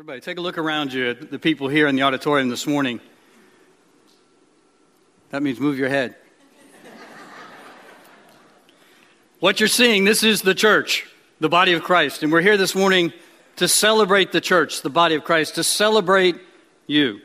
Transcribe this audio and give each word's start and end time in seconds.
Everybody, 0.00 0.22
take 0.22 0.38
a 0.38 0.40
look 0.40 0.56
around 0.56 0.94
you 0.94 1.10
at 1.10 1.30
the 1.30 1.38
people 1.38 1.68
here 1.68 1.86
in 1.86 1.94
the 1.94 2.00
auditorium 2.04 2.48
this 2.48 2.66
morning. 2.66 3.02
That 5.28 5.42
means 5.42 5.60
move 5.60 5.78
your 5.78 5.90
head. 5.90 6.16
what 9.40 9.60
you're 9.60 9.68
seeing, 9.68 10.04
this 10.04 10.22
is 10.22 10.40
the 10.40 10.54
church, 10.54 11.06
the 11.38 11.50
body 11.50 11.74
of 11.74 11.82
Christ. 11.82 12.22
And 12.22 12.32
we're 12.32 12.40
here 12.40 12.56
this 12.56 12.74
morning 12.74 13.12
to 13.56 13.68
celebrate 13.68 14.32
the 14.32 14.40
church, 14.40 14.80
the 14.80 14.88
body 14.88 15.16
of 15.16 15.24
Christ, 15.24 15.56
to 15.56 15.64
celebrate 15.64 16.36
you. 16.86 17.20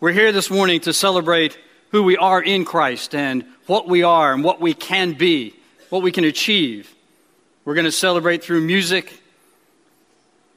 We're 0.00 0.10
here 0.10 0.32
this 0.32 0.50
morning 0.50 0.80
to 0.80 0.92
celebrate 0.92 1.56
who 1.92 2.02
we 2.02 2.16
are 2.16 2.42
in 2.42 2.64
Christ 2.64 3.14
and 3.14 3.44
what 3.66 3.86
we 3.86 4.02
are 4.02 4.34
and 4.34 4.42
what 4.42 4.60
we 4.60 4.74
can 4.74 5.12
be, 5.12 5.54
what 5.88 6.02
we 6.02 6.10
can 6.10 6.24
achieve. 6.24 6.92
We're 7.64 7.74
going 7.74 7.84
to 7.84 7.92
celebrate 7.92 8.42
through 8.42 8.62
music 8.62 9.21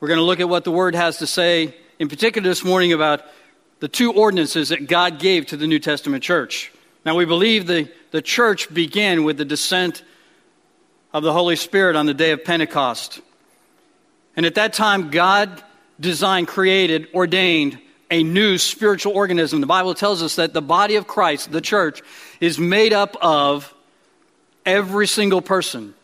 we're 0.05 0.09
going 0.09 0.19
to 0.19 0.23
look 0.23 0.39
at 0.39 0.47
what 0.47 0.63
the 0.63 0.71
Word 0.71 0.93
has 0.93 1.17
to 1.17 1.25
say, 1.25 1.73
in 1.97 2.09
particular 2.09 2.48
this 2.48 2.63
morning, 2.63 2.93
about 2.93 3.25
the 3.80 3.88
two 3.88 4.13
ordinances 4.13 4.70
that 4.70 4.88
God 4.88 5.17
gave 5.17 5.47
to 5.47 5.57
the 5.57 5.66
New 5.66 5.80
Testament 5.80 6.23
church. 6.23 6.71
Now, 7.03 7.16
we 7.16 7.25
believe 7.25 7.66
the, 7.66 7.89
the 8.11 8.21
church 8.21 8.71
began 8.71 9.23
with 9.23 9.39
the 9.39 9.45
descent 9.45 10.03
of 11.11 11.23
the 11.23 11.33
Holy 11.33 11.55
Spirit 11.55 11.95
on 11.95 12.05
the 12.05 12.13
day 12.13 12.30
of 12.30 12.44
Pentecost. 12.44 13.20
And 14.35 14.45
at 14.45 14.53
that 14.53 14.73
time, 14.73 15.09
God 15.09 15.63
designed, 15.99 16.49
created, 16.49 17.08
ordained 17.11 17.80
a 18.11 18.22
new 18.22 18.59
spiritual 18.59 19.13
organism. 19.13 19.59
The 19.59 19.66
Bible 19.66 19.95
tells 19.95 20.22
us 20.22 20.35
that 20.35 20.53
the 20.53 20.61
body 20.61 20.97
of 20.97 21.08
Christ, 21.08 21.52
the 21.52 21.61
church, 21.61 22.03
is 22.39 22.59
made 22.59 22.94
up 22.94 23.17
of 23.23 23.73
every 24.67 25.08
single 25.08 25.41
person 25.41 25.95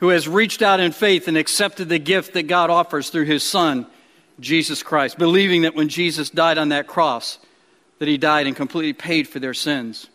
who 0.00 0.08
has 0.08 0.28
reached 0.28 0.62
out 0.62 0.80
in 0.80 0.92
faith 0.92 1.28
and 1.28 1.36
accepted 1.36 1.88
the 1.88 1.98
gift 1.98 2.34
that 2.34 2.44
God 2.44 2.70
offers 2.70 3.10
through 3.10 3.24
his 3.24 3.42
son, 3.42 3.86
Jesus 4.40 4.82
Christ, 4.82 5.18
believing 5.18 5.62
that 5.62 5.74
when 5.74 5.88
Jesus 5.88 6.30
died 6.30 6.58
on 6.58 6.68
that 6.68 6.86
cross, 6.86 7.38
that 7.98 8.08
he 8.08 8.16
died 8.16 8.46
and 8.46 8.54
completely 8.54 8.92
paid 8.92 9.26
for 9.26 9.40
their 9.40 9.54
sins. 9.54 10.08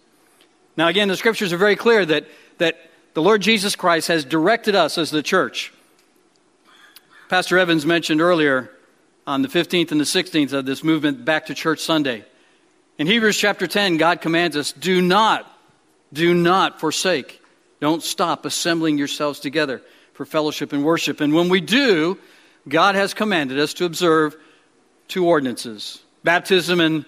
Now, 0.77 0.87
again, 0.87 1.09
the 1.09 1.17
scriptures 1.17 1.51
are 1.51 1.57
very 1.57 1.75
clear 1.75 2.05
that, 2.05 2.25
that 2.57 2.77
the 3.13 3.21
Lord 3.21 3.41
Jesus 3.41 3.75
Christ 3.75 4.07
has 4.07 4.23
directed 4.23 4.73
us 4.73 4.97
as 4.97 5.11
the 5.11 5.21
church. 5.21 5.73
Pastor 7.29 7.57
Evans 7.57 7.85
mentioned 7.85 8.21
earlier 8.21 8.71
on 9.27 9.41
the 9.41 9.47
15th 9.47 9.91
and 9.91 9.99
the 9.99 10.05
16th 10.05 10.53
of 10.53 10.65
this 10.65 10.83
movement, 10.83 11.25
Back 11.25 11.47
to 11.47 11.53
Church 11.53 11.79
Sunday. 11.79 12.23
In 12.97 13.07
Hebrews 13.07 13.37
chapter 13.37 13.67
10, 13.67 13.97
God 13.97 14.21
commands 14.21 14.55
us 14.55 14.71
do 14.71 15.01
not, 15.01 15.51
do 16.13 16.33
not 16.33 16.79
forsake 16.79 17.42
don't 17.83 18.01
stop 18.01 18.45
assembling 18.45 18.97
yourselves 18.97 19.41
together 19.41 19.81
for 20.13 20.25
fellowship 20.25 20.71
and 20.71 20.85
worship. 20.85 21.19
And 21.19 21.33
when 21.33 21.49
we 21.49 21.59
do, 21.59 22.17
God 22.65 22.95
has 22.95 23.13
commanded 23.13 23.59
us 23.59 23.73
to 23.73 23.83
observe 23.83 24.37
two 25.09 25.27
ordinances 25.27 26.01
baptism 26.23 26.79
and 26.79 27.03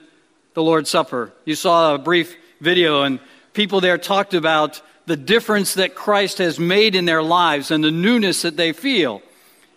the 0.53 0.61
Lord's 0.61 0.89
Supper. 0.89 1.31
You 1.45 1.55
saw 1.55 1.95
a 1.95 1.97
brief 1.97 2.35
video, 2.59 3.03
and 3.03 3.21
people 3.53 3.79
there 3.79 3.97
talked 3.97 4.33
about 4.33 4.81
the 5.05 5.15
difference 5.15 5.75
that 5.75 5.95
Christ 5.95 6.39
has 6.39 6.59
made 6.59 6.93
in 6.93 7.05
their 7.05 7.23
lives 7.23 7.71
and 7.71 7.81
the 7.81 7.89
newness 7.89 8.41
that 8.41 8.57
they 8.57 8.73
feel. 8.73 9.21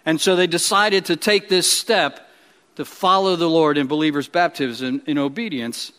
And 0.05 0.21
so 0.21 0.35
they 0.35 0.49
decided 0.49 1.05
to 1.05 1.15
take 1.15 1.49
this 1.49 1.71
step 1.71 2.29
to 2.75 2.85
follow 2.85 3.37
the 3.37 3.49
Lord 3.49 3.79
in 3.79 3.87
believers' 3.87 4.27
baptism 4.27 5.03
in, 5.07 5.17
obedience 5.17 5.93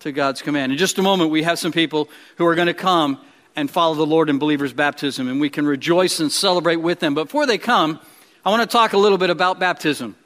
to 0.00 0.10
God's 0.10 0.42
command. 0.42 0.72
In 0.72 0.78
just 0.78 0.98
a 0.98 1.02
moment, 1.02 1.30
we 1.30 1.44
have 1.44 1.60
some 1.60 1.70
people 1.70 2.08
who 2.36 2.46
are 2.46 2.56
going 2.56 2.66
to 2.66 2.74
come 2.74 3.20
and 3.56 3.70
follow 3.70 3.94
the 3.94 4.06
Lord 4.06 4.30
in 4.30 4.38
believers' 4.38 4.72
baptism, 4.72 5.28
and 5.28 5.40
we 5.40 5.50
can 5.50 5.66
rejoice 5.66 6.20
and 6.20 6.30
celebrate 6.30 6.76
with 6.76 7.00
them. 7.00 7.14
But 7.14 7.24
before 7.24 7.46
they 7.46 7.58
come, 7.58 8.00
I 8.44 8.50
want 8.50 8.62
to 8.62 8.72
talk 8.72 8.92
a 8.92 8.98
little 8.98 9.18
bit 9.18 9.30
about 9.30 9.58
baptism. 9.58 10.16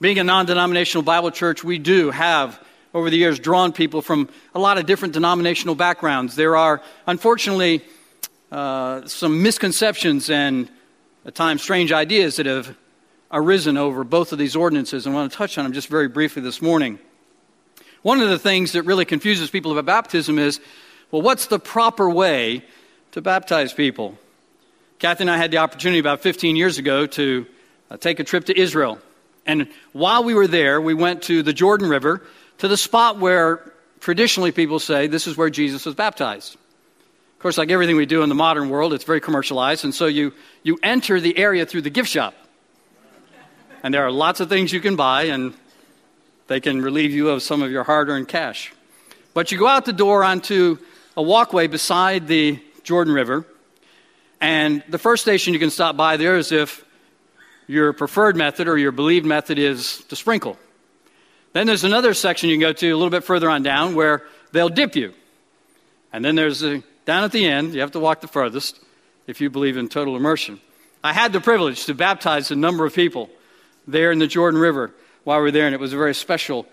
Being 0.00 0.18
a 0.18 0.24
non 0.24 0.46
denominational 0.46 1.02
Bible 1.02 1.30
church, 1.30 1.64
we 1.64 1.78
do 1.78 2.10
have, 2.10 2.60
over 2.94 3.10
the 3.10 3.16
years, 3.16 3.38
drawn 3.38 3.72
people 3.72 4.02
from 4.02 4.28
a 4.54 4.58
lot 4.58 4.78
of 4.78 4.86
different 4.86 5.14
denominational 5.14 5.74
backgrounds. 5.74 6.36
There 6.36 6.56
are, 6.56 6.82
unfortunately, 7.06 7.82
uh, 8.50 9.06
some 9.06 9.42
misconceptions 9.42 10.28
and 10.28 10.68
at 11.24 11.34
times 11.34 11.62
strange 11.62 11.92
ideas 11.92 12.36
that 12.36 12.46
have 12.46 12.76
arisen 13.30 13.76
over 13.76 14.04
both 14.04 14.32
of 14.32 14.38
these 14.38 14.54
ordinances. 14.54 15.06
And 15.06 15.14
I 15.14 15.18
want 15.20 15.32
to 15.32 15.38
touch 15.38 15.56
on 15.56 15.64
them 15.64 15.72
just 15.72 15.88
very 15.88 16.08
briefly 16.08 16.42
this 16.42 16.60
morning. 16.60 16.98
One 18.02 18.20
of 18.20 18.28
the 18.28 18.38
things 18.38 18.72
that 18.72 18.82
really 18.82 19.04
confuses 19.04 19.50
people 19.50 19.70
about 19.72 19.86
baptism 19.86 20.38
is 20.38 20.60
well, 21.12 21.22
what's 21.22 21.46
the 21.46 21.58
proper 21.58 22.08
way 22.08 22.64
to 23.12 23.20
baptize 23.20 23.72
people? 23.72 24.18
Kathy 24.98 25.24
and 25.24 25.30
I 25.30 25.36
had 25.36 25.50
the 25.50 25.58
opportunity 25.58 25.98
about 25.98 26.22
15 26.22 26.56
years 26.56 26.78
ago 26.78 27.06
to 27.06 27.46
uh, 27.90 27.98
take 27.98 28.18
a 28.18 28.24
trip 28.24 28.46
to 28.46 28.58
Israel. 28.58 28.98
And 29.44 29.68
while 29.92 30.24
we 30.24 30.32
were 30.32 30.46
there, 30.46 30.80
we 30.80 30.94
went 30.94 31.22
to 31.24 31.42
the 31.42 31.52
Jordan 31.52 31.88
River 31.88 32.22
to 32.58 32.68
the 32.68 32.78
spot 32.78 33.18
where 33.18 33.72
traditionally 34.00 34.52
people 34.52 34.78
say 34.78 35.06
this 35.06 35.26
is 35.26 35.36
where 35.36 35.50
Jesus 35.50 35.84
was 35.84 35.94
baptized. 35.94 36.54
Of 36.54 37.38
course, 37.40 37.58
like 37.58 37.70
everything 37.70 37.96
we 37.96 38.06
do 38.06 38.22
in 38.22 38.30
the 38.30 38.34
modern 38.34 38.70
world, 38.70 38.94
it's 38.94 39.04
very 39.04 39.20
commercialized. 39.20 39.84
And 39.84 39.94
so 39.94 40.06
you, 40.06 40.32
you 40.62 40.78
enter 40.82 41.20
the 41.20 41.36
area 41.36 41.66
through 41.66 41.82
the 41.82 41.90
gift 41.90 42.08
shop. 42.08 42.34
And 43.82 43.92
there 43.92 44.06
are 44.06 44.12
lots 44.12 44.40
of 44.40 44.48
things 44.48 44.72
you 44.72 44.80
can 44.80 44.96
buy, 44.96 45.24
and 45.24 45.52
they 46.46 46.60
can 46.60 46.80
relieve 46.80 47.10
you 47.10 47.30
of 47.30 47.42
some 47.42 47.60
of 47.60 47.70
your 47.70 47.82
hard 47.82 48.08
earned 48.08 48.28
cash. 48.28 48.72
But 49.34 49.50
you 49.50 49.58
go 49.58 49.66
out 49.66 49.84
the 49.84 49.92
door 49.92 50.22
onto 50.22 50.78
a 51.16 51.22
walkway 51.22 51.66
beside 51.66 52.26
the 52.26 52.58
Jordan 52.82 53.12
River. 53.12 53.44
And 54.40 54.82
the 54.88 54.98
first 54.98 55.22
station 55.22 55.52
you 55.52 55.60
can 55.60 55.70
stop 55.70 55.96
by 55.96 56.16
there 56.16 56.36
is 56.36 56.52
if 56.52 56.84
your 57.66 57.92
preferred 57.92 58.36
method 58.36 58.68
or 58.68 58.76
your 58.76 58.92
believed 58.92 59.26
method 59.26 59.58
is 59.58 59.98
to 60.08 60.16
sprinkle. 60.16 60.58
Then 61.52 61.66
there's 61.66 61.84
another 61.84 62.14
section 62.14 62.48
you 62.48 62.56
can 62.56 62.60
go 62.60 62.72
to 62.72 62.90
a 62.90 62.96
little 62.96 63.10
bit 63.10 63.24
further 63.24 63.48
on 63.48 63.62
down 63.62 63.94
where 63.94 64.24
they'll 64.52 64.68
dip 64.68 64.96
you. 64.96 65.14
And 66.12 66.24
then 66.24 66.34
there's 66.34 66.62
a, 66.62 66.82
down 67.04 67.24
at 67.24 67.32
the 67.32 67.46
end, 67.46 67.74
you 67.74 67.80
have 67.80 67.92
to 67.92 68.00
walk 68.00 68.20
the 68.20 68.28
furthest 68.28 68.80
if 69.26 69.40
you 69.40 69.50
believe 69.50 69.76
in 69.76 69.88
total 69.88 70.16
immersion. 70.16 70.60
I 71.04 71.12
had 71.12 71.32
the 71.32 71.40
privilege 71.40 71.86
to 71.86 71.94
baptize 71.94 72.50
a 72.50 72.56
number 72.56 72.84
of 72.84 72.94
people 72.94 73.30
there 73.86 74.12
in 74.12 74.18
the 74.18 74.26
Jordan 74.26 74.60
River 74.60 74.92
while 75.24 75.38
we 75.38 75.44
were 75.44 75.50
there, 75.50 75.66
and 75.66 75.74
it 75.74 75.80
was 75.80 75.92
a 75.92 75.96
very 75.96 76.14
special 76.14 76.66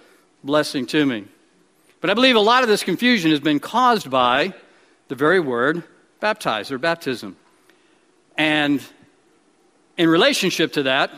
blessing 0.43 0.85
to 0.87 1.05
me. 1.05 1.25
But 2.01 2.09
I 2.09 2.13
believe 2.13 2.35
a 2.35 2.39
lot 2.39 2.63
of 2.63 2.69
this 2.69 2.83
confusion 2.83 3.31
has 3.31 3.39
been 3.39 3.59
caused 3.59 4.09
by 4.09 4.53
the 5.09 5.15
very 5.15 5.39
word 5.39 5.83
baptize 6.19 6.71
or 6.71 6.77
baptism. 6.77 7.35
And 8.37 8.81
in 9.97 10.07
relationship 10.07 10.73
to 10.73 10.83
that, 10.83 11.11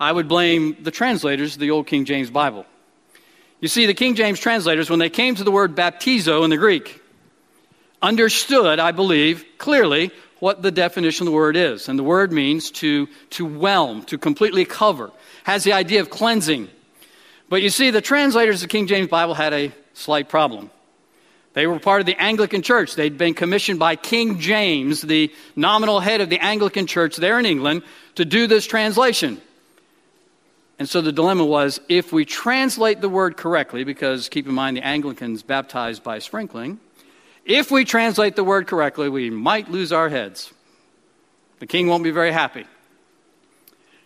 I 0.00 0.10
would 0.10 0.26
blame 0.26 0.76
the 0.82 0.90
translators 0.90 1.54
of 1.54 1.60
the 1.60 1.70
Old 1.70 1.86
King 1.86 2.04
James 2.04 2.28
Bible. 2.28 2.66
You 3.60 3.68
see, 3.68 3.86
the 3.86 3.94
King 3.94 4.16
James 4.16 4.40
translators, 4.40 4.90
when 4.90 4.98
they 4.98 5.10
came 5.10 5.36
to 5.36 5.44
the 5.44 5.52
word 5.52 5.76
baptizo 5.76 6.42
in 6.42 6.50
the 6.50 6.56
Greek, 6.56 7.00
understood, 8.02 8.80
I 8.80 8.90
believe, 8.90 9.44
clearly 9.58 10.10
what 10.40 10.60
the 10.60 10.72
definition 10.72 11.26
of 11.26 11.32
the 11.32 11.36
word 11.36 11.56
is. 11.56 11.88
And 11.88 11.98
the 11.98 12.02
word 12.02 12.32
means 12.32 12.70
to, 12.72 13.06
to 13.30 13.46
whelm, 13.46 14.02
to 14.06 14.18
completely 14.18 14.64
cover, 14.64 15.12
has 15.44 15.62
the 15.62 15.72
idea 15.72 16.00
of 16.00 16.10
cleansing. 16.10 16.68
But 17.48 17.62
you 17.62 17.70
see, 17.70 17.90
the 17.90 18.00
translators 18.00 18.56
of 18.56 18.68
the 18.68 18.72
King 18.72 18.88
James 18.88 19.08
Bible 19.08 19.34
had 19.34 19.52
a 19.52 19.72
slight 19.94 20.28
problem. 20.28 20.70
They 21.54 21.66
were 21.66 21.78
part 21.78 22.00
of 22.00 22.06
the 22.06 22.20
Anglican 22.20 22.62
Church. 22.62 22.96
They'd 22.96 23.16
been 23.16 23.34
commissioned 23.34 23.78
by 23.78 23.96
King 23.96 24.40
James, 24.40 25.02
the 25.02 25.32
nominal 25.54 26.00
head 26.00 26.20
of 26.20 26.28
the 26.28 26.40
Anglican 26.40 26.86
Church 26.86 27.16
there 27.16 27.38
in 27.38 27.46
England, 27.46 27.82
to 28.16 28.24
do 28.24 28.46
this 28.46 28.66
translation. 28.66 29.40
And 30.80 30.88
so 30.88 31.00
the 31.00 31.12
dilemma 31.12 31.44
was 31.44 31.80
if 31.88 32.12
we 32.12 32.24
translate 32.24 33.00
the 33.00 33.08
word 33.08 33.36
correctly, 33.36 33.84
because 33.84 34.28
keep 34.28 34.46
in 34.46 34.54
mind 34.54 34.76
the 34.76 34.84
Anglicans 34.84 35.44
baptized 35.44 36.02
by 36.02 36.18
sprinkling, 36.18 36.80
if 37.44 37.70
we 37.70 37.84
translate 37.84 38.34
the 38.34 38.42
word 38.44 38.66
correctly, 38.66 39.08
we 39.08 39.30
might 39.30 39.70
lose 39.70 39.92
our 39.92 40.08
heads. 40.08 40.52
The 41.60 41.66
king 41.66 41.86
won't 41.86 42.02
be 42.02 42.10
very 42.10 42.32
happy. 42.32 42.66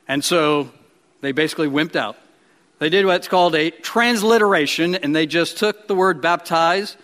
And 0.06 0.22
so 0.22 0.70
they 1.22 1.32
basically 1.32 1.68
wimped 1.68 1.96
out. 1.96 2.16
They 2.78 2.90
did 2.90 3.06
what's 3.06 3.26
called 3.26 3.54
a 3.54 3.70
transliteration, 3.70 4.94
and 4.94 5.14
they 5.14 5.26
just 5.26 5.58
took 5.58 5.88
the 5.88 5.94
word 5.94 6.20
baptize 6.20 6.96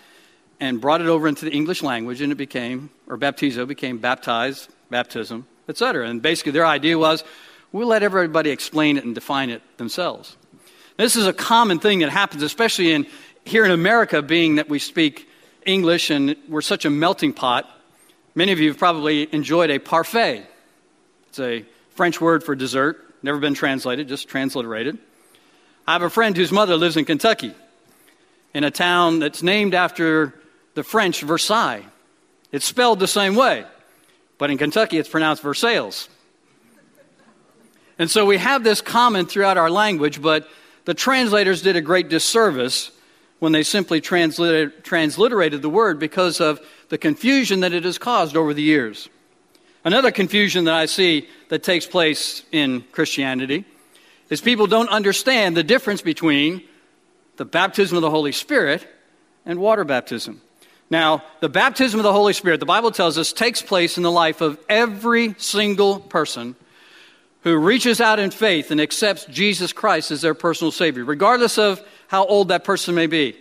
and 0.61 0.81
brought 0.81 1.00
it 1.00 1.09
over 1.09 1.26
into 1.26 1.44
the 1.44 1.50
English 1.50 1.82
language, 1.82 2.21
and 2.21 2.31
it 2.31 2.37
became, 2.37 2.91
or 3.09 3.19
baptizo 3.19 3.67
became 3.67 3.99
baptized, 3.99 4.69
baptism, 4.91 5.47
etc. 5.69 6.09
And 6.09 6.23
basically, 6.23 6.53
their 6.53 6.67
idea 6.67 6.97
was 6.97 7.25
we'll 7.73 7.88
let 7.88 8.05
everybody 8.05 8.50
explain 8.50 8.97
it 8.97 9.05
and 9.05 9.15
define 9.15 9.50
it 9.50 9.62
themselves. 9.79 10.37
This 10.97 11.17
is 11.17 11.26
a 11.26 11.32
common 11.32 11.81
thing 11.81 11.99
that 12.00 12.11
happens, 12.11 12.44
especially 12.44 12.93
in 12.93 13.06
here 13.44 13.65
in 13.65 13.73
America, 13.73 14.23
being 14.23 14.56
that 14.56 14.69
we 14.69 14.79
speak 14.79 15.29
English 15.67 16.11
and 16.11 16.37
we're 16.49 16.61
such 16.61 16.85
a 16.85 16.91
melting 16.91 17.32
pot. 17.32 17.69
Many 18.37 18.53
of 18.53 18.61
you 18.61 18.69
have 18.69 18.79
probably 18.79 19.32
enjoyed 19.35 19.71
a 19.71 19.81
parfait. 19.81 20.47
It's 21.29 21.41
a 21.41 21.65
French 21.91 22.21
word 22.21 22.44
for 22.44 22.55
dessert, 22.55 23.15
never 23.25 23.38
been 23.38 23.55
translated, 23.55 24.06
just 24.06 24.29
transliterated. 24.29 24.99
I 25.87 25.93
have 25.93 26.03
a 26.03 26.11
friend 26.11 26.37
whose 26.37 26.51
mother 26.51 26.77
lives 26.77 26.97
in 26.97 27.05
Kentucky, 27.05 27.55
in 28.55 28.65
a 28.65 28.71
town 28.71 29.19
that's 29.19 29.43
named 29.43 29.75
after 29.75 30.35
the 30.75 30.83
French 30.83 31.21
Versailles. 31.23 31.85
It's 32.53 32.65
spelled 32.65 33.01
the 33.01 33.07
same 33.07 33.35
way, 33.35 33.65
but 34.39 34.51
in 34.51 34.59
Kentucky 34.59 34.97
it's 34.99 35.09
pronounced 35.09 35.43
Versailles. 35.43 36.09
And 37.99 38.11
so 38.11 38.25
we 38.27 38.39
have 38.39 38.65
this 38.65 38.81
common 38.81 39.27
throughout 39.27 39.59
our 39.59 39.71
language, 39.71 40.23
but 40.23 40.49
the 40.85 40.95
translators 40.95 41.63
did 41.63 41.77
a 41.77 41.81
great 41.81 42.09
disservice 42.09 42.91
when 43.39 43.53
they 43.53 43.63
simply 43.63 44.01
transliterated 44.01 45.63
the 45.63 45.69
word 45.69 45.99
because 45.99 46.41
of 46.41 46.61
the 46.89 46.99
confusion 46.99 47.61
that 47.61 47.73
it 47.73 47.85
has 47.85 47.99
caused 47.99 48.37
over 48.37 48.55
the 48.55 48.63
years. 48.63 49.09
Another 49.85 50.11
confusion 50.11 50.65
that 50.65 50.75
I 50.75 50.87
see 50.87 51.29
that 51.51 51.63
takes 51.63 51.87
place 51.87 52.43
in 52.53 52.83
Christianity 52.91 53.67
is 54.31 54.41
people 54.41 54.67
don't 54.67 54.88
understand 54.88 55.56
the 55.56 55.62
difference 55.62 56.03
between 56.03 56.62
the 57.37 57.44
baptism 57.44 57.97
of 57.97 58.03
the 58.03 58.11
Holy 58.11 58.32
Spirit 58.32 58.87
and 59.44 59.59
water 59.59 59.85
baptism. 59.85 60.41
Now, 60.91 61.25
the 61.41 61.49
baptism 61.49 61.99
of 61.99 62.05
the 62.05 62.12
Holy 62.12 62.32
Spirit, 62.32 62.61
the 62.61 62.67
Bible 62.67 62.91
tells 62.91 63.19
us, 63.19 63.32
takes 63.32 63.62
place 63.62 63.97
in 63.97 64.03
the 64.03 64.11
life 64.11 64.41
of 64.41 64.59
every 64.69 65.35
single 65.38 65.99
person 65.99 66.55
who 67.43 67.56
reaches 67.56 68.00
out 68.00 68.19
in 68.19 68.31
faith 68.31 68.71
and 68.71 68.81
accepts 68.81 69.26
Jesus 69.26 69.73
Christ 69.73 70.11
as 70.11 70.23
their 70.23 70.35
personal 70.35 70.71
Savior, 70.71 71.05
regardless 71.05 71.59
of 71.59 71.82
how 72.09 72.25
old 72.26 72.49
that 72.49 72.65
person 72.65 72.94
may 72.94 73.06
be. 73.06 73.37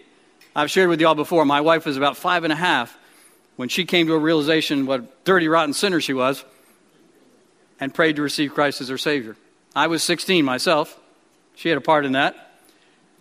I've 0.56 0.69
shared 0.69 0.89
with 0.89 1.00
you 1.00 1.07
all 1.07 1.15
before, 1.15 1.45
my 1.45 1.62
wife 1.62 1.85
was 1.85 1.97
about 1.97 2.18
five 2.18 2.44
and 2.44 2.53
a 2.53 2.56
half 2.56 2.97
when 3.56 3.69
she 3.69 3.85
came 3.85 4.07
to 4.07 4.13
a 4.13 4.19
realization 4.19 4.85
what 4.85 5.24
dirty, 5.24 5.47
rotten 5.47 5.74
sinner 5.74 6.01
she 6.01 6.13
was 6.13 6.44
and 7.80 7.94
prayed 7.94 8.18
to 8.18 8.21
receive 8.21 8.53
Christ 8.53 8.81
as 8.81 8.89
her 8.89 8.97
Savior. 8.97 9.35
I 9.75 9.87
was 9.87 10.03
16 10.03 10.45
myself. 10.45 10.99
She 11.55 11.69
had 11.69 11.77
a 11.77 11.81
part 11.81 12.05
in 12.05 12.13
that. 12.13 12.51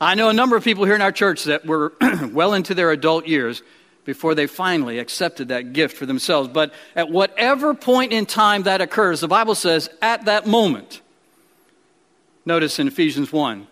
I 0.00 0.14
know 0.14 0.28
a 0.28 0.34
number 0.34 0.56
of 0.56 0.64
people 0.64 0.84
here 0.84 0.94
in 0.94 1.02
our 1.02 1.12
church 1.12 1.44
that 1.44 1.64
were 1.64 1.93
well 2.32 2.54
into 2.54 2.75
their 2.75 2.90
adult 2.90 3.26
years 3.26 3.62
before 4.04 4.34
they 4.34 4.46
finally 4.46 4.99
accepted 4.99 5.49
that 5.49 5.72
gift 5.72 5.96
for 5.96 6.06
themselves. 6.06 6.49
But 6.49 6.72
at 6.96 7.08
whatever 7.08 7.72
point 7.72 8.12
in 8.12 8.26
time 8.26 8.64
that 8.64 8.81
occurs, 8.81 9.20
the 9.20 9.28
Bible 9.28 9.54
says, 9.54 9.88
at 10.02 10.25
that 10.25 10.46
moment, 10.46 11.00
notice 12.44 12.78
in 12.78 12.88
Ephesians 12.88 13.32
1, 13.32 13.66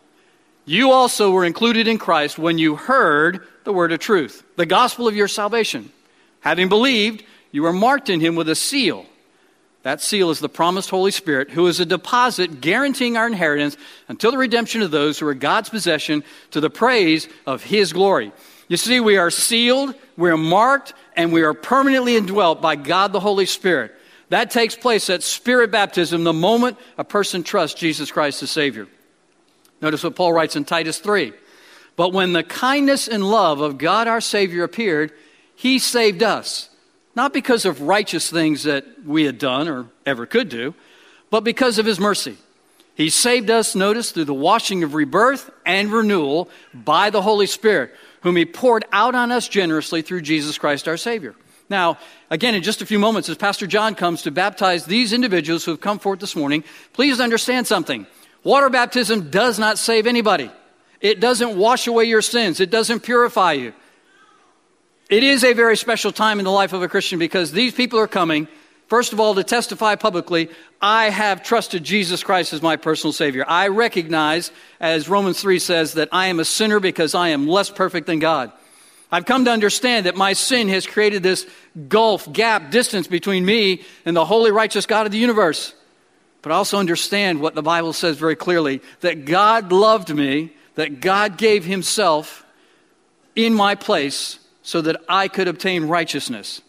you 0.67 0.93
also 0.93 1.33
were 1.33 1.45
included 1.45 1.89
in 1.89 1.99
Christ 1.99 2.39
when 2.39 2.59
you 2.59 2.77
heard 2.77 3.45
the 3.65 3.73
word 3.73 3.91
of 3.91 3.99
truth, 3.99 4.45
the 4.57 4.67
gospel 4.67 5.09
of 5.09 5.17
your 5.17 5.27
salvation. 5.27 5.91
Having 6.41 6.69
believed, 6.69 7.25
you 7.51 7.63
were 7.63 7.73
marked 7.73 8.09
in 8.09 8.21
him 8.21 8.37
with 8.37 8.49
a 8.49 8.55
seal. 8.55 9.05
That 9.83 10.03
seal 10.03 10.31
is 10.31 10.41
the 10.41 10.49
promised 10.49 10.91
Holy 10.91 11.11
Spirit, 11.11 11.51
who 11.51 11.67
is 11.67 11.81
a 11.81 11.87
deposit 11.87 12.61
guaranteeing 12.61 13.17
our 13.17 13.27
inheritance 13.27 13.77
until 14.09 14.31
the 14.31 14.39
redemption 14.39 14.83
of 14.83 14.91
those 14.91 15.19
who 15.19 15.27
are 15.27 15.35
God's 15.35 15.71
possession 15.71 16.23
to 16.51 16.61
the 16.61 16.69
praise 16.69 17.29
of 17.47 17.63
his 17.65 17.93
glory. 17.93 18.33
You 18.69 18.77
see, 18.77 19.01
we 19.01 19.17
are 19.17 19.31
sealed, 19.31 19.95
we're 20.17 20.37
marked, 20.37 20.93
and 21.17 21.33
we 21.33 21.43
are 21.43 21.55
permanently 21.55 22.17
indwelt 22.17 22.61
by 22.61 22.77
God 22.77 23.13
the 23.13 23.21
Holy 23.21 23.47
Spirit. 23.47 23.95
That 24.29 24.51
takes 24.51 24.77
place 24.77 25.11
at 25.11 25.25
spirit 25.25 25.73
baptism 25.73 26.25
the 26.25 26.33
moment 26.33 26.79
a 26.97 27.05
person 27.05 27.43
trusts 27.43 27.79
Jesus 27.79 28.13
Christ 28.13 28.43
as 28.43 28.51
Savior. 28.51 28.87
Notice 29.83 30.05
what 30.05 30.15
Paul 30.15 30.33
writes 30.33 30.57
in 30.57 30.65
Titus 30.65 30.99
3. 30.99 31.33
But 31.97 32.13
when 32.13 32.33
the 32.33 32.45
kindness 32.45 33.09
and 33.09 33.29
love 33.29 33.61
of 33.61 33.77
God 33.77 34.09
our 34.09 34.21
Savior 34.21 34.63
appeared, 34.63 35.13
He 35.57 35.79
saved 35.79 36.23
us, 36.23 36.70
not 37.15 37.33
because 37.33 37.65
of 37.65 37.83
righteous 37.83 38.31
things 38.31 38.65
that 38.65 38.85
we 39.05 39.25
had 39.25 39.39
done 39.39 39.69
or 39.69 39.87
ever 40.07 40.27
could 40.27 40.49
do, 40.49 40.75
but 41.31 41.45
because 41.45 41.79
of 41.79 41.87
His 41.87 42.01
mercy. 42.01 42.37
He 42.95 43.09
saved 43.09 43.51
us, 43.51 43.75
notice, 43.75 44.11
through 44.11 44.27
the 44.27 44.35
washing 44.35 44.83
of 44.83 44.95
rebirth 44.95 45.51
and 45.65 45.91
renewal 45.91 46.51
by 46.75 47.11
the 47.11 47.23
Holy 47.23 47.47
Spirit 47.47 47.93
whom 48.23 48.37
he 48.37 48.45
poured 48.45 48.85
out 48.93 49.15
on 49.15 49.33
us 49.33 49.49
generously 49.49 50.03
through 50.03 50.21
Jesus 50.23 50.59
Christ 50.59 50.89
our 50.89 50.97
Savior. 50.97 51.35
Now, 51.69 51.99
again, 52.31 52.55
in 52.55 52.63
just 52.63 52.83
a 52.83 52.87
few 52.87 52.99
moments, 52.99 53.29
as 53.29 53.37
Pastor 53.37 53.67
John 53.67 53.95
comes 53.95 54.23
to 54.23 54.31
baptize 54.31 54.85
these 54.85 55.13
individuals 55.13 55.65
who 55.65 55.71
have 55.71 55.81
come 55.81 55.99
forth 55.99 56.21
this 56.21 56.35
morning, 56.35 56.65
please 56.93 57.21
understand 57.21 57.67
something. 57.67 58.07
Water 58.43 58.71
baptism 58.71 59.31
does 59.31 59.59
not 59.59 59.79
save 59.79 60.07
anybody. 60.07 60.51
It 61.01 61.21
doesn't 61.21 61.57
wash 61.57 61.87
away 61.87 62.05
your 62.05 62.23
sins. 62.23 62.61
It 62.61 62.71
doesn't 62.71 63.01
purify 63.01 63.53
you. 63.53 63.73
It 65.11 65.23
is 65.23 65.45
a 65.45 65.53
very 65.53 65.77
special 65.77 66.13
time 66.13 66.39
in 66.39 66.47
the 66.47 66.51
life 66.51 66.73
of 66.73 66.83
a 66.83 66.89
Christian 66.89 67.19
because 67.19 67.53
these 67.53 67.75
people 67.75 67.99
are 67.99 68.09
coming 68.09 68.49
First 68.91 69.13
of 69.13 69.21
all, 69.21 69.37
to 69.37 69.45
testify 69.45 69.95
publicly, 69.95 70.51
I 70.83 71.11
have 71.11 71.45
trusted 71.45 71.85
Jesus 71.85 72.25
Christ 72.25 72.53
as 72.53 72.61
my 72.61 72.75
personal 72.75 73.13
Savior. 73.13 73.45
I 73.47 73.69
recognize, 73.69 74.51
as 74.81 75.09
Romans 75.09 75.41
3 75.41 75.61
says, 75.61 75.93
that 75.93 76.09
I 76.11 76.27
am 76.27 76.41
a 76.41 76.45
sinner 76.45 76.81
because 76.81 77.15
I 77.15 77.29
am 77.29 77.47
less 77.47 77.71
perfect 77.71 78.09
than 78.09 78.19
God. 78.19 78.51
I've 79.13 79.27
come 79.27 79.45
to 79.45 79.53
understand 79.53 80.07
that 80.07 80.17
my 80.17 80.33
sin 80.33 80.69
has 80.71 80.89
created 80.89 81.23
this 81.23 81.47
gulf, 81.89 82.33
gap, 82.33 82.73
distance 82.73 83.07
between 83.07 83.45
me 83.45 83.83
and 84.05 84.17
the 84.17 84.25
holy, 84.25 84.51
righteous 84.51 84.87
God 84.87 85.07
of 85.07 85.13
the 85.13 85.19
universe. 85.19 85.73
But 86.43 86.51
I 86.51 86.57
also 86.57 86.77
understand 86.77 87.41
what 87.41 87.55
the 87.55 87.63
Bible 87.63 87.93
says 87.93 88.17
very 88.17 88.35
clearly 88.35 88.83
that 89.03 89.25
God 89.25 89.71
loved 89.71 90.13
me, 90.13 90.53
that 90.75 91.01
God 91.01 91.39
gave 91.39 91.65
Himself 91.65 92.45
in 93.37 93.55
my 93.55 93.77
place 93.77 94.41
so 94.63 94.81
that 94.81 95.03
I 95.09 95.29
could 95.29 95.49
obtain 95.49 95.85
righteousness. 95.85 96.63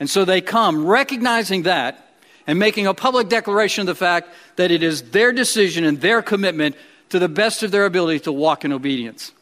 And 0.00 0.10
so 0.10 0.24
they 0.24 0.40
come 0.40 0.86
recognizing 0.86 1.62
that 1.62 2.14
and 2.46 2.58
making 2.58 2.86
a 2.86 2.94
public 2.94 3.28
declaration 3.28 3.82
of 3.82 3.86
the 3.86 3.94
fact 3.94 4.28
that 4.56 4.70
it 4.70 4.82
is 4.82 5.10
their 5.10 5.32
decision 5.32 5.84
and 5.84 6.00
their 6.00 6.20
commitment 6.20 6.76
to 7.10 7.18
the 7.18 7.28
best 7.28 7.62
of 7.62 7.70
their 7.70 7.86
ability 7.86 8.20
to 8.20 8.32
walk 8.32 8.64
in 8.64 8.72
obedience. 8.72 9.32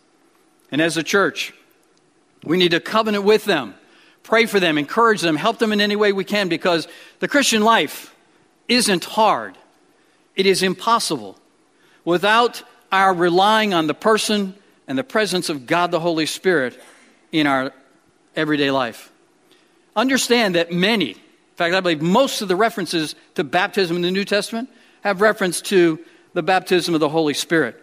And 0.70 0.80
as 0.80 0.96
a 0.96 1.02
church, 1.02 1.52
we 2.44 2.56
need 2.56 2.70
to 2.72 2.80
covenant 2.80 3.24
with 3.24 3.44
them, 3.44 3.74
pray 4.22 4.46
for 4.46 4.60
them, 4.60 4.78
encourage 4.78 5.20
them, 5.20 5.36
help 5.36 5.58
them 5.58 5.72
in 5.72 5.80
any 5.80 5.96
way 5.96 6.12
we 6.12 6.24
can 6.24 6.48
because 6.48 6.88
the 7.20 7.28
Christian 7.28 7.62
life 7.62 8.14
isn't 8.68 9.04
hard. 9.04 9.56
It 10.36 10.46
is 10.46 10.62
impossible 10.62 11.38
without 12.04 12.62
our 12.90 13.14
relying 13.14 13.74
on 13.74 13.86
the 13.86 13.94
person 13.94 14.54
and 14.86 14.98
the 14.98 15.04
presence 15.04 15.48
of 15.48 15.66
God 15.66 15.90
the 15.90 16.00
Holy 16.00 16.26
Spirit 16.26 16.80
in 17.32 17.46
our 17.46 17.72
everyday 18.36 18.70
life. 18.70 19.10
Understand 19.96 20.54
that 20.54 20.72
many, 20.72 21.10
in 21.10 21.56
fact, 21.56 21.74
I 21.74 21.80
believe 21.80 22.00
most 22.00 22.42
of 22.42 22.48
the 22.48 22.56
references 22.56 23.14
to 23.34 23.44
baptism 23.44 23.96
in 23.96 24.02
the 24.02 24.10
New 24.10 24.24
Testament 24.24 24.68
have 25.02 25.20
reference 25.20 25.60
to 25.62 25.98
the 26.34 26.42
baptism 26.42 26.94
of 26.94 27.00
the 27.00 27.08
Holy 27.08 27.34
Spirit. 27.34 27.82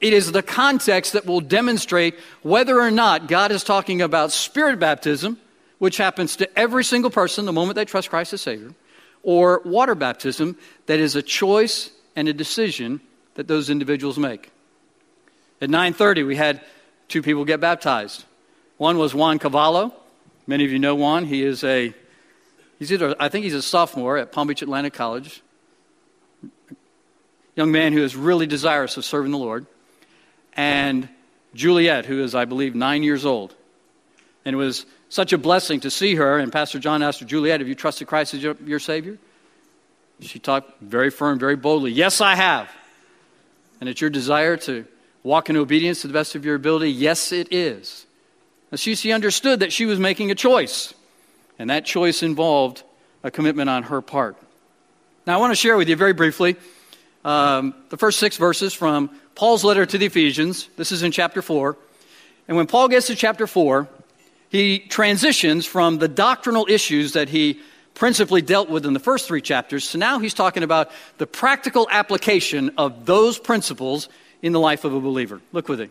It 0.00 0.12
is 0.12 0.32
the 0.32 0.42
context 0.42 1.12
that 1.12 1.26
will 1.26 1.40
demonstrate 1.40 2.18
whether 2.42 2.80
or 2.80 2.90
not 2.90 3.28
God 3.28 3.52
is 3.52 3.62
talking 3.62 4.02
about 4.02 4.32
spirit 4.32 4.78
baptism, 4.78 5.38
which 5.78 5.96
happens 5.96 6.36
to 6.36 6.58
every 6.58 6.84
single 6.84 7.10
person 7.10 7.44
the 7.44 7.52
moment 7.52 7.76
they 7.76 7.84
trust 7.84 8.10
Christ 8.10 8.32
as 8.32 8.40
Savior, 8.40 8.74
or 9.22 9.62
water 9.64 9.94
baptism, 9.94 10.56
that 10.86 10.98
is 10.98 11.14
a 11.14 11.22
choice 11.22 11.90
and 12.16 12.28
a 12.28 12.32
decision 12.32 13.00
that 13.34 13.46
those 13.46 13.70
individuals 13.70 14.18
make. 14.18 14.50
At 15.60 15.70
9:30 15.70 16.24
we 16.24 16.36
had 16.36 16.60
two 17.08 17.22
people 17.22 17.44
get 17.44 17.60
baptized. 17.60 18.24
One 18.82 18.98
was 18.98 19.14
Juan 19.14 19.38
Cavallo, 19.38 19.94
Many 20.44 20.64
of 20.64 20.72
you 20.72 20.80
know 20.80 20.96
Juan. 20.96 21.24
He 21.24 21.44
is 21.44 21.62
a, 21.62 21.94
he's 22.80 22.90
either, 22.90 23.14
I 23.20 23.28
think 23.28 23.44
he's 23.44 23.54
a 23.54 23.62
sophomore 23.62 24.18
at 24.18 24.32
Palm 24.32 24.48
Beach 24.48 24.60
Atlantic 24.60 24.92
College. 24.92 25.40
Young 27.54 27.70
man 27.70 27.92
who 27.92 28.02
is 28.02 28.16
really 28.16 28.48
desirous 28.48 28.96
of 28.96 29.04
serving 29.04 29.30
the 29.30 29.38
Lord. 29.38 29.66
And 30.54 31.08
Juliet, 31.54 32.06
who 32.06 32.24
is, 32.24 32.34
I 32.34 32.44
believe, 32.44 32.74
nine 32.74 33.04
years 33.04 33.24
old. 33.24 33.54
And 34.44 34.54
it 34.54 34.56
was 34.56 34.84
such 35.08 35.32
a 35.32 35.38
blessing 35.38 35.78
to 35.78 35.88
see 35.88 36.16
her. 36.16 36.40
And 36.40 36.50
Pastor 36.50 36.80
John 36.80 37.04
asked 37.04 37.20
her, 37.20 37.24
Juliet, 37.24 37.60
have 37.60 37.68
you 37.68 37.76
trusted 37.76 38.08
Christ 38.08 38.34
as 38.34 38.42
your, 38.42 38.56
your 38.66 38.80
Savior? 38.80 39.16
She 40.18 40.40
talked 40.40 40.80
very 40.80 41.10
firm, 41.10 41.38
very 41.38 41.54
boldly. 41.54 41.92
Yes, 41.92 42.20
I 42.20 42.34
have. 42.34 42.68
And 43.80 43.88
it's 43.88 44.00
your 44.00 44.10
desire 44.10 44.56
to 44.56 44.86
walk 45.22 45.50
in 45.50 45.56
obedience 45.56 46.00
to 46.00 46.08
the 46.08 46.12
best 46.12 46.34
of 46.34 46.44
your 46.44 46.56
ability? 46.56 46.90
Yes, 46.90 47.30
it 47.30 47.46
is. 47.52 48.06
See, 48.74 48.94
she 48.94 49.12
understood 49.12 49.60
that 49.60 49.72
she 49.72 49.84
was 49.84 49.98
making 49.98 50.30
a 50.30 50.34
choice, 50.34 50.94
and 51.58 51.68
that 51.70 51.84
choice 51.84 52.22
involved 52.22 52.82
a 53.22 53.30
commitment 53.30 53.68
on 53.68 53.84
her 53.84 54.00
part. 54.00 54.36
Now, 55.26 55.36
I 55.36 55.40
want 55.40 55.50
to 55.50 55.56
share 55.56 55.76
with 55.76 55.88
you 55.88 55.96
very 55.96 56.14
briefly 56.14 56.56
um, 57.24 57.74
the 57.90 57.96
first 57.96 58.18
six 58.18 58.36
verses 58.36 58.72
from 58.72 59.10
Paul's 59.34 59.62
letter 59.62 59.86
to 59.86 59.98
the 59.98 60.06
Ephesians. 60.06 60.68
This 60.76 60.90
is 60.90 61.02
in 61.02 61.12
chapter 61.12 61.42
4. 61.42 61.76
And 62.48 62.56
when 62.56 62.66
Paul 62.66 62.88
gets 62.88 63.06
to 63.06 63.14
chapter 63.14 63.46
4, 63.46 63.88
he 64.48 64.80
transitions 64.80 65.64
from 65.64 65.98
the 65.98 66.08
doctrinal 66.08 66.66
issues 66.68 67.12
that 67.12 67.28
he 67.28 67.60
principally 67.94 68.42
dealt 68.42 68.68
with 68.68 68.84
in 68.86 68.94
the 68.94 69.00
first 69.00 69.28
three 69.28 69.42
chapters 69.42 69.88
so 69.88 69.98
now 69.98 70.18
he's 70.18 70.32
talking 70.32 70.62
about 70.62 70.90
the 71.18 71.26
practical 71.26 71.86
application 71.90 72.72
of 72.78 73.04
those 73.04 73.38
principles 73.38 74.08
in 74.40 74.52
the 74.52 74.60
life 74.60 74.84
of 74.84 74.94
a 74.94 75.00
believer. 75.00 75.40
Look 75.52 75.68
with 75.68 75.80
me. 75.80 75.90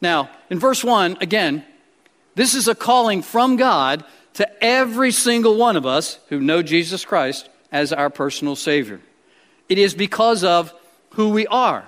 Now, 0.00 0.30
in 0.48 0.58
verse 0.58 0.82
1, 0.82 1.18
again, 1.20 1.64
this 2.34 2.54
is 2.54 2.68
a 2.68 2.74
calling 2.74 3.22
from 3.22 3.56
God 3.56 4.04
to 4.34 4.64
every 4.64 5.12
single 5.12 5.56
one 5.56 5.76
of 5.76 5.86
us 5.86 6.18
who 6.28 6.40
know 6.40 6.62
Jesus 6.62 7.04
Christ 7.04 7.48
as 7.72 7.92
our 7.92 8.10
personal 8.10 8.56
Savior. 8.56 9.00
It 9.68 9.78
is 9.78 9.94
because 9.94 10.42
of 10.44 10.72
who 11.10 11.30
we 11.30 11.46
are 11.46 11.86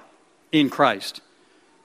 in 0.51 0.69
Christ. 0.69 1.21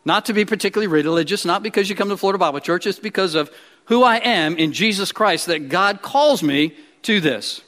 Not 0.06 0.26
to 0.26 0.34
be 0.34 0.46
particularly 0.46 0.88
religious, 0.88 1.46
not 1.46 1.64
because 1.64 1.90
you 1.90 1.96
come 1.96 2.10
to 2.10 2.18
Florida 2.18 2.40
Bible 2.40 2.60
Church, 2.60 2.88
it's 2.88 3.00
because 3.00 3.36
of 3.36 3.52
who 3.86 4.04
I 4.04 4.18
am 4.18 4.58
in 4.58 4.74
Jesus 4.74 5.12
Christ 5.12 5.48
that 5.48 5.70
God 5.70 6.02
calls 6.02 6.44
me 6.44 6.76
to 7.04 7.22
this. 7.22 7.62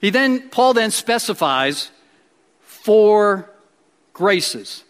He 0.00 0.10
then, 0.10 0.48
Paul 0.50 0.74
then 0.74 0.90
specifies 0.90 1.90
four 2.60 3.50
graces 4.12 4.84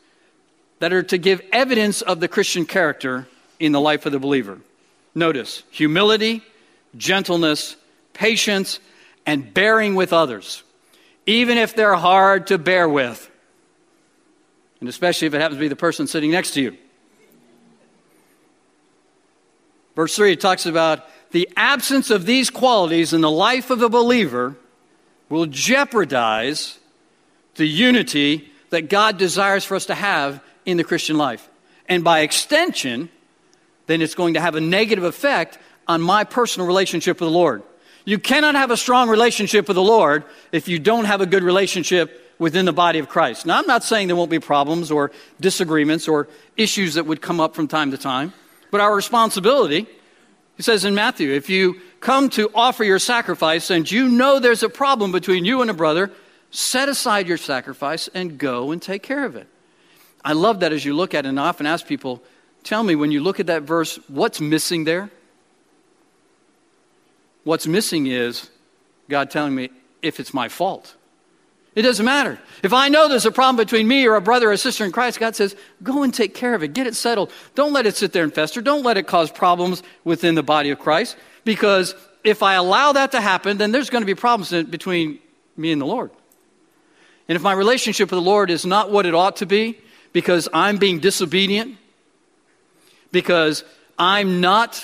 that 0.79 0.93
are 0.93 1.03
to 1.03 1.19
give 1.19 1.41
evidence 1.53 2.03
of 2.03 2.21
the 2.21 2.29
Christian 2.29 2.67
character 2.67 3.27
in 3.59 3.73
the 3.73 3.81
life 3.81 4.07
of 4.07 4.13
the 4.13 4.19
believer. 4.19 4.59
Notice 5.15 5.63
humility, 5.71 6.43
gentleness, 6.97 7.77
patience, 8.13 8.81
and 9.25 9.53
bearing 9.53 9.95
with 9.95 10.13
others, 10.13 10.63
even 11.27 11.59
if 11.59 11.75
they're 11.75 11.95
hard 11.95 12.49
to 12.49 12.59
bear 12.59 12.89
with, 12.89 13.31
and 14.81 14.89
especially 14.89 15.27
if 15.27 15.35
it 15.35 15.41
happens 15.41 15.57
to 15.57 15.61
be 15.61 15.69
the 15.69 15.77
person 15.77 16.07
sitting 16.07 16.31
next 16.31 16.53
to 16.53 16.61
you. 16.61 16.77
Verse 19.95 20.15
3 20.15 20.33
it 20.33 20.41
talks 20.41 20.67
about 20.67 21.09
the 21.31 21.49
absence 21.57 22.11
of 22.11 22.27
these 22.27 22.51
qualities 22.51 23.13
in 23.13 23.23
the 23.23 23.31
life 23.31 23.71
of 23.71 23.83
a 23.83 23.89
believer 23.89 24.57
will 25.29 25.47
jeopardize 25.47 26.79
the 27.57 27.67
unity 27.67 28.53
that 28.71 28.89
God 28.91 29.17
desires 29.17 29.65
for 29.65 29.75
us 29.75 29.87
to 29.87 29.95
have 29.95 30.43
in 30.67 30.77
the 30.77 30.85
Christian 30.85 31.17
life. 31.17 31.49
And 31.89 32.05
by 32.05 32.21
extension, 32.21 33.09
then 33.87 34.03
it's 34.03 34.15
going 34.15 34.35
to 34.35 34.41
have 34.41 34.57
a 34.57 34.61
negative 34.61 35.05
effect 35.05 35.59
on 35.89 36.03
my 36.03 36.25
personal 36.25 36.67
relationship 36.67 37.21
with 37.21 37.29
the 37.29 37.33
Lord. 37.33 37.63
You 38.05 38.19
cannot 38.19 38.55
have 38.55 38.71
a 38.71 38.77
strong 38.77 39.09
relationship 39.09 39.69
with 39.69 39.77
the 39.77 39.83
Lord 39.83 40.25
if 40.53 40.69
you 40.69 40.79
don't 40.79 41.07
have 41.07 41.21
a 41.21 41.27
good 41.27 41.43
relationship 41.43 42.35
within 42.39 42.67
the 42.67 42.73
body 42.73 42.99
of 42.99 43.09
Christ. 43.09 43.47
Now, 43.47 43.59
I'm 43.59 43.67
not 43.67 43.83
saying 43.83 44.09
there 44.09 44.17
won't 44.17 44.31
be 44.31 44.39
problems 44.39 44.91
or 44.91 45.11
disagreements 45.41 46.07
or 46.07 46.29
issues 46.57 46.95
that 46.95 47.07
would 47.07 47.23
come 47.23 47.41
up 47.41 47.55
from 47.55 47.67
time 47.67 47.91
to 47.93 47.99
time, 47.99 48.33
but 48.71 48.81
our 48.81 48.95
responsibility, 48.95 49.87
he 50.57 50.63
says 50.63 50.85
in 50.85 50.95
Matthew, 50.95 51.33
if 51.33 51.49
you 51.49 51.81
come 52.01 52.29
to 52.31 52.51
offer 52.55 52.85
your 52.85 52.99
sacrifice 52.99 53.71
and 53.71 53.91
you 53.91 54.09
know 54.09 54.39
there's 54.39 54.63
a 54.63 54.69
problem 54.69 55.13
between 55.13 55.45
you 55.45 55.63
and 55.63 55.71
a 55.71 55.75
brother, 55.75 56.11
set 56.51 56.89
aside 56.89 57.27
your 57.27 57.39
sacrifice 57.39 58.09
and 58.15 58.39
go 58.39 58.71
and 58.71 58.81
take 58.81 59.03
care 59.03 59.25
of 59.25 59.35
it. 59.35 59.49
I 60.27 60.33
love 60.33 60.61
that 60.61 60.73
as 60.73 60.85
you 60.85 60.93
look 60.93 61.15
at 61.15 61.25
it, 61.25 61.29
and 61.29 61.39
I 61.39 61.47
often 61.47 61.67
ask 61.67 61.87
people, 61.87 62.21
tell 62.65 62.83
me 62.83 62.97
when 62.97 63.13
you 63.13 63.23
look 63.23 63.39
at 63.39 63.47
that 63.47 63.63
verse, 63.63 63.97
what's 64.09 64.41
missing 64.41 64.83
there? 64.83 65.09
What's 67.45 67.69
missing 67.69 68.09
is 68.09 68.51
God 69.09 69.31
telling 69.31 69.55
me 69.55 69.71
if 70.03 70.19
it's 70.19 70.35
my 70.35 70.49
fault. 70.49 70.97
It 71.77 71.83
doesn't 71.83 72.05
matter. 72.05 72.41
If 72.65 72.73
I 72.73 72.89
know 72.89 73.07
there's 73.07 73.25
a 73.25 73.31
problem 73.31 73.55
between 73.55 73.87
me 73.87 74.05
or 74.05 74.17
a 74.17 74.21
brother 74.21 74.49
or 74.49 74.53
a 74.53 74.59
sister 74.59 74.85
in 74.85 74.91
Christ, 74.91 75.21
God 75.21 75.37
says, 75.37 75.55
go 75.85 76.03
and 76.03 76.13
take 76.13 76.35
care 76.35 76.55
of 76.55 76.63
it. 76.65 76.73
Get 76.73 76.89
it 76.89 76.97
settled. 76.97 77.31
Don't 77.55 77.73
let 77.73 77.87
it 77.87 77.95
sit 77.95 78.13
there 78.13 78.25
and 78.25 78.35
fester. 78.35 78.61
Don't 78.61 78.83
let 78.83 78.97
it 78.97 79.07
cause 79.07 79.31
problems 79.31 79.85
within 80.03 80.35
the 80.35 80.43
body 80.43 80.71
of 80.71 80.81
Christ. 80.81 81.17
Because 81.45 81.95
if 82.25 82.43
I 82.43 82.55
allow 82.55 82.93
that 82.95 83.13
to 83.13 83.21
happen, 83.21 83.59
then 83.59 83.71
there's 83.71 83.91
going 83.91 84.03
to 84.03 84.07
be 84.07 84.17
problems 84.17 84.51
between 84.69 85.21
me 85.57 85.71
and 85.71 85.81
the 85.81 85.87
Lord. 85.87 86.11
And 87.29 87.37
if 87.37 87.43
my 87.43 87.53
relationship 87.53 88.11
with 88.11 88.19
the 88.19 88.29
Lord 88.29 88.51
is 88.51 88.67
not 88.67 88.91
what 88.91 89.07
it 89.07 89.15
ought 89.15 89.37
to 89.37 89.47
be, 89.47 89.79
because 90.17 90.49
I'm 90.55 90.79
being 90.79 90.99
disobedient, 90.99 91.77
because 93.13 93.65
I'm 93.99 94.41
not 94.41 94.83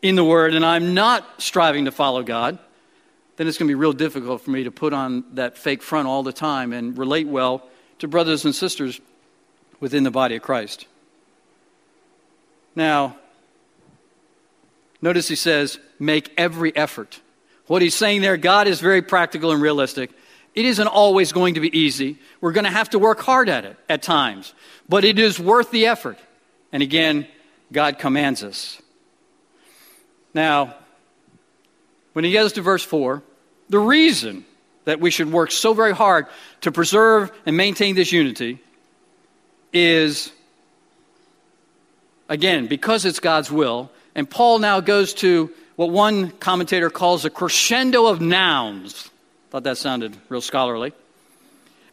in 0.00 0.14
the 0.14 0.22
Word 0.24 0.54
and 0.54 0.64
I'm 0.64 0.94
not 0.94 1.42
striving 1.42 1.86
to 1.86 1.90
follow 1.90 2.22
God, 2.22 2.60
then 3.34 3.48
it's 3.48 3.58
going 3.58 3.66
to 3.66 3.70
be 3.72 3.74
real 3.74 3.92
difficult 3.92 4.42
for 4.42 4.52
me 4.52 4.62
to 4.62 4.70
put 4.70 4.92
on 4.92 5.24
that 5.32 5.58
fake 5.58 5.82
front 5.82 6.06
all 6.06 6.22
the 6.22 6.32
time 6.32 6.72
and 6.72 6.96
relate 6.96 7.26
well 7.26 7.66
to 7.98 8.06
brothers 8.06 8.44
and 8.44 8.54
sisters 8.54 9.00
within 9.80 10.04
the 10.04 10.12
body 10.12 10.36
of 10.36 10.42
Christ. 10.42 10.86
Now, 12.76 13.16
notice 15.02 15.26
he 15.26 15.34
says, 15.34 15.80
make 15.98 16.32
every 16.36 16.76
effort. 16.76 17.20
What 17.66 17.82
he's 17.82 17.96
saying 17.96 18.20
there, 18.20 18.36
God 18.36 18.68
is 18.68 18.80
very 18.80 19.02
practical 19.02 19.50
and 19.50 19.60
realistic. 19.60 20.12
It 20.54 20.64
isn't 20.64 20.86
always 20.86 21.32
going 21.32 21.54
to 21.54 21.60
be 21.60 21.76
easy. 21.76 22.18
We're 22.40 22.52
going 22.52 22.64
to 22.64 22.70
have 22.70 22.90
to 22.90 22.98
work 22.98 23.20
hard 23.20 23.48
at 23.48 23.64
it 23.64 23.76
at 23.88 24.02
times, 24.02 24.54
but 24.88 25.04
it 25.04 25.18
is 25.18 25.38
worth 25.40 25.70
the 25.70 25.86
effort. 25.86 26.18
And 26.72 26.82
again, 26.82 27.26
God 27.72 27.98
commands 27.98 28.44
us. 28.44 28.80
Now, 30.32 30.74
when 32.12 32.24
he 32.24 32.30
gets 32.30 32.52
to 32.52 32.62
verse 32.62 32.84
4, 32.84 33.22
the 33.68 33.78
reason 33.78 34.44
that 34.84 35.00
we 35.00 35.10
should 35.10 35.32
work 35.32 35.50
so 35.50 35.74
very 35.74 35.94
hard 35.94 36.26
to 36.60 36.70
preserve 36.70 37.32
and 37.46 37.56
maintain 37.56 37.94
this 37.94 38.12
unity 38.12 38.60
is, 39.72 40.30
again, 42.28 42.66
because 42.66 43.04
it's 43.04 43.18
God's 43.20 43.50
will. 43.50 43.90
And 44.14 44.28
Paul 44.28 44.58
now 44.58 44.80
goes 44.80 45.14
to 45.14 45.50
what 45.76 45.90
one 45.90 46.30
commentator 46.30 46.90
calls 46.90 47.24
a 47.24 47.30
crescendo 47.30 48.06
of 48.06 48.20
nouns. 48.20 49.10
Thought 49.54 49.62
that 49.62 49.78
sounded 49.78 50.16
real 50.30 50.40
scholarly. 50.40 50.92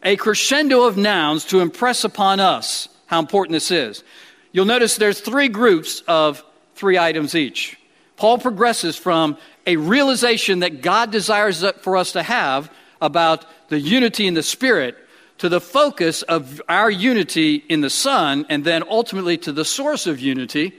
A 0.02 0.16
crescendo 0.16 0.82
of 0.82 0.96
nouns 0.96 1.44
to 1.44 1.60
impress 1.60 2.02
upon 2.02 2.40
us 2.40 2.88
how 3.06 3.20
important 3.20 3.52
this 3.52 3.70
is. 3.70 4.02
You'll 4.50 4.64
notice 4.64 4.96
there's 4.96 5.20
three 5.20 5.46
groups 5.46 6.02
of 6.08 6.42
three 6.74 6.98
items 6.98 7.36
each. 7.36 7.78
Paul 8.16 8.38
progresses 8.38 8.96
from 8.96 9.38
a 9.64 9.76
realization 9.76 10.58
that 10.58 10.82
God 10.82 11.12
desires 11.12 11.64
for 11.82 11.96
us 11.96 12.10
to 12.14 12.24
have 12.24 12.68
about 13.00 13.46
the 13.68 13.78
unity 13.78 14.26
in 14.26 14.34
the 14.34 14.42
Spirit 14.42 14.96
to 15.38 15.48
the 15.48 15.60
focus 15.60 16.22
of 16.22 16.60
our 16.68 16.90
unity 16.90 17.62
in 17.68 17.80
the 17.80 17.90
Son, 17.90 18.44
and 18.48 18.64
then 18.64 18.82
ultimately 18.90 19.38
to 19.38 19.52
the 19.52 19.64
source 19.64 20.08
of 20.08 20.18
unity, 20.18 20.74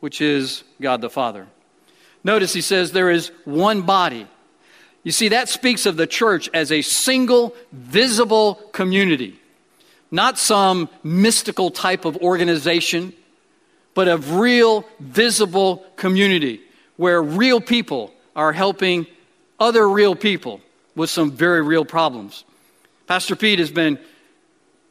which 0.00 0.22
is 0.22 0.64
God 0.80 1.02
the 1.02 1.10
Father. 1.10 1.46
Notice 2.24 2.54
he 2.54 2.62
says 2.62 2.92
there 2.92 3.10
is 3.10 3.30
one 3.44 3.82
body. 3.82 4.26
You 5.02 5.12
see, 5.12 5.28
that 5.28 5.48
speaks 5.48 5.86
of 5.86 5.96
the 5.96 6.06
church 6.06 6.48
as 6.54 6.70
a 6.70 6.82
single, 6.82 7.54
visible 7.72 8.54
community, 8.72 9.38
not 10.10 10.38
some 10.38 10.88
mystical 11.02 11.70
type 11.70 12.04
of 12.04 12.16
organization, 12.18 13.12
but 13.94 14.08
of 14.08 14.34
real, 14.34 14.84
visible 15.00 15.84
community 15.96 16.60
where 16.96 17.22
real 17.22 17.60
people 17.60 18.12
are 18.36 18.52
helping 18.52 19.06
other 19.58 19.88
real 19.88 20.14
people 20.14 20.60
with 20.94 21.10
some 21.10 21.32
very 21.32 21.62
real 21.62 21.84
problems. 21.84 22.44
Pastor 23.06 23.36
Pete 23.36 23.58
has 23.58 23.70
been 23.70 23.98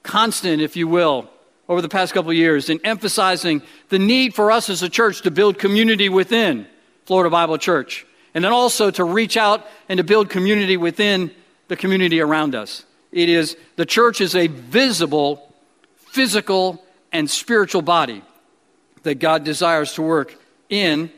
constant, 0.04 0.62
if 0.62 0.76
you 0.76 0.88
will, 0.88 1.30
over 1.70 1.82
the 1.82 1.90
past 1.90 2.14
couple 2.14 2.34
years 2.34 2.70
in 2.70 2.80
emphasizing 2.84 3.62
the 3.90 4.00
need 4.00 4.34
for 4.34 4.52
us 4.52 4.70
as 4.70 4.84
a 4.84 4.90
church 4.90 5.22
to 5.22 5.32
build 5.32 5.58
community 5.58 6.10
within 6.10 6.68
Florida 7.06 7.30
Bible 7.30 7.58
Church, 7.58 8.06
and 8.34 8.44
then 8.44 8.52
also 8.52 8.92
to 8.92 9.04
reach 9.04 9.38
out 9.38 9.68
and 9.90 9.98
to 9.98 10.04
build 10.04 10.30
community 10.30 10.78
within 10.78 11.32
the 11.68 11.76
community 11.76 12.20
around 12.20 12.56
us. 12.56 12.86
It 13.12 13.30
is 13.30 13.58
the 13.76 13.86
church 13.86 14.22
is 14.22 14.36
a 14.36 14.48
visible, 14.48 15.54
physical, 15.96 16.84
and 17.12 17.30
spiritual 17.30 17.82
body 17.82 18.24
that 19.04 19.16
God 19.16 19.44
desires 19.44 19.94
to 19.94 20.02
work 20.02 20.36
in 20.70 21.12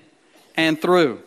and 0.55 0.81
through. 0.81 1.21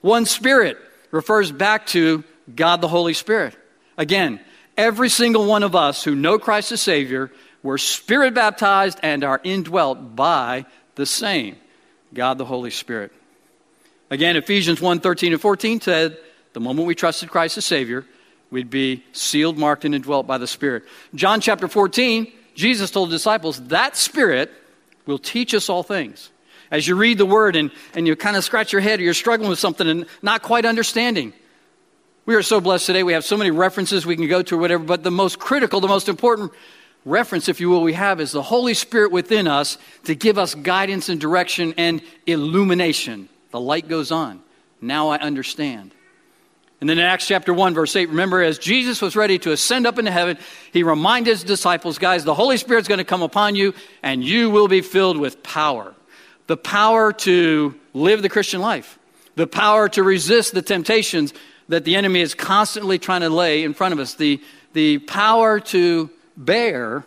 One 0.00 0.26
Spirit 0.26 0.78
refers 1.10 1.52
back 1.52 1.86
to 1.88 2.24
God 2.54 2.80
the 2.80 2.88
Holy 2.88 3.14
Spirit. 3.14 3.56
Again, 3.96 4.40
every 4.76 5.08
single 5.08 5.46
one 5.46 5.62
of 5.62 5.74
us 5.74 6.04
who 6.04 6.14
know 6.14 6.38
Christ 6.38 6.72
as 6.72 6.80
Savior, 6.80 7.30
we're 7.62 7.78
Spirit 7.78 8.34
baptized 8.34 8.98
and 9.02 9.24
are 9.24 9.40
indwelt 9.42 10.16
by 10.16 10.66
the 10.94 11.06
same 11.06 11.56
God 12.14 12.38
the 12.38 12.44
Holy 12.44 12.70
Spirit. 12.70 13.12
Again, 14.10 14.36
Ephesians 14.36 14.80
1 14.80 15.00
13 15.00 15.32
and 15.32 15.40
14 15.40 15.80
said, 15.80 16.18
the 16.52 16.60
moment 16.60 16.88
we 16.88 16.94
trusted 16.94 17.30
Christ 17.30 17.58
as 17.58 17.64
Savior, 17.64 18.04
we'd 18.50 18.70
be 18.70 19.04
sealed, 19.12 19.58
marked, 19.58 19.84
and 19.84 19.94
indwelt 19.94 20.26
by 20.26 20.38
the 20.38 20.46
Spirit. 20.46 20.84
John 21.14 21.40
chapter 21.40 21.68
14, 21.68 22.32
Jesus 22.54 22.90
told 22.90 23.10
the 23.10 23.14
disciples, 23.14 23.62
that 23.68 23.96
Spirit 23.96 24.50
will 25.06 25.18
teach 25.18 25.54
us 25.54 25.68
all 25.68 25.82
things 25.82 26.30
as 26.70 26.86
you 26.86 26.96
read 26.96 27.18
the 27.18 27.26
word 27.26 27.56
and, 27.56 27.70
and 27.94 28.06
you 28.06 28.16
kind 28.16 28.36
of 28.36 28.44
scratch 28.44 28.72
your 28.72 28.80
head 28.80 29.00
or 29.00 29.02
you're 29.02 29.14
struggling 29.14 29.48
with 29.48 29.58
something 29.58 29.88
and 29.88 30.06
not 30.22 30.42
quite 30.42 30.64
understanding. 30.64 31.32
We 32.26 32.34
are 32.34 32.42
so 32.42 32.60
blessed 32.60 32.86
today. 32.86 33.02
We 33.02 33.14
have 33.14 33.24
so 33.24 33.36
many 33.36 33.50
references 33.50 34.04
we 34.04 34.16
can 34.16 34.28
go 34.28 34.42
to 34.42 34.56
or 34.56 34.58
whatever, 34.58 34.84
but 34.84 35.02
the 35.02 35.10
most 35.10 35.38
critical, 35.38 35.80
the 35.80 35.88
most 35.88 36.08
important 36.08 36.52
reference, 37.04 37.48
if 37.48 37.60
you 37.60 37.70
will, 37.70 37.82
we 37.82 37.94
have 37.94 38.20
is 38.20 38.32
the 38.32 38.42
Holy 38.42 38.74
Spirit 38.74 39.12
within 39.12 39.46
us 39.46 39.78
to 40.04 40.14
give 40.14 40.36
us 40.36 40.54
guidance 40.54 41.08
and 41.08 41.20
direction 41.20 41.72
and 41.78 42.02
illumination. 42.26 43.28
The 43.50 43.60
light 43.60 43.88
goes 43.88 44.10
on. 44.10 44.40
Now 44.80 45.08
I 45.08 45.18
understand. 45.18 45.92
And 46.80 46.88
then 46.88 46.98
in 46.98 47.04
Acts 47.04 47.26
chapter 47.26 47.52
1, 47.52 47.74
verse 47.74 47.96
8, 47.96 48.08
remember, 48.08 48.40
as 48.42 48.58
Jesus 48.58 49.02
was 49.02 49.16
ready 49.16 49.38
to 49.40 49.50
ascend 49.50 49.86
up 49.86 49.98
into 49.98 50.12
heaven, 50.12 50.38
he 50.72 50.84
reminded 50.84 51.30
his 51.30 51.42
disciples, 51.42 51.98
guys, 51.98 52.24
the 52.24 52.34
Holy 52.34 52.56
Spirit's 52.56 52.86
going 52.86 52.98
to 52.98 53.04
come 53.04 53.22
upon 53.22 53.56
you, 53.56 53.74
and 54.02 54.22
you 54.22 54.50
will 54.50 54.68
be 54.68 54.80
filled 54.80 55.18
with 55.18 55.42
power. 55.42 55.94
The 56.46 56.56
power 56.56 57.12
to 57.12 57.74
live 57.94 58.22
the 58.22 58.28
Christian 58.28 58.60
life, 58.60 58.98
the 59.34 59.48
power 59.48 59.88
to 59.88 60.02
resist 60.04 60.54
the 60.54 60.62
temptations 60.62 61.34
that 61.68 61.84
the 61.84 61.96
enemy 61.96 62.20
is 62.20 62.34
constantly 62.34 62.98
trying 62.98 63.22
to 63.22 63.28
lay 63.28 63.64
in 63.64 63.74
front 63.74 63.92
of 63.92 63.98
us, 63.98 64.14
the, 64.14 64.40
the 64.72 64.98
power 64.98 65.58
to 65.58 66.08
bear 66.36 67.04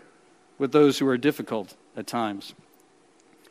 with 0.59 0.73
those 0.73 0.99
who 0.99 1.07
are 1.07 1.17
difficult 1.17 1.73
at 1.95 2.07
times. 2.07 2.53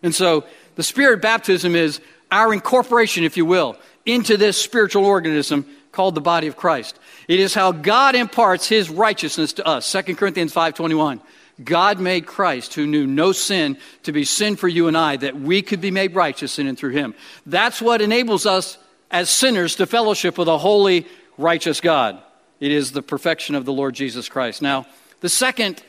And 0.03 0.15
so 0.15 0.45
the 0.77 0.83
Spirit 0.83 1.21
baptism 1.23 1.75
is 1.75 2.01
our 2.31 2.53
incorporation, 2.53 3.25
if 3.25 3.37
you 3.37 3.45
will, 3.45 3.77
into 4.07 4.37
this 4.37 4.61
spiritual 4.61 5.05
organism 5.05 5.67
called 5.93 6.15
the 6.15 6.21
body 6.21 6.47
of 6.47 6.57
Christ. 6.57 6.99
It 7.29 7.41
is 7.41 7.55
how 7.55 7.73
God 7.73 8.15
imparts 8.15 8.69
his 8.69 8.91
righteousness 8.91 9.53
to 9.55 9.67
us. 9.67 9.87
2 9.87 10.17
Corinthians 10.17 10.53
5:21. 10.53 11.21
God 11.63 12.01
made 12.01 12.27
Christ, 12.27 12.75
who 12.75 12.87
knew 12.87 13.07
no 13.07 13.33
sin, 13.33 13.77
to 14.05 14.13
be 14.13 14.25
sin 14.25 14.57
for 14.57 14.69
you 14.69 14.89
and 14.89 14.97
I, 14.97 15.17
that 15.17 15.39
we 15.39 15.61
could 15.61 15.81
be 15.81 15.91
made 15.91 16.15
righteous 16.15 16.59
in 16.59 16.67
and 16.67 16.79
through 16.79 16.93
him. 16.93 17.15
That's 17.45 17.83
what 17.83 18.01
enables 18.01 18.47
us 18.47 18.79
as 19.11 19.29
sinners 19.29 19.77
to 19.77 19.87
fellowship 19.87 20.39
with 20.39 20.49
a 20.49 20.57
holy, 20.57 21.07
righteous 21.37 21.81
God. 21.81 22.19
It 22.61 22.71
is 22.71 22.93
the 22.93 23.03
perfection 23.03 23.55
of 23.55 23.65
the 23.65 23.73
Lord 23.73 23.95
Jesus 23.95 24.29
Christ. 24.29 24.63
Now, 24.63 24.87
the 25.21 25.29
second 25.29 25.83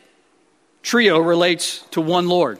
trio 0.84 1.20
relates 1.20 1.80
to 1.92 2.02
one 2.02 2.28
Lord. 2.28 2.60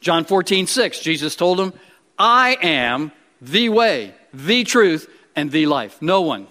John 0.00 0.24
14, 0.24 0.66
6, 0.66 1.00
Jesus 1.00 1.36
told 1.36 1.60
him, 1.60 1.72
I 2.18 2.58
am 2.60 3.12
the 3.40 3.68
way, 3.68 4.14
the 4.32 4.64
truth, 4.64 5.08
and 5.36 5.50
the 5.50 5.66
life. 5.66 6.00
No 6.00 6.22
one, 6.22 6.46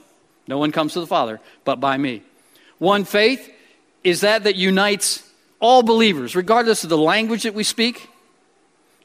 no 0.48 0.58
one 0.58 0.72
comes 0.72 0.93
to 0.93 1.00
the 1.00 1.08
Father 1.08 1.39
but 1.63 1.79
by 1.79 1.98
me. 1.98 2.24
One 2.77 3.03
faith 3.03 3.51
is 4.03 4.22
that 4.22 4.43
that 4.43 4.55
unites 4.55 5.24
all 5.60 5.84
believers, 5.84 6.36
regardless 6.36 6.84
of 6.84 6.89
the 6.89 6.98
language 6.98 7.43
that 7.43 7.53
we 7.53 7.63
speak. 7.63 8.10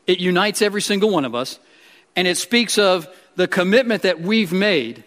It 0.06 0.20
unites 0.20 0.62
every 0.62 0.82
single 0.82 1.10
one 1.10 1.24
of 1.24 1.34
us, 1.34 1.58
and 2.14 2.28
it 2.28 2.36
speaks 2.36 2.78
of 2.78 3.08
the 3.36 3.48
commitment 3.48 4.02
that 4.02 4.20
we've 4.20 4.52
made 4.52 5.02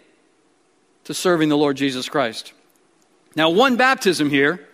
to 1.04 1.14
serving 1.14 1.48
the 1.48 1.56
Lord 1.56 1.76
Jesus 1.76 2.08
Christ. 2.08 2.52
Now, 3.34 3.50
one 3.50 3.76
baptism 3.76 4.28
here, 4.28 4.66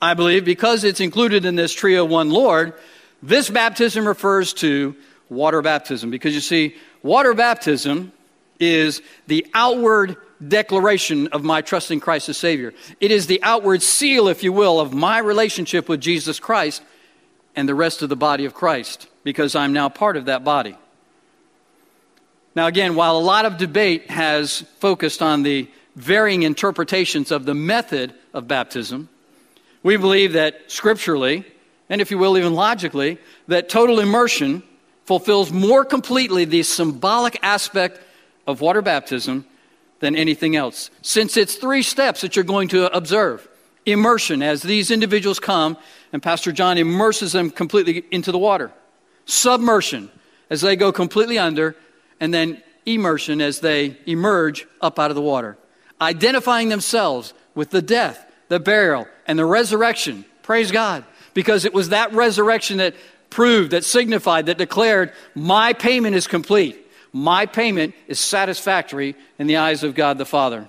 I 0.00 0.14
believe, 0.14 0.44
because 0.44 0.84
it's 0.84 1.00
included 1.00 1.44
in 1.44 1.56
this 1.56 1.72
trio 1.72 2.04
one 2.04 2.30
Lord, 2.30 2.74
this 3.22 3.48
baptism 3.50 4.06
refers 4.06 4.52
to 4.54 4.94
water 5.28 5.62
baptism. 5.62 6.10
Because 6.10 6.34
you 6.34 6.40
see, 6.40 6.76
water 7.02 7.34
baptism 7.34 8.12
is 8.60 9.02
the 9.26 9.46
outward 9.54 10.16
declaration 10.46 11.28
of 11.28 11.44
my 11.44 11.60
trust 11.60 11.90
in 11.90 12.00
Christ 12.00 12.28
as 12.28 12.36
Savior. 12.36 12.74
It 13.00 13.10
is 13.10 13.26
the 13.26 13.42
outward 13.42 13.82
seal, 13.82 14.28
if 14.28 14.42
you 14.42 14.52
will, 14.52 14.80
of 14.80 14.92
my 14.92 15.18
relationship 15.18 15.88
with 15.88 16.00
Jesus 16.00 16.40
Christ 16.40 16.82
and 17.54 17.68
the 17.68 17.74
rest 17.74 18.02
of 18.02 18.08
the 18.08 18.16
body 18.16 18.44
of 18.44 18.54
Christ, 18.54 19.08
because 19.24 19.54
I'm 19.54 19.72
now 19.72 19.88
part 19.88 20.16
of 20.16 20.26
that 20.26 20.42
body. 20.44 20.76
Now, 22.54 22.66
again, 22.66 22.94
while 22.94 23.16
a 23.16 23.20
lot 23.20 23.44
of 23.44 23.56
debate 23.56 24.10
has 24.10 24.60
focused 24.78 25.22
on 25.22 25.42
the 25.42 25.68
varying 25.96 26.42
interpretations 26.42 27.30
of 27.30 27.44
the 27.44 27.54
method 27.54 28.14
of 28.34 28.48
baptism, 28.48 29.08
we 29.82 29.96
believe 29.96 30.34
that 30.34 30.70
scripturally, 30.70 31.44
and 31.88 32.00
if 32.00 32.10
you 32.10 32.18
will, 32.18 32.36
even 32.38 32.54
logically, 32.54 33.18
that 33.48 33.68
total 33.68 34.00
immersion 34.00 34.62
fulfills 35.04 35.50
more 35.50 35.84
completely 35.84 36.44
the 36.44 36.62
symbolic 36.62 37.38
aspect 37.42 38.00
of 38.46 38.60
water 38.60 38.82
baptism 38.82 39.44
than 40.00 40.16
anything 40.16 40.56
else. 40.56 40.90
Since 41.02 41.36
it's 41.36 41.54
three 41.54 41.82
steps 41.82 42.20
that 42.20 42.36
you're 42.36 42.44
going 42.44 42.68
to 42.68 42.94
observe 42.94 43.48
immersion, 43.84 44.42
as 44.42 44.62
these 44.62 44.90
individuals 44.90 45.40
come, 45.40 45.76
and 46.12 46.22
Pastor 46.22 46.52
John 46.52 46.78
immerses 46.78 47.32
them 47.32 47.50
completely 47.50 48.04
into 48.10 48.30
the 48.30 48.38
water, 48.38 48.70
submersion, 49.26 50.10
as 50.50 50.60
they 50.60 50.76
go 50.76 50.92
completely 50.92 51.38
under, 51.38 51.74
and 52.20 52.32
then 52.32 52.62
immersion 52.86 53.40
as 53.40 53.60
they 53.60 53.96
emerge 54.06 54.66
up 54.80 54.98
out 54.98 55.10
of 55.10 55.14
the 55.14 55.22
water, 55.22 55.56
identifying 56.00 56.68
themselves 56.68 57.34
with 57.54 57.70
the 57.70 57.82
death, 57.82 58.24
the 58.48 58.60
burial, 58.60 59.06
and 59.26 59.38
the 59.38 59.46
resurrection. 59.46 60.24
Praise 60.42 60.70
God. 60.70 61.04
Because 61.34 61.64
it 61.64 61.72
was 61.72 61.88
that 61.88 62.12
resurrection 62.12 62.76
that 62.78 62.94
proved, 63.32 63.72
that 63.72 63.84
signified, 63.84 64.46
that 64.46 64.58
declared, 64.58 65.12
my 65.34 65.72
payment 65.72 66.14
is 66.14 66.26
complete. 66.26 66.78
My 67.12 67.46
payment 67.46 67.94
is 68.06 68.18
satisfactory 68.20 69.16
in 69.38 69.46
the 69.46 69.56
eyes 69.56 69.82
of 69.82 69.94
God 69.94 70.18
the 70.18 70.24
Father. 70.24 70.68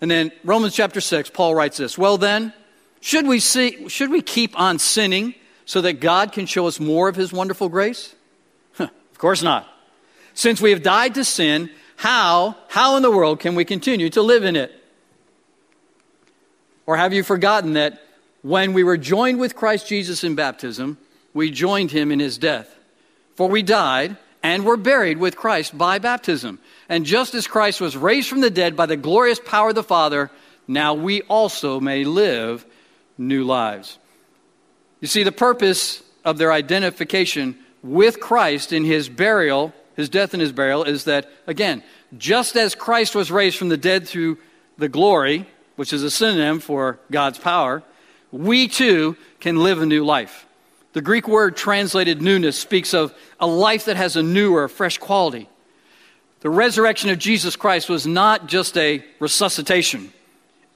And 0.00 0.10
then 0.10 0.32
Romans 0.44 0.74
chapter 0.74 1.00
6, 1.00 1.30
Paul 1.30 1.54
writes 1.54 1.76
this 1.76 1.98
Well, 1.98 2.18
then, 2.18 2.52
should 3.00 3.26
we, 3.26 3.40
see, 3.40 3.88
should 3.88 4.10
we 4.10 4.22
keep 4.22 4.58
on 4.58 4.78
sinning 4.78 5.34
so 5.64 5.80
that 5.82 6.00
God 6.00 6.32
can 6.32 6.46
show 6.46 6.66
us 6.66 6.80
more 6.80 7.08
of 7.08 7.16
his 7.16 7.32
wonderful 7.32 7.68
grace? 7.68 8.14
Of 8.78 9.18
course 9.18 9.42
not. 9.42 9.66
Since 10.34 10.60
we 10.60 10.70
have 10.72 10.82
died 10.82 11.14
to 11.14 11.24
sin, 11.24 11.70
how, 11.96 12.56
how 12.68 12.96
in 12.96 13.02
the 13.02 13.10
world 13.10 13.40
can 13.40 13.54
we 13.54 13.64
continue 13.64 14.10
to 14.10 14.20
live 14.20 14.44
in 14.44 14.56
it? 14.56 14.70
Or 16.84 16.98
have 16.98 17.14
you 17.14 17.22
forgotten 17.22 17.72
that 17.72 18.05
when 18.46 18.74
we 18.74 18.84
were 18.84 18.96
joined 18.96 19.40
with 19.40 19.56
Christ 19.56 19.88
Jesus 19.88 20.22
in 20.22 20.36
baptism, 20.36 20.98
we 21.34 21.50
joined 21.50 21.90
him 21.90 22.12
in 22.12 22.20
his 22.20 22.38
death? 22.38 22.72
For 23.34 23.48
we 23.48 23.64
died 23.64 24.16
and 24.40 24.64
were 24.64 24.76
buried 24.76 25.18
with 25.18 25.34
Christ 25.34 25.76
by 25.76 25.98
baptism. 25.98 26.60
And 26.88 27.04
just 27.04 27.34
as 27.34 27.48
Christ 27.48 27.80
was 27.80 27.96
raised 27.96 28.28
from 28.28 28.42
the 28.42 28.50
dead 28.50 28.76
by 28.76 28.86
the 28.86 28.96
glorious 28.96 29.40
power 29.40 29.70
of 29.70 29.74
the 29.74 29.82
Father, 29.82 30.30
now 30.68 30.94
we 30.94 31.22
also 31.22 31.80
may 31.80 32.04
live 32.04 32.64
new 33.18 33.42
lives. 33.42 33.98
You 35.00 35.08
see, 35.08 35.24
the 35.24 35.32
purpose 35.32 36.00
of 36.24 36.38
their 36.38 36.52
identification 36.52 37.58
with 37.82 38.20
Christ 38.20 38.72
in 38.72 38.84
his 38.84 39.08
burial, 39.08 39.74
his 39.96 40.08
death 40.08 40.34
and 40.34 40.40
his 40.40 40.52
burial, 40.52 40.84
is 40.84 41.02
that, 41.02 41.28
again, 41.48 41.82
just 42.16 42.54
as 42.54 42.76
Christ 42.76 43.16
was 43.16 43.32
raised 43.32 43.58
from 43.58 43.70
the 43.70 43.76
dead 43.76 44.06
through 44.06 44.38
the 44.78 44.88
glory, 44.88 45.48
which 45.74 45.92
is 45.92 46.04
a 46.04 46.12
synonym 46.12 46.60
for 46.60 47.00
God's 47.10 47.40
power, 47.40 47.82
we 48.32 48.68
too 48.68 49.16
can 49.40 49.56
live 49.56 49.80
a 49.80 49.86
new 49.86 50.04
life. 50.04 50.46
The 50.92 51.02
Greek 51.02 51.28
word 51.28 51.56
translated 51.56 52.22
newness 52.22 52.58
speaks 52.58 52.94
of 52.94 53.14
a 53.38 53.46
life 53.46 53.84
that 53.84 53.96
has 53.96 54.16
a 54.16 54.22
new 54.22 54.54
or 54.54 54.64
a 54.64 54.68
fresh 54.68 54.98
quality. 54.98 55.48
The 56.40 56.50
resurrection 56.50 57.10
of 57.10 57.18
Jesus 57.18 57.56
Christ 57.56 57.88
was 57.88 58.06
not 58.06 58.46
just 58.46 58.76
a 58.76 59.04
resuscitation, 59.18 60.12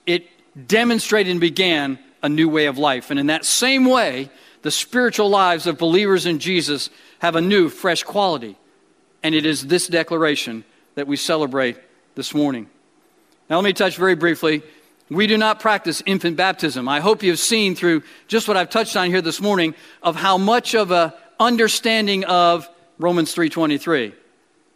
it 0.07 0.29
demonstrated 0.67 1.31
and 1.31 1.41
began 1.41 1.99
a 2.23 2.29
new 2.29 2.49
way 2.49 2.67
of 2.67 2.77
life. 2.77 3.11
And 3.11 3.19
in 3.19 3.29
that 3.29 3.45
same 3.45 3.85
way, 3.85 4.31
the 4.63 4.71
spiritual 4.71 5.31
lives 5.31 5.67
of 5.67 5.79
believers 5.79 6.27
in 6.27 6.39
Jesus 6.39 6.91
have 7.21 7.37
a 7.37 7.41
new, 7.41 7.69
fresh 7.69 8.03
quality. 8.03 8.59
And 9.23 9.35
it 9.35 9.47
is 9.47 9.67
this 9.67 9.87
declaration 9.87 10.65
that 10.97 11.07
we 11.07 11.17
celebrate 11.17 11.79
this 12.15 12.35
morning. 12.35 12.69
Now, 13.49 13.57
let 13.57 13.65
me 13.65 13.73
touch 13.73 13.97
very 13.97 14.15
briefly. 14.15 14.63
We 15.11 15.27
do 15.27 15.37
not 15.37 15.59
practice 15.59 16.03
infant 16.07 16.37
baptism. 16.37 16.89
I 16.89 17.01
hope 17.01 17.25
you've 17.25 17.41
seen 17.41 17.75
through 17.75 18.05
just 18.29 18.47
what 18.47 18.57
I've 18.57 18.71
touched 18.71 18.97
on 18.97 19.09
here 19.09 19.21
this 19.21 19.41
morning 19.41 19.75
of 20.03 20.15
how 20.15 20.39
much 20.39 20.75
of 20.75 20.93
a 20.93 21.15
understanding 21.41 22.25
of 22.25 22.69
Romans 22.99 23.35
3:23. 23.35 24.15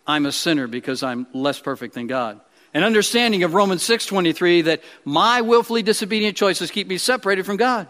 I'm 0.07 0.27
a 0.27 0.33
sinner 0.33 0.67
because 0.67 1.05
I'm 1.05 1.29
less 1.33 1.61
perfect 1.61 1.95
than 1.95 2.09
God. 2.09 2.41
An 2.75 2.83
understanding 2.83 3.45
of 3.45 3.55
Romans 3.55 3.85
6:23 3.85 4.63
that 4.63 4.83
my 5.05 5.41
willfully 5.41 5.83
disobedient 5.83 6.37
choices 6.37 6.73
keep 6.73 6.89
me 6.89 6.99
separated 6.99 7.47
from 7.47 7.57
God 7.57 7.87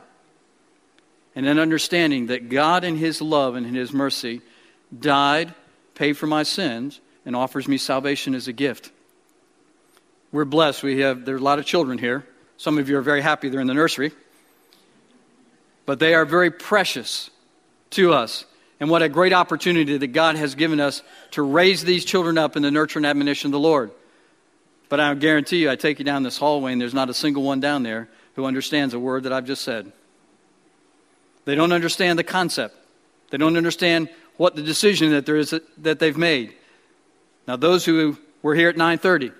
and 1.34 1.46
an 1.46 1.58
understanding 1.58 2.26
that 2.26 2.50
God, 2.50 2.84
in 2.84 2.96
His 2.96 3.22
love 3.22 3.56
and 3.56 3.66
in 3.66 3.74
His 3.74 3.92
mercy, 3.92 4.42
died, 4.96 5.54
paid 5.94 6.12
for 6.18 6.26
my 6.26 6.42
sins, 6.42 7.00
and 7.24 7.34
offers 7.34 7.66
me 7.66 7.78
salvation 7.78 8.34
as 8.34 8.46
a 8.48 8.52
gift. 8.52 8.90
We're 10.30 10.44
blessed. 10.44 10.82
We 10.82 11.00
have, 11.00 11.24
there's 11.24 11.40
a 11.40 11.44
lot 11.44 11.58
of 11.58 11.64
children 11.64 11.96
here. 11.96 12.26
Some 12.56 12.78
of 12.78 12.88
you 12.88 12.96
are 12.98 13.02
very 13.02 13.20
happy 13.20 13.48
they're 13.48 13.60
in 13.60 13.66
the 13.66 13.74
nursery. 13.74 14.12
But 15.86 15.98
they 15.98 16.14
are 16.14 16.24
very 16.24 16.50
precious 16.50 17.30
to 17.90 18.12
us. 18.12 18.44
And 18.80 18.90
what 18.90 19.02
a 19.02 19.08
great 19.08 19.32
opportunity 19.32 19.96
that 19.96 20.08
God 20.08 20.36
has 20.36 20.54
given 20.54 20.80
us 20.80 21.02
to 21.32 21.42
raise 21.42 21.84
these 21.84 22.04
children 22.04 22.38
up 22.38 22.56
in 22.56 22.62
the 22.62 22.70
nurture 22.70 22.98
and 22.98 23.06
admonition 23.06 23.48
of 23.48 23.52
the 23.52 23.58
Lord. 23.58 23.90
But 24.88 25.00
I 25.00 25.14
guarantee 25.14 25.58
you, 25.58 25.70
I 25.70 25.76
take 25.76 25.98
you 25.98 26.04
down 26.04 26.22
this 26.22 26.38
hallway, 26.38 26.72
and 26.72 26.80
there's 26.80 26.94
not 26.94 27.10
a 27.10 27.14
single 27.14 27.42
one 27.42 27.60
down 27.60 27.82
there 27.82 28.08
who 28.34 28.44
understands 28.44 28.94
a 28.94 28.98
word 28.98 29.22
that 29.24 29.32
I've 29.32 29.46
just 29.46 29.62
said. 29.62 29.92
They 31.44 31.54
don't 31.54 31.72
understand 31.72 32.18
the 32.18 32.24
concept. 32.24 32.76
They 33.30 33.38
don't 33.38 33.56
understand 33.56 34.08
what 34.36 34.56
the 34.56 34.62
decision 34.62 35.10
that 35.10 35.26
there 35.26 35.36
is 35.36 35.54
that 35.78 35.98
they've 35.98 36.16
made. 36.16 36.54
Now, 37.46 37.56
those 37.56 37.84
who 37.84 38.18
were 38.42 38.54
here 38.54 38.68
at 38.68 38.76
9:30 38.76 39.32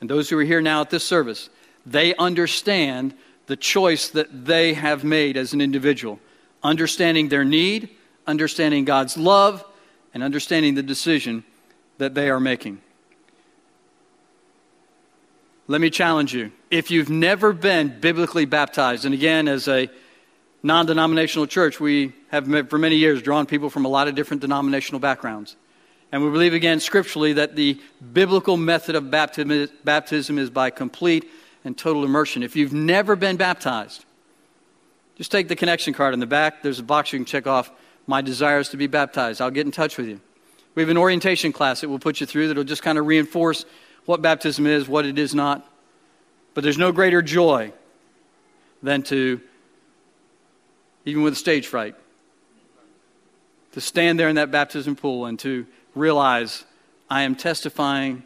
and 0.00 0.08
those 0.08 0.28
who 0.28 0.38
are 0.38 0.44
here 0.44 0.60
now 0.60 0.82
at 0.82 0.90
this 0.90 1.04
service, 1.04 1.50
they 1.90 2.14
understand 2.16 3.14
the 3.46 3.56
choice 3.56 4.08
that 4.10 4.44
they 4.44 4.74
have 4.74 5.04
made 5.04 5.36
as 5.36 5.52
an 5.52 5.60
individual, 5.60 6.20
understanding 6.62 7.28
their 7.28 7.44
need, 7.44 7.88
understanding 8.26 8.84
God's 8.84 9.16
love, 9.16 9.64
and 10.12 10.22
understanding 10.22 10.74
the 10.74 10.82
decision 10.82 11.44
that 11.98 12.14
they 12.14 12.30
are 12.30 12.40
making. 12.40 12.80
let 15.68 15.82
me 15.82 15.90
challenge 15.90 16.34
you. 16.34 16.50
If 16.70 16.90
you've 16.90 17.10
never 17.10 17.52
been 17.52 18.00
biblically 18.00 18.46
baptized, 18.46 19.04
and 19.04 19.12
again, 19.12 19.46
as 19.48 19.68
a 19.68 19.88
non 20.62 20.86
denominational 20.86 21.46
church, 21.46 21.78
we 21.78 22.14
have 22.30 22.46
for 22.68 22.78
many 22.78 22.96
years 22.96 23.22
drawn 23.22 23.46
people 23.46 23.68
from 23.70 23.84
a 23.84 23.88
lot 23.88 24.08
of 24.08 24.14
different 24.14 24.40
denominational 24.40 24.98
backgrounds. 24.98 25.56
And 26.10 26.24
we 26.24 26.30
believe 26.30 26.54
again 26.54 26.80
scripturally 26.80 27.34
that 27.34 27.54
the 27.54 27.78
biblical 28.14 28.56
method 28.56 28.96
of 28.96 29.10
baptism 29.10 30.38
is 30.38 30.50
by 30.50 30.70
complete 30.70 31.30
and 31.64 31.76
total 31.76 32.04
immersion. 32.04 32.42
If 32.42 32.56
you've 32.56 32.72
never 32.72 33.16
been 33.16 33.36
baptized, 33.36 34.04
just 35.16 35.30
take 35.32 35.48
the 35.48 35.56
connection 35.56 35.94
card 35.94 36.14
in 36.14 36.20
the 36.20 36.26
back. 36.26 36.62
There's 36.62 36.78
a 36.78 36.84
box 36.84 37.12
you 37.12 37.18
can 37.18 37.26
check 37.26 37.46
off. 37.46 37.70
My 38.06 38.22
desire 38.22 38.58
is 38.58 38.68
to 38.70 38.76
be 38.76 38.86
baptized. 38.86 39.40
I'll 39.40 39.50
get 39.50 39.66
in 39.66 39.72
touch 39.72 39.96
with 39.96 40.06
you. 40.06 40.20
We 40.74 40.82
have 40.82 40.90
an 40.90 40.96
orientation 40.96 41.52
class 41.52 41.80
that 41.80 41.88
we'll 41.88 41.98
put 41.98 42.20
you 42.20 42.26
through 42.26 42.48
that 42.48 42.56
will 42.56 42.64
just 42.64 42.82
kind 42.82 42.98
of 42.98 43.06
reinforce 43.06 43.64
what 44.04 44.22
baptism 44.22 44.66
is, 44.66 44.88
what 44.88 45.04
it 45.04 45.18
is 45.18 45.34
not. 45.34 45.68
But 46.54 46.62
there's 46.62 46.78
no 46.78 46.92
greater 46.92 47.20
joy 47.20 47.72
than 48.82 49.02
to, 49.04 49.40
even 51.04 51.22
with 51.22 51.36
stage 51.36 51.66
fright, 51.66 51.96
to 53.72 53.80
stand 53.80 54.18
there 54.18 54.28
in 54.28 54.36
that 54.36 54.50
baptism 54.50 54.96
pool 54.96 55.26
and 55.26 55.38
to 55.40 55.66
realize 55.94 56.64
I 57.10 57.22
am 57.22 57.34
testifying, 57.34 58.22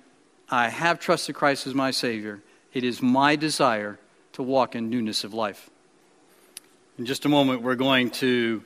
I 0.51 0.69
have 0.69 1.01
trusted 1.01 1.35
Christ 1.35 1.67
as 1.67 1.75
my 1.75 1.91
Savior. 1.91 2.43
It 2.73 2.85
is 2.85 3.03
my 3.03 3.37
desire 3.37 3.99
to 4.33 4.43
walk 4.43 4.75
in 4.75 4.89
newness 4.89 5.25
of 5.25 5.35
life. 5.35 5.69
In 6.99 7.05
just 7.05 7.27
a 7.27 7.29
moment, 7.29 7.61
we're 7.61 7.75
going 7.75 8.11
to 8.13 8.65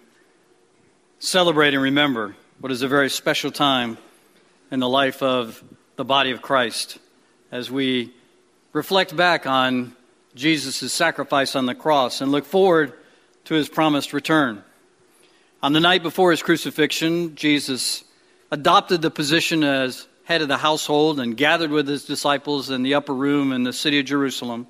celebrate 1.18 1.74
and 1.74 1.82
remember 1.82 2.36
what 2.60 2.70
is 2.70 2.82
a 2.82 2.88
very 2.88 3.10
special 3.10 3.50
time 3.50 3.98
in 4.70 4.78
the 4.78 4.88
life 4.88 5.22
of 5.22 5.62
the 5.96 6.04
body 6.04 6.30
of 6.30 6.40
Christ 6.40 6.98
as 7.50 7.68
we 7.68 8.14
reflect 8.72 9.16
back 9.16 9.44
on 9.44 9.96
Jesus' 10.36 10.92
sacrifice 10.92 11.56
on 11.56 11.66
the 11.66 11.74
cross 11.74 12.20
and 12.20 12.30
look 12.30 12.44
forward 12.44 12.92
to 13.46 13.54
his 13.54 13.68
promised 13.68 14.12
return. 14.12 14.62
On 15.64 15.72
the 15.72 15.80
night 15.80 16.04
before 16.04 16.30
his 16.30 16.42
crucifixion, 16.42 17.34
Jesus 17.34 18.04
adopted 18.52 19.02
the 19.02 19.10
position 19.10 19.64
as 19.64 20.06
head 20.26 20.42
of 20.42 20.48
the 20.48 20.56
household 20.56 21.20
and 21.20 21.36
gathered 21.36 21.70
with 21.70 21.86
his 21.86 22.04
disciples 22.04 22.68
in 22.68 22.82
the 22.82 22.94
upper 22.94 23.14
room 23.14 23.52
in 23.52 23.62
the 23.62 23.72
city 23.72 24.00
of 24.00 24.06
Jerusalem 24.06 24.66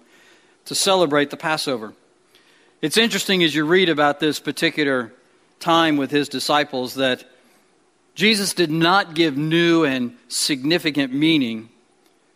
to 0.66 0.74
celebrate 0.74 1.30
the 1.30 1.36
Passover. 1.38 1.94
It's 2.82 2.98
interesting 2.98 3.42
as 3.42 3.54
you 3.54 3.64
read 3.64 3.88
about 3.88 4.20
this 4.20 4.38
particular 4.38 5.14
time 5.58 5.96
with 5.96 6.10
his 6.10 6.28
disciples 6.28 6.96
that 6.96 7.24
Jesus 8.14 8.52
did 8.52 8.70
not 8.70 9.14
give 9.14 9.38
new 9.38 9.84
and 9.84 10.14
significant 10.28 11.14
meaning 11.14 11.70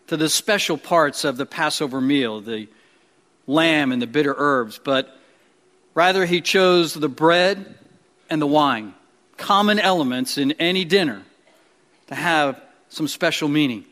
to 0.07 0.17
the 0.17 0.31
special 0.31 0.79
parts 0.79 1.23
of 1.23 1.37
the 1.37 1.45
Passover 1.45 2.01
meal, 2.01 2.41
the 2.41 2.69
lamb 3.47 3.93
and 3.93 4.01
the 4.01 4.07
bitter 4.07 4.35
herbs, 4.37 4.81
but 4.83 5.15
rather 5.93 6.25
he 6.25 6.41
chose 6.41 6.95
the 6.95 7.09
bread 7.09 7.75
and 8.31 8.41
the 8.41 8.47
wine, 8.47 8.95
common 9.37 9.79
elements 9.79 10.39
in 10.39 10.53
any 10.53 10.87
dinner 10.87 11.23
to 12.07 12.15
have 12.15 12.59
some 12.91 13.09
special 13.09 13.49
meaning. 13.49 13.85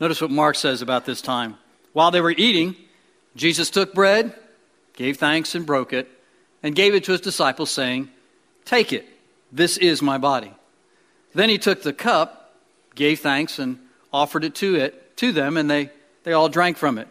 Notice 0.00 0.20
what 0.20 0.30
Mark 0.30 0.56
says 0.56 0.82
about 0.82 1.06
this 1.06 1.22
time. 1.22 1.56
While 1.92 2.10
they 2.10 2.20
were 2.20 2.32
eating, 2.32 2.74
Jesus 3.36 3.70
took 3.70 3.94
bread, 3.94 4.34
gave 4.94 5.18
thanks, 5.18 5.54
and 5.54 5.64
broke 5.64 5.92
it, 5.92 6.08
and 6.62 6.74
gave 6.74 6.94
it 6.94 7.04
to 7.04 7.12
his 7.12 7.20
disciples, 7.20 7.70
saying, 7.70 8.10
Take 8.64 8.92
it, 8.92 9.06
this 9.52 9.76
is 9.76 10.02
my 10.02 10.18
body. 10.18 10.52
Then 11.34 11.48
he 11.48 11.58
took 11.58 11.82
the 11.82 11.92
cup, 11.92 12.56
gave 12.94 13.20
thanks, 13.20 13.58
and 13.58 13.78
offered 14.12 14.44
it 14.44 14.54
to 14.56 14.74
it 14.74 15.16
to 15.18 15.32
them, 15.32 15.56
and 15.56 15.70
they, 15.70 15.90
they 16.24 16.32
all 16.32 16.48
drank 16.48 16.76
from 16.76 16.98
it. 16.98 17.08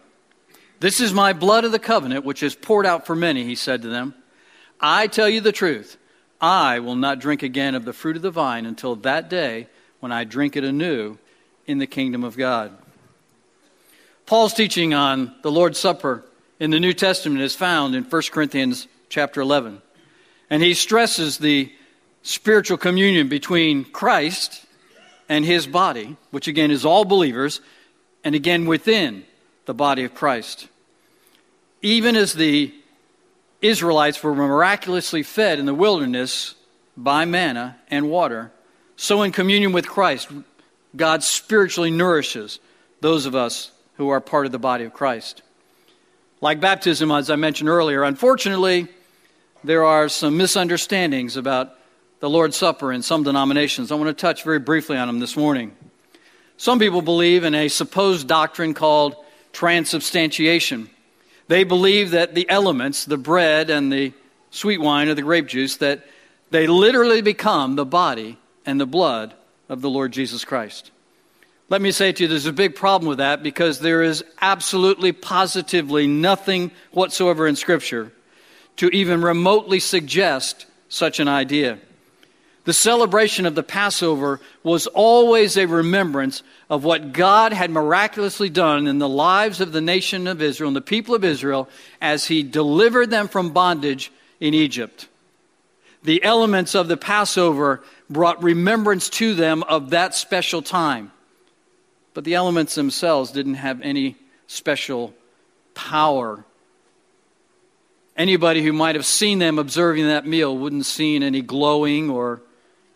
This 0.80 1.00
is 1.00 1.12
my 1.12 1.32
blood 1.32 1.64
of 1.64 1.72
the 1.72 1.78
covenant, 1.78 2.24
which 2.24 2.42
is 2.42 2.54
poured 2.54 2.86
out 2.86 3.06
for 3.06 3.16
many, 3.16 3.44
he 3.44 3.54
said 3.54 3.82
to 3.82 3.88
them. 3.88 4.14
I 4.80 5.06
tell 5.06 5.28
you 5.28 5.40
the 5.40 5.52
truth. 5.52 5.96
I 6.40 6.78
will 6.78 6.94
not 6.94 7.18
drink 7.18 7.42
again 7.42 7.74
of 7.74 7.84
the 7.84 7.92
fruit 7.92 8.16
of 8.16 8.22
the 8.22 8.30
vine 8.30 8.64
until 8.64 8.94
that 8.96 9.28
day 9.28 9.68
when 10.00 10.12
I 10.12 10.24
drink 10.24 10.56
it 10.56 10.64
anew 10.64 11.18
in 11.66 11.78
the 11.78 11.86
kingdom 11.86 12.24
of 12.24 12.36
God. 12.36 12.76
Paul's 14.26 14.54
teaching 14.54 14.94
on 14.94 15.34
the 15.42 15.50
Lord's 15.50 15.78
Supper 15.78 16.24
in 16.60 16.70
the 16.70 16.80
New 16.80 16.92
Testament 16.92 17.40
is 17.40 17.54
found 17.54 17.94
in 17.94 18.04
1 18.04 18.22
Corinthians 18.30 18.86
chapter 19.08 19.40
11. 19.40 19.80
And 20.50 20.62
he 20.62 20.74
stresses 20.74 21.38
the 21.38 21.72
spiritual 22.22 22.76
communion 22.78 23.28
between 23.28 23.84
Christ 23.84 24.66
and 25.28 25.44
his 25.44 25.66
body, 25.66 26.16
which 26.30 26.48
again 26.48 26.70
is 26.70 26.84
all 26.84 27.04
believers, 27.04 27.60
and 28.24 28.34
again 28.34 28.66
within 28.66 29.24
the 29.66 29.74
body 29.74 30.04
of 30.04 30.14
Christ. 30.14 30.68
Even 31.82 32.16
as 32.16 32.34
the 32.34 32.74
Israelites 33.60 34.22
were 34.22 34.34
miraculously 34.34 35.22
fed 35.22 35.58
in 35.58 35.66
the 35.66 35.74
wilderness 35.74 36.54
by 36.96 37.24
manna 37.24 37.78
and 37.90 38.10
water, 38.10 38.50
so 39.00 39.22
in 39.22 39.30
communion 39.30 39.70
with 39.70 39.86
Christ, 39.86 40.28
God 40.96 41.22
spiritually 41.22 41.92
nourishes 41.92 42.58
those 43.00 43.26
of 43.26 43.36
us 43.36 43.70
who 43.96 44.08
are 44.08 44.20
part 44.20 44.44
of 44.44 44.50
the 44.50 44.58
body 44.58 44.82
of 44.82 44.92
Christ. 44.92 45.42
Like 46.40 46.60
baptism, 46.60 47.12
as 47.12 47.30
I 47.30 47.36
mentioned 47.36 47.68
earlier, 47.68 48.02
unfortunately, 48.02 48.88
there 49.62 49.84
are 49.84 50.08
some 50.08 50.36
misunderstandings 50.36 51.36
about 51.36 51.74
the 52.18 52.28
Lord's 52.28 52.56
Supper 52.56 52.92
in 52.92 53.02
some 53.02 53.22
denominations. 53.22 53.92
I 53.92 53.94
want 53.94 54.08
to 54.08 54.20
touch 54.20 54.42
very 54.42 54.58
briefly 54.58 54.96
on 54.96 55.06
them 55.06 55.20
this 55.20 55.36
morning. 55.36 55.76
Some 56.56 56.80
people 56.80 57.00
believe 57.00 57.44
in 57.44 57.54
a 57.54 57.68
supposed 57.68 58.26
doctrine 58.26 58.74
called 58.74 59.14
transubstantiation. 59.52 60.90
They 61.46 61.62
believe 61.62 62.10
that 62.10 62.34
the 62.34 62.50
elements, 62.50 63.04
the 63.04 63.16
bread 63.16 63.70
and 63.70 63.92
the 63.92 64.12
sweet 64.50 64.80
wine 64.80 65.06
or 65.06 65.14
the 65.14 65.22
grape 65.22 65.46
juice, 65.46 65.76
that 65.76 66.04
they 66.50 66.66
literally 66.66 67.22
become 67.22 67.76
the 67.76 67.86
body 67.86 68.38
and 68.68 68.78
the 68.78 68.86
blood 68.86 69.32
of 69.70 69.80
the 69.80 69.88
Lord 69.88 70.12
Jesus 70.12 70.44
Christ. 70.44 70.90
Let 71.70 71.80
me 71.80 71.90
say 71.90 72.12
to 72.12 72.22
you, 72.22 72.28
there's 72.28 72.44
a 72.44 72.52
big 72.52 72.74
problem 72.74 73.08
with 73.08 73.16
that 73.16 73.42
because 73.42 73.80
there 73.80 74.02
is 74.02 74.22
absolutely, 74.42 75.12
positively 75.12 76.06
nothing 76.06 76.70
whatsoever 76.90 77.48
in 77.48 77.56
Scripture 77.56 78.12
to 78.76 78.90
even 78.90 79.22
remotely 79.22 79.80
suggest 79.80 80.66
such 80.90 81.18
an 81.18 81.28
idea. 81.28 81.78
The 82.64 82.74
celebration 82.74 83.46
of 83.46 83.54
the 83.54 83.62
Passover 83.62 84.38
was 84.62 84.86
always 84.86 85.56
a 85.56 85.66
remembrance 85.66 86.42
of 86.68 86.84
what 86.84 87.14
God 87.14 87.54
had 87.54 87.70
miraculously 87.70 88.50
done 88.50 88.86
in 88.86 88.98
the 88.98 89.08
lives 89.08 89.62
of 89.62 89.72
the 89.72 89.80
nation 89.80 90.26
of 90.26 90.42
Israel 90.42 90.68
and 90.68 90.76
the 90.76 90.82
people 90.82 91.14
of 91.14 91.24
Israel 91.24 91.70
as 92.02 92.26
He 92.26 92.42
delivered 92.42 93.08
them 93.08 93.28
from 93.28 93.54
bondage 93.54 94.12
in 94.40 94.52
Egypt. 94.52 95.08
The 96.02 96.22
elements 96.22 96.74
of 96.74 96.88
the 96.88 96.98
Passover 96.98 97.82
brought 98.10 98.42
remembrance 98.42 99.08
to 99.10 99.34
them 99.34 99.62
of 99.64 99.90
that 99.90 100.14
special 100.14 100.62
time. 100.62 101.12
But 102.14 102.24
the 102.24 102.34
elements 102.34 102.74
themselves 102.74 103.30
didn't 103.30 103.54
have 103.54 103.80
any 103.82 104.16
special 104.46 105.14
power. 105.74 106.44
Anybody 108.16 108.62
who 108.62 108.72
might 108.72 108.96
have 108.96 109.06
seen 109.06 109.38
them 109.38 109.58
observing 109.58 110.06
that 110.06 110.26
meal 110.26 110.56
wouldn't 110.56 110.80
have 110.80 110.86
seen 110.86 111.22
any 111.22 111.42
glowing 111.42 112.10
or 112.10 112.42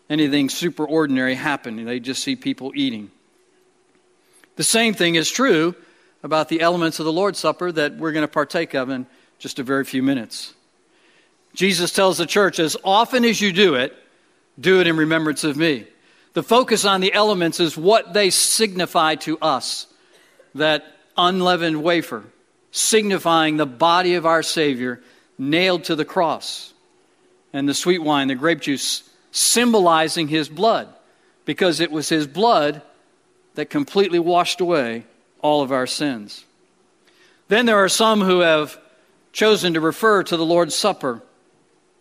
anything 0.09 0.49
super 0.49 0.85
ordinary 0.85 1.35
happen. 1.35 1.85
They 1.85 1.99
just 1.99 2.23
see 2.23 2.35
people 2.35 2.73
eating. 2.75 3.11
The 4.57 4.63
same 4.63 4.93
thing 4.93 5.15
is 5.15 5.31
true 5.31 5.75
about 6.21 6.49
the 6.49 6.61
elements 6.61 6.99
of 6.99 7.05
the 7.05 7.13
Lord's 7.13 7.39
Supper 7.39 7.71
that 7.71 7.97
we're 7.97 8.11
going 8.11 8.23
to 8.23 8.31
partake 8.31 8.73
of 8.73 8.89
in 8.89 9.05
just 9.39 9.59
a 9.59 9.63
very 9.63 9.85
few 9.85 10.03
minutes. 10.03 10.53
Jesus 11.53 11.91
tells 11.91 12.17
the 12.17 12.25
church, 12.25 12.59
as 12.59 12.75
often 12.83 13.25
as 13.25 13.39
you 13.39 13.53
do 13.53 13.75
it, 13.75 13.95
do 14.59 14.79
it 14.79 14.87
in 14.87 14.97
remembrance 14.97 15.43
of 15.43 15.57
me. 15.57 15.85
The 16.33 16.43
focus 16.43 16.85
on 16.85 17.01
the 17.01 17.13
elements 17.13 17.59
is 17.59 17.77
what 17.77 18.13
they 18.13 18.29
signify 18.29 19.15
to 19.15 19.37
us 19.39 19.87
that 20.55 20.85
unleavened 21.17 21.83
wafer, 21.83 22.23
signifying 22.71 23.57
the 23.57 23.65
body 23.65 24.15
of 24.15 24.25
our 24.25 24.43
Savior 24.43 25.01
nailed 25.37 25.85
to 25.85 25.95
the 25.95 26.05
cross, 26.05 26.73
and 27.51 27.67
the 27.67 27.73
sweet 27.73 27.99
wine, 27.99 28.27
the 28.27 28.35
grape 28.35 28.61
juice, 28.61 29.07
symbolizing 29.31 30.27
his 30.27 30.49
blood, 30.49 30.87
because 31.45 31.79
it 31.79 31.91
was 31.91 32.09
his 32.09 32.27
blood 32.27 32.81
that 33.55 33.69
completely 33.69 34.19
washed 34.19 34.61
away 34.61 35.05
all 35.41 35.61
of 35.61 35.71
our 35.71 35.87
sins. 35.87 36.45
Then 37.47 37.65
there 37.65 37.83
are 37.83 37.89
some 37.89 38.21
who 38.21 38.39
have 38.39 38.79
chosen 39.33 39.73
to 39.73 39.81
refer 39.81 40.23
to 40.23 40.37
the 40.37 40.45
Lord's 40.45 40.75
Supper 40.75 41.21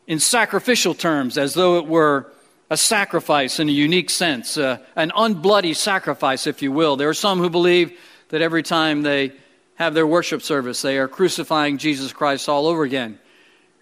in 0.07 0.19
sacrificial 0.19 0.95
terms, 0.95 1.37
as 1.37 1.55
though 1.55 1.79
it 1.79 1.87
were 1.87 2.31
a 2.73 2.77
sacrifice 2.79 3.61
in 3.61 3.69
a 3.69 3.73
unique 3.73 4.09
sense, 4.09 4.57
uh, 4.57 4.79
an 4.97 5.11
unbloody 5.11 5.77
sacrifice, 5.77 6.47
if 6.47 6.63
you 6.63 6.73
will. 6.73 6.97
There 6.97 7.11
are 7.11 7.15
some 7.15 7.39
who 7.39 7.51
believe 7.51 8.01
that 8.31 8.41
every 8.41 8.63
time 8.63 9.03
they 9.03 9.33
have 9.75 9.93
their 9.93 10.07
worship 10.07 10.41
service, 10.41 10.81
they 10.81 10.97
are 10.97 11.07
crucifying 11.07 11.77
Jesus 11.77 12.15
Christ 12.15 12.49
all 12.49 12.67
over 12.67 12.83
again. 12.83 13.19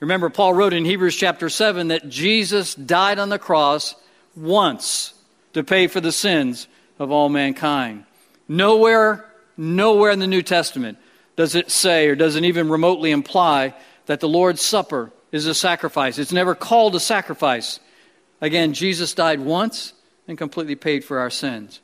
Remember, 0.01 0.29
Paul 0.29 0.55
wrote 0.55 0.73
in 0.73 0.85
Hebrews 0.85 1.15
chapter 1.15 1.49
7 1.49 1.87
that 1.89 2.09
Jesus 2.09 2.75
died 2.75 3.21
on 3.21 3.29
the 3.29 3.39
cross 3.39 3.95
once 4.35 5.15
to 5.53 5.63
pay 5.63 5.87
for 5.87 6.01
the 6.01 6.11
sins 6.11 6.67
of 6.99 7.13
all 7.13 7.29
mankind. 7.29 8.07
Nowhere 8.49 9.25
nowhere 9.57 10.11
in 10.11 10.19
the 10.19 10.27
New 10.27 10.43
Testament 10.43 10.99
does 11.37 11.55
it 11.55 11.71
say 11.71 12.09
or 12.09 12.17
does 12.17 12.35
it 12.35 12.45
even 12.45 12.69
remotely 12.69 13.13
imply 13.13 13.73
that 14.07 14.19
the 14.19 14.29
Lord's 14.29 14.63
Supper 14.63 15.13
is 15.31 15.47
a 15.47 15.55
sacrifice. 15.55 16.19
It's 16.19 16.33
never 16.33 16.57
called 16.57 16.97
a 16.97 17.01
sacrifice. 17.01 17.79
Again, 18.41 18.73
Jesus 18.73 19.15
died 19.15 19.41
once 19.41 19.93
and 20.27 20.39
completely 20.39 20.77
paid 20.77 21.05
for 21.05 21.19
our 21.19 21.31
sins. 21.31 21.81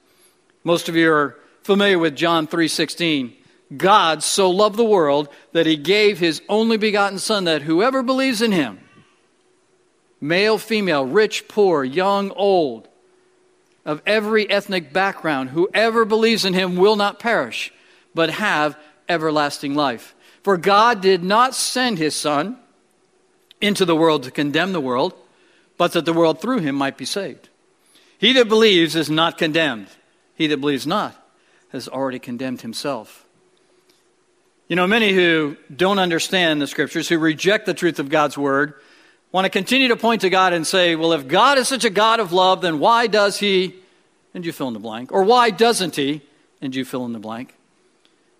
Most 0.64 0.88
of 0.88 0.96
you 0.96 1.12
are 1.12 1.36
familiar 1.62 1.98
with 1.98 2.16
John 2.16 2.46
3:16. 2.46 3.36
God 3.76 4.22
so 4.22 4.50
loved 4.50 4.76
the 4.76 4.84
world 4.84 5.28
that 5.52 5.66
he 5.66 5.76
gave 5.76 6.18
his 6.18 6.40
only 6.48 6.76
begotten 6.76 7.18
son 7.18 7.44
that 7.44 7.62
whoever 7.62 8.02
believes 8.02 8.40
in 8.40 8.52
him 8.52 8.80
male, 10.20 10.58
female, 10.58 11.04
rich, 11.04 11.46
poor, 11.48 11.84
young, 11.84 12.30
old, 12.32 12.88
of 13.84 14.02
every 14.06 14.48
ethnic 14.50 14.92
background, 14.92 15.50
whoever 15.50 16.04
believes 16.04 16.44
in 16.44 16.54
him 16.54 16.76
will 16.76 16.96
not 16.96 17.18
perish, 17.18 17.72
but 18.14 18.30
have 18.30 18.76
everlasting 19.08 19.74
life. 19.74 20.14
For 20.42 20.56
God 20.56 21.00
did 21.00 21.22
not 21.22 21.54
send 21.54 21.98
his 21.98 22.14
Son 22.14 22.56
into 23.60 23.84
the 23.84 23.96
world 23.96 24.22
to 24.24 24.30
condemn 24.30 24.72
the 24.72 24.80
world, 24.80 25.12
but 25.78 25.92
that 25.92 26.04
the 26.04 26.12
world 26.12 26.40
through 26.40 26.60
him 26.60 26.74
might 26.74 26.96
be 26.96 27.04
saved. 27.04 27.48
He 28.18 28.32
that 28.34 28.48
believes 28.48 28.96
is 28.96 29.10
not 29.10 29.38
condemned. 29.38 29.88
He 30.34 30.46
that 30.46 30.60
believes 30.60 30.86
not 30.86 31.14
has 31.70 31.88
already 31.88 32.18
condemned 32.18 32.62
himself. 32.62 33.26
You 34.68 34.76
know, 34.76 34.86
many 34.86 35.12
who 35.12 35.56
don't 35.74 35.98
understand 35.98 36.60
the 36.60 36.66
scriptures, 36.66 37.08
who 37.08 37.18
reject 37.18 37.66
the 37.66 37.74
truth 37.74 37.98
of 37.98 38.08
God's 38.08 38.36
word, 38.36 38.74
want 39.30 39.44
to 39.44 39.50
continue 39.50 39.88
to 39.88 39.96
point 39.96 40.22
to 40.22 40.30
God 40.30 40.52
and 40.52 40.66
say, 40.66 40.96
well, 40.96 41.12
if 41.12 41.28
God 41.28 41.58
is 41.58 41.68
such 41.68 41.84
a 41.84 41.90
God 41.90 42.20
of 42.20 42.32
love, 42.32 42.62
then 42.62 42.78
why 42.78 43.06
does 43.06 43.38
he, 43.38 43.76
and 44.34 44.44
you 44.44 44.52
fill 44.52 44.68
in 44.68 44.74
the 44.74 44.80
blank, 44.80 45.12
or 45.12 45.22
why 45.22 45.50
doesn't 45.50 45.96
he, 45.96 46.22
and 46.60 46.74
you 46.74 46.84
fill 46.84 47.04
in 47.04 47.12
the 47.12 47.18
blank? 47.18 47.54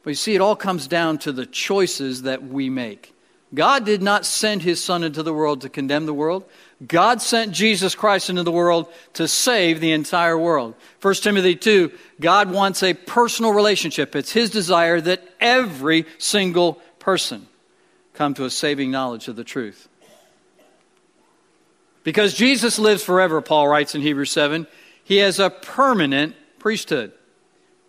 But 0.03 0.11
you 0.11 0.15
see, 0.15 0.35
it 0.35 0.41
all 0.41 0.57
comes 0.57 0.87
down 0.87 1.19
to 1.19 1.33
the 1.33 1.47
choices 1.47 2.23
that 2.23 2.43
we 2.43 2.71
make. 2.71 3.13
God 3.55 3.85
did 3.85 4.03
not 4.03 4.27
send 4.27 4.63
his 4.63 4.83
Son 4.83 5.05
into 5.05 5.23
the 5.23 5.35
world 5.35 5.61
to 5.61 5.69
condemn 5.69 6.07
the 6.07 6.15
world. 6.15 6.45
God 6.85 7.23
sent 7.23 7.53
Jesus 7.53 7.95
Christ 7.95 8.29
into 8.29 8.43
the 8.43 8.53
world 8.53 8.93
to 9.15 9.27
save 9.27 9.81
the 9.81 9.93
entire 9.93 10.37
world. 10.37 10.75
1 11.01 11.15
Timothy 11.15 11.57
2 11.57 11.91
God 12.21 12.51
wants 12.51 12.83
a 12.83 12.93
personal 12.93 13.53
relationship. 13.53 14.15
It's 14.15 14.33
his 14.33 14.51
desire 14.51 15.01
that 15.01 15.23
every 15.41 16.05
single 16.19 16.75
person 16.99 17.47
come 18.13 18.35
to 18.35 18.45
a 18.45 18.51
saving 18.51 18.91
knowledge 18.91 19.29
of 19.29 19.37
the 19.37 19.45
truth. 19.45 19.89
Because 22.05 22.35
Jesus 22.35 22.79
lives 22.79 23.03
forever, 23.03 23.41
Paul 23.41 23.69
writes 23.69 23.95
in 23.95 24.03
Hebrews 24.03 24.31
7, 24.31 24.67
he 25.03 25.17
has 25.19 25.41
a 25.41 25.51
permanent 25.51 26.37
priesthood. 26.59 27.13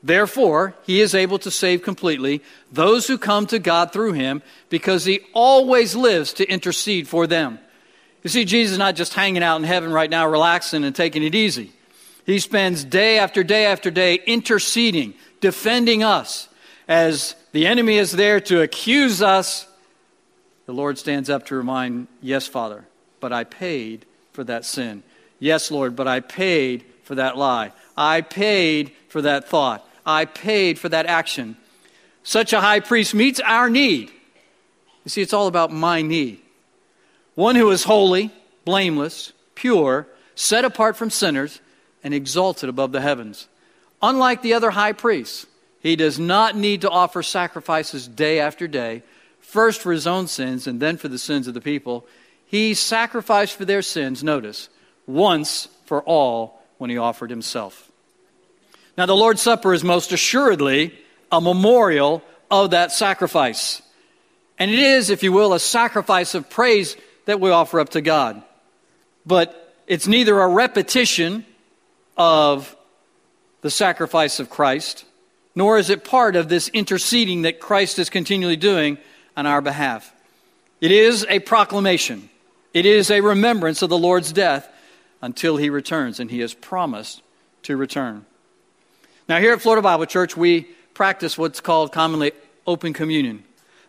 Therefore, 0.02 0.76
he 0.84 1.02
is 1.02 1.14
able 1.14 1.40
to 1.40 1.52
save 1.52 1.82
completely 1.82 2.42
those 2.72 3.08
who 3.08 3.18
come 3.18 3.48
to 3.48 3.60
God 3.60 3.92
through 3.92 4.14
him 4.14 4.42
because 4.70 5.06
he 5.06 5.22
always 5.34 5.96
lives 5.96 6.34
to 6.34 6.50
intercede 6.50 7.08
for 7.08 7.28
them. 7.28 7.60
You 8.24 8.30
see, 8.30 8.46
Jesus 8.46 8.74
is 8.74 8.78
not 8.78 8.96
just 8.96 9.14
hanging 9.14 9.44
out 9.44 9.58
in 9.58 9.64
heaven 9.64 9.92
right 9.92 10.10
now, 10.10 10.28
relaxing 10.28 10.84
and 10.84 10.96
taking 10.96 11.24
it 11.24 11.36
easy. 11.36 11.72
He 12.26 12.40
spends 12.40 12.84
day 12.84 13.20
after 13.20 13.44
day 13.44 13.66
after 13.66 13.90
day 13.90 14.16
interceding, 14.26 15.14
defending 15.40 16.04
us. 16.04 16.50
As 16.88 17.36
the 17.52 17.68
enemy 17.68 17.98
is 17.98 18.12
there 18.12 18.40
to 18.42 18.62
accuse 18.62 19.22
us, 19.22 19.68
the 20.66 20.74
Lord 20.74 20.98
stands 20.98 21.30
up 21.30 21.46
to 21.48 21.56
remind, 21.56 22.08
Yes, 22.22 22.48
Father, 22.48 22.86
but 23.20 23.32
I 23.32 23.46
paid 23.46 24.06
for 24.34 24.44
that 24.44 24.66
sin. 24.66 25.04
Yes, 25.40 25.72
Lord, 25.72 25.96
but 25.96 26.08
I 26.08 26.20
paid 26.20 26.86
for 27.04 27.16
that 27.16 27.38
lie. 27.38 27.72
I 27.96 28.22
paid 28.22 28.92
for 29.08 29.22
that 29.22 29.48
thought. 29.48 29.88
I 30.06 30.26
paid 30.26 30.80
for 30.80 30.90
that 30.90 31.06
action. 31.06 31.58
Such 32.24 32.52
a 32.52 32.60
high 32.60 32.82
priest 32.82 33.14
meets 33.14 33.40
our 33.40 33.70
need. 33.70 34.12
You 35.06 35.10
see, 35.10 35.22
it's 35.22 35.34
all 35.34 35.48
about 35.48 35.72
my 35.72 36.02
need. 36.02 36.42
One 37.38 37.56
who 37.56 37.70
is 37.70 37.84
holy, 37.84 38.32
blameless, 38.66 39.32
pure, 39.54 40.08
set 40.34 40.66
apart 40.66 40.98
from 40.98 41.12
sinners, 41.12 41.62
and 42.04 42.12
exalted 42.12 42.68
above 42.68 42.92
the 42.92 43.02
heavens. 43.02 43.48
Unlike 44.02 44.42
the 44.42 44.56
other 44.56 44.72
high 44.72 44.94
priests, 44.94 45.46
he 45.80 45.96
does 45.96 46.18
not 46.18 46.56
need 46.56 46.82
to 46.82 46.90
offer 46.90 47.22
sacrifices 47.22 48.08
day 48.08 48.40
after 48.40 48.68
day, 48.68 49.04
first 49.40 49.82
for 49.82 49.92
his 49.92 50.08
own 50.08 50.26
sins 50.26 50.66
and 50.66 50.80
then 50.80 50.98
for 50.98 51.10
the 51.10 51.20
sins 51.20 51.48
of 51.48 51.54
the 51.54 51.62
people. 51.62 52.08
He 52.48 52.74
sacrificed 52.74 53.56
for 53.56 53.66
their 53.66 53.84
sins, 53.84 54.24
notice, 54.24 54.68
once 55.06 55.68
for 55.86 56.02
all 56.02 56.60
when 56.80 56.90
he 56.90 56.98
offered 56.98 57.30
himself. 57.30 57.92
Now, 58.98 59.06
the 59.06 59.16
Lord's 59.16 59.44
Supper 59.44 59.76
is 59.76 59.84
most 59.84 60.12
assuredly 60.12 60.98
a 61.32 61.40
memorial 61.40 62.24
of 62.50 62.72
that 62.72 62.92
sacrifice. 62.92 63.84
And 64.58 64.72
it 64.72 64.80
is, 64.80 65.12
if 65.12 65.22
you 65.22 65.32
will, 65.32 65.54
a 65.54 65.60
sacrifice 65.60 66.34
of 66.34 66.50
praise 66.50 66.98
that 67.28 67.40
we 67.40 67.52
offer 67.52 67.80
up 67.80 67.90
to 67.90 68.02
God. 68.02 68.42
But 69.26 69.76
it's 69.86 70.08
neither 70.08 70.38
a 70.40 70.48
repetition 70.48 71.46
of 72.18 72.76
the 73.62 73.70
sacrifice 73.70 74.40
of 74.40 74.50
Christ, 74.50 75.06
nor 75.56 75.78
is 75.78 75.90
it 75.90 76.04
part 76.04 76.36
of 76.36 76.50
this 76.50 76.68
interceding 76.70 77.44
that 77.44 77.60
Christ 77.60 78.00
is 78.00 78.10
continually 78.10 78.58
doing 78.58 78.98
on 79.38 79.46
our 79.46 79.62
behalf. 79.62 80.12
It 80.82 80.92
is 80.92 81.26
a 81.30 81.40
proclamation 81.40 82.30
it 82.78 82.86
is 82.86 83.10
a 83.10 83.22
remembrance 83.22 83.82
of 83.82 83.90
the 83.90 83.98
Lord's 83.98 84.32
death 84.32 84.70
until 85.20 85.58
he 85.58 85.72
returns, 85.72 86.20
and 86.20 86.30
he 86.30 86.42
has 86.42 86.54
promised 86.54 87.24
to 87.64 87.76
return. 87.76 88.24
Now, 89.28 89.40
here 89.40 89.52
at 89.52 89.64
Florida 89.64 89.82
Bible 89.82 90.06
Church, 90.06 90.38
we 90.38 90.68
practice 90.94 91.40
what's 91.40 91.60
called 91.60 91.92
commonly 91.92 92.34
open 92.68 92.94
communion. 92.94 93.44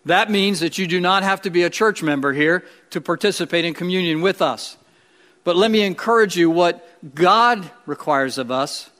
That 0.04 0.30
means 0.30 0.60
that 0.60 0.78
you 0.78 0.86
do 0.86 1.00
not 1.00 1.22
have 1.22 1.42
to 1.42 1.50
be 1.50 1.62
a 1.64 1.70
church 1.70 2.02
member 2.02 2.32
here 2.32 2.64
to 2.90 3.00
participate 3.00 3.64
in 3.64 3.74
communion 3.74 4.22
with 4.22 4.40
us. 4.40 4.76
But 5.44 5.56
let 5.56 5.70
me 5.70 5.82
encourage 5.82 6.36
you 6.36 6.50
what 6.50 7.14
God 7.14 7.70
requires 7.86 8.38
of 8.38 8.50
us 8.50 8.90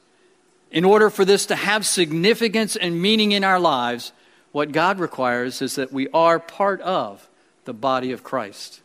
in 0.70 0.84
order 0.84 1.10
for 1.10 1.24
this 1.24 1.46
to 1.46 1.56
have 1.56 1.86
significance 1.86 2.76
and 2.76 3.00
meaning 3.00 3.32
in 3.32 3.44
our 3.44 3.60
lives. 3.60 4.12
What 4.52 4.72
God 4.72 4.98
requires 4.98 5.62
is 5.62 5.76
that 5.76 5.92
we 5.92 6.08
are 6.08 6.38
part 6.38 6.80
of 6.80 7.28
the 7.64 7.74
body 7.74 8.12
of 8.12 8.22
Christ. 8.22 8.80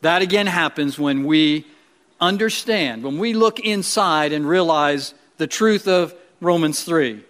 That 0.00 0.22
again 0.22 0.46
happens 0.46 0.98
when 0.98 1.24
we 1.24 1.66
understand, 2.20 3.02
when 3.02 3.18
we 3.18 3.34
look 3.34 3.60
inside 3.60 4.32
and 4.32 4.48
realize 4.48 5.14
the 5.36 5.46
truth 5.46 5.86
of 5.86 6.14
Romans 6.40 6.82
3. 6.84 7.22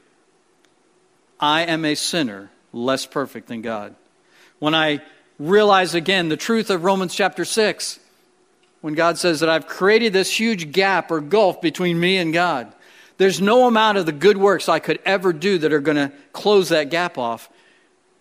I 1.41 1.63
am 1.63 1.85
a 1.85 1.95
sinner, 1.95 2.51
less 2.73 3.05
perfect 3.05 3.49
than 3.49 3.63
God. 3.63 3.95
When 4.59 4.75
I 4.75 5.03
realize 5.39 5.95
again 5.95 6.29
the 6.29 6.37
truth 6.37 6.71
of 6.71 6.85
Romans 6.85 7.15
chapter 7.15 7.45
6, 7.45 8.01
when 8.81 8.95
God 8.95 9.19
says 9.19 9.41
that 9.41 9.49
I've 9.49 9.67
created 9.67 10.13
this 10.13 10.39
huge 10.39 10.71
gap 10.71 11.11
or 11.11 11.21
gulf 11.21 11.61
between 11.61 11.99
me 11.99 12.19
and 12.19 12.33
God. 12.33 12.73
There's 13.19 13.41
no 13.41 13.67
amount 13.67 13.99
of 13.99 14.07
the 14.07 14.13
good 14.13 14.37
works 14.37 14.69
I 14.69 14.79
could 14.79 15.01
ever 15.05 15.33
do 15.33 15.59
that 15.59 15.73
are 15.73 15.81
going 15.81 15.97
to 15.97 16.13
close 16.33 16.69
that 16.69 16.91
gap 16.91 17.19
off. 17.19 17.49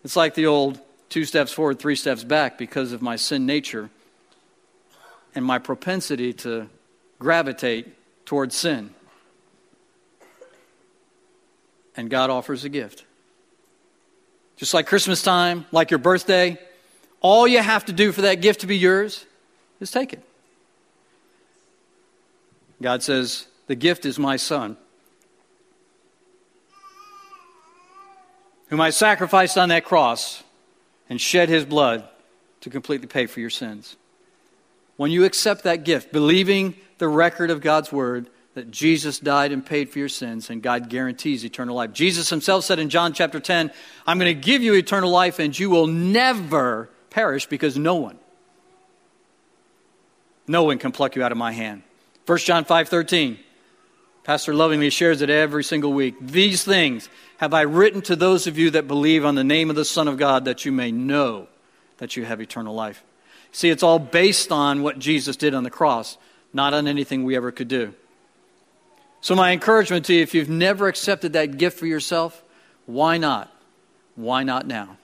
It's 0.03 0.15
like 0.15 0.33
the 0.33 0.47
old 0.47 0.79
two 1.09 1.25
steps 1.25 1.51
forward, 1.51 1.79
three 1.79 1.95
steps 1.95 2.23
back 2.23 2.57
because 2.57 2.93
of 2.93 3.01
my 3.01 3.15
sin 3.15 3.45
nature 3.45 3.89
and 5.35 5.43
my 5.43 5.59
propensity 5.59 6.33
to 6.33 6.69
gravitate 7.19 7.93
towards 8.25 8.55
sin. 8.55 8.89
And 11.97 12.09
God 12.09 12.29
offers 12.29 12.63
a 12.63 12.69
gift. 12.69 13.05
Just 14.57 14.73
like 14.73 14.87
Christmas 14.87 15.21
time, 15.21 15.65
like 15.71 15.91
your 15.91 15.97
birthday, 15.97 16.57
all 17.21 17.47
you 17.47 17.59
have 17.59 17.85
to 17.85 17.93
do 17.93 18.11
for 18.11 18.21
that 18.21 18.35
gift 18.35 18.61
to 18.61 18.67
be 18.67 18.77
yours 18.77 19.25
is 19.79 19.91
take 19.91 20.13
it. 20.13 20.23
God 22.81 23.03
says, 23.03 23.47
The 23.67 23.75
gift 23.75 24.05
is 24.05 24.17
my 24.19 24.37
son, 24.37 24.77
whom 28.67 28.79
I 28.79 28.89
sacrificed 28.91 29.57
on 29.57 29.69
that 29.69 29.85
cross 29.85 30.43
and 31.09 31.19
shed 31.19 31.49
his 31.49 31.65
blood 31.65 32.07
to 32.61 32.69
completely 32.69 33.07
pay 33.07 33.25
for 33.25 33.39
your 33.39 33.49
sins. 33.49 33.95
When 34.97 35.11
you 35.11 35.25
accept 35.25 35.63
that 35.63 35.83
gift, 35.83 36.11
believing 36.11 36.75
the 36.97 37.07
record 37.07 37.51
of 37.51 37.61
God's 37.61 37.91
word, 37.91 38.29
that 38.55 38.71
Jesus 38.71 39.19
died 39.19 39.51
and 39.51 39.65
paid 39.65 39.89
for 39.89 39.99
your 39.99 40.09
sins, 40.09 40.49
and 40.49 40.61
God 40.61 40.89
guarantees 40.89 41.43
eternal 41.43 41.75
life. 41.75 41.91
Jesus 41.91 42.29
himself 42.29 42.63
said 42.63 42.79
in 42.79 42.89
John 42.89 43.11
chapter 43.11 43.41
10, 43.41 43.69
I'm 44.07 44.17
going 44.17 44.33
to 44.33 44.41
give 44.41 44.63
you 44.63 44.73
eternal 44.73 45.11
life, 45.11 45.39
and 45.39 45.57
you 45.57 45.69
will 45.69 45.87
never 45.87 46.89
perish 47.09 47.45
because 47.47 47.77
no 47.77 47.95
one, 47.95 48.17
no 50.47 50.63
one 50.63 50.77
can 50.77 50.93
pluck 50.93 51.17
you 51.17 51.23
out 51.23 51.33
of 51.33 51.37
my 51.37 51.51
hand. 51.51 51.83
1 52.25 52.37
John 52.39 52.63
5 52.63 52.89
13. 52.89 53.39
Pastor 54.23 54.55
lovingly 54.55 54.89
shares 54.89 55.21
it 55.21 55.29
every 55.29 55.63
single 55.63 55.93
week. 55.93 56.15
These 56.19 56.63
things 56.63 57.09
have 57.37 57.53
I 57.53 57.61
written 57.61 58.01
to 58.03 58.15
those 58.15 58.47
of 58.47 58.57
you 58.57 58.71
that 58.71 58.87
believe 58.87 59.23
on 59.23 59.35
the 59.35 59.43
name 59.43 59.69
of 59.69 59.75
the 59.75 59.85
Son 59.85 60.07
of 60.07 60.17
God, 60.17 60.45
that 60.45 60.65
you 60.65 60.71
may 60.71 60.91
know 60.91 61.47
that 61.97 62.15
you 62.15 62.25
have 62.25 62.41
eternal 62.41 62.73
life. 62.73 63.03
See, 63.51 63.69
it's 63.69 63.83
all 63.83 63.99
based 63.99 64.51
on 64.51 64.81
what 64.81 64.97
Jesus 64.97 65.35
did 65.35 65.53
on 65.53 65.63
the 65.63 65.69
cross, 65.69 66.17
not 66.53 66.73
on 66.73 66.87
anything 66.87 67.23
we 67.23 67.35
ever 67.35 67.51
could 67.51 67.67
do. 67.67 67.93
So, 69.25 69.33
my 69.33 69.53
encouragement 69.53 70.05
to 70.05 70.13
you 70.13 70.21
if 70.21 70.35
you've 70.35 70.51
never 70.51 70.88
accepted 70.88 71.33
that 71.33 71.57
gift 71.57 71.79
for 71.79 71.88
yourself, 71.88 72.43
Why 72.85 73.17
not? 73.17 73.51
Why 74.13 74.43
not 74.43 74.67
now? 74.67 74.97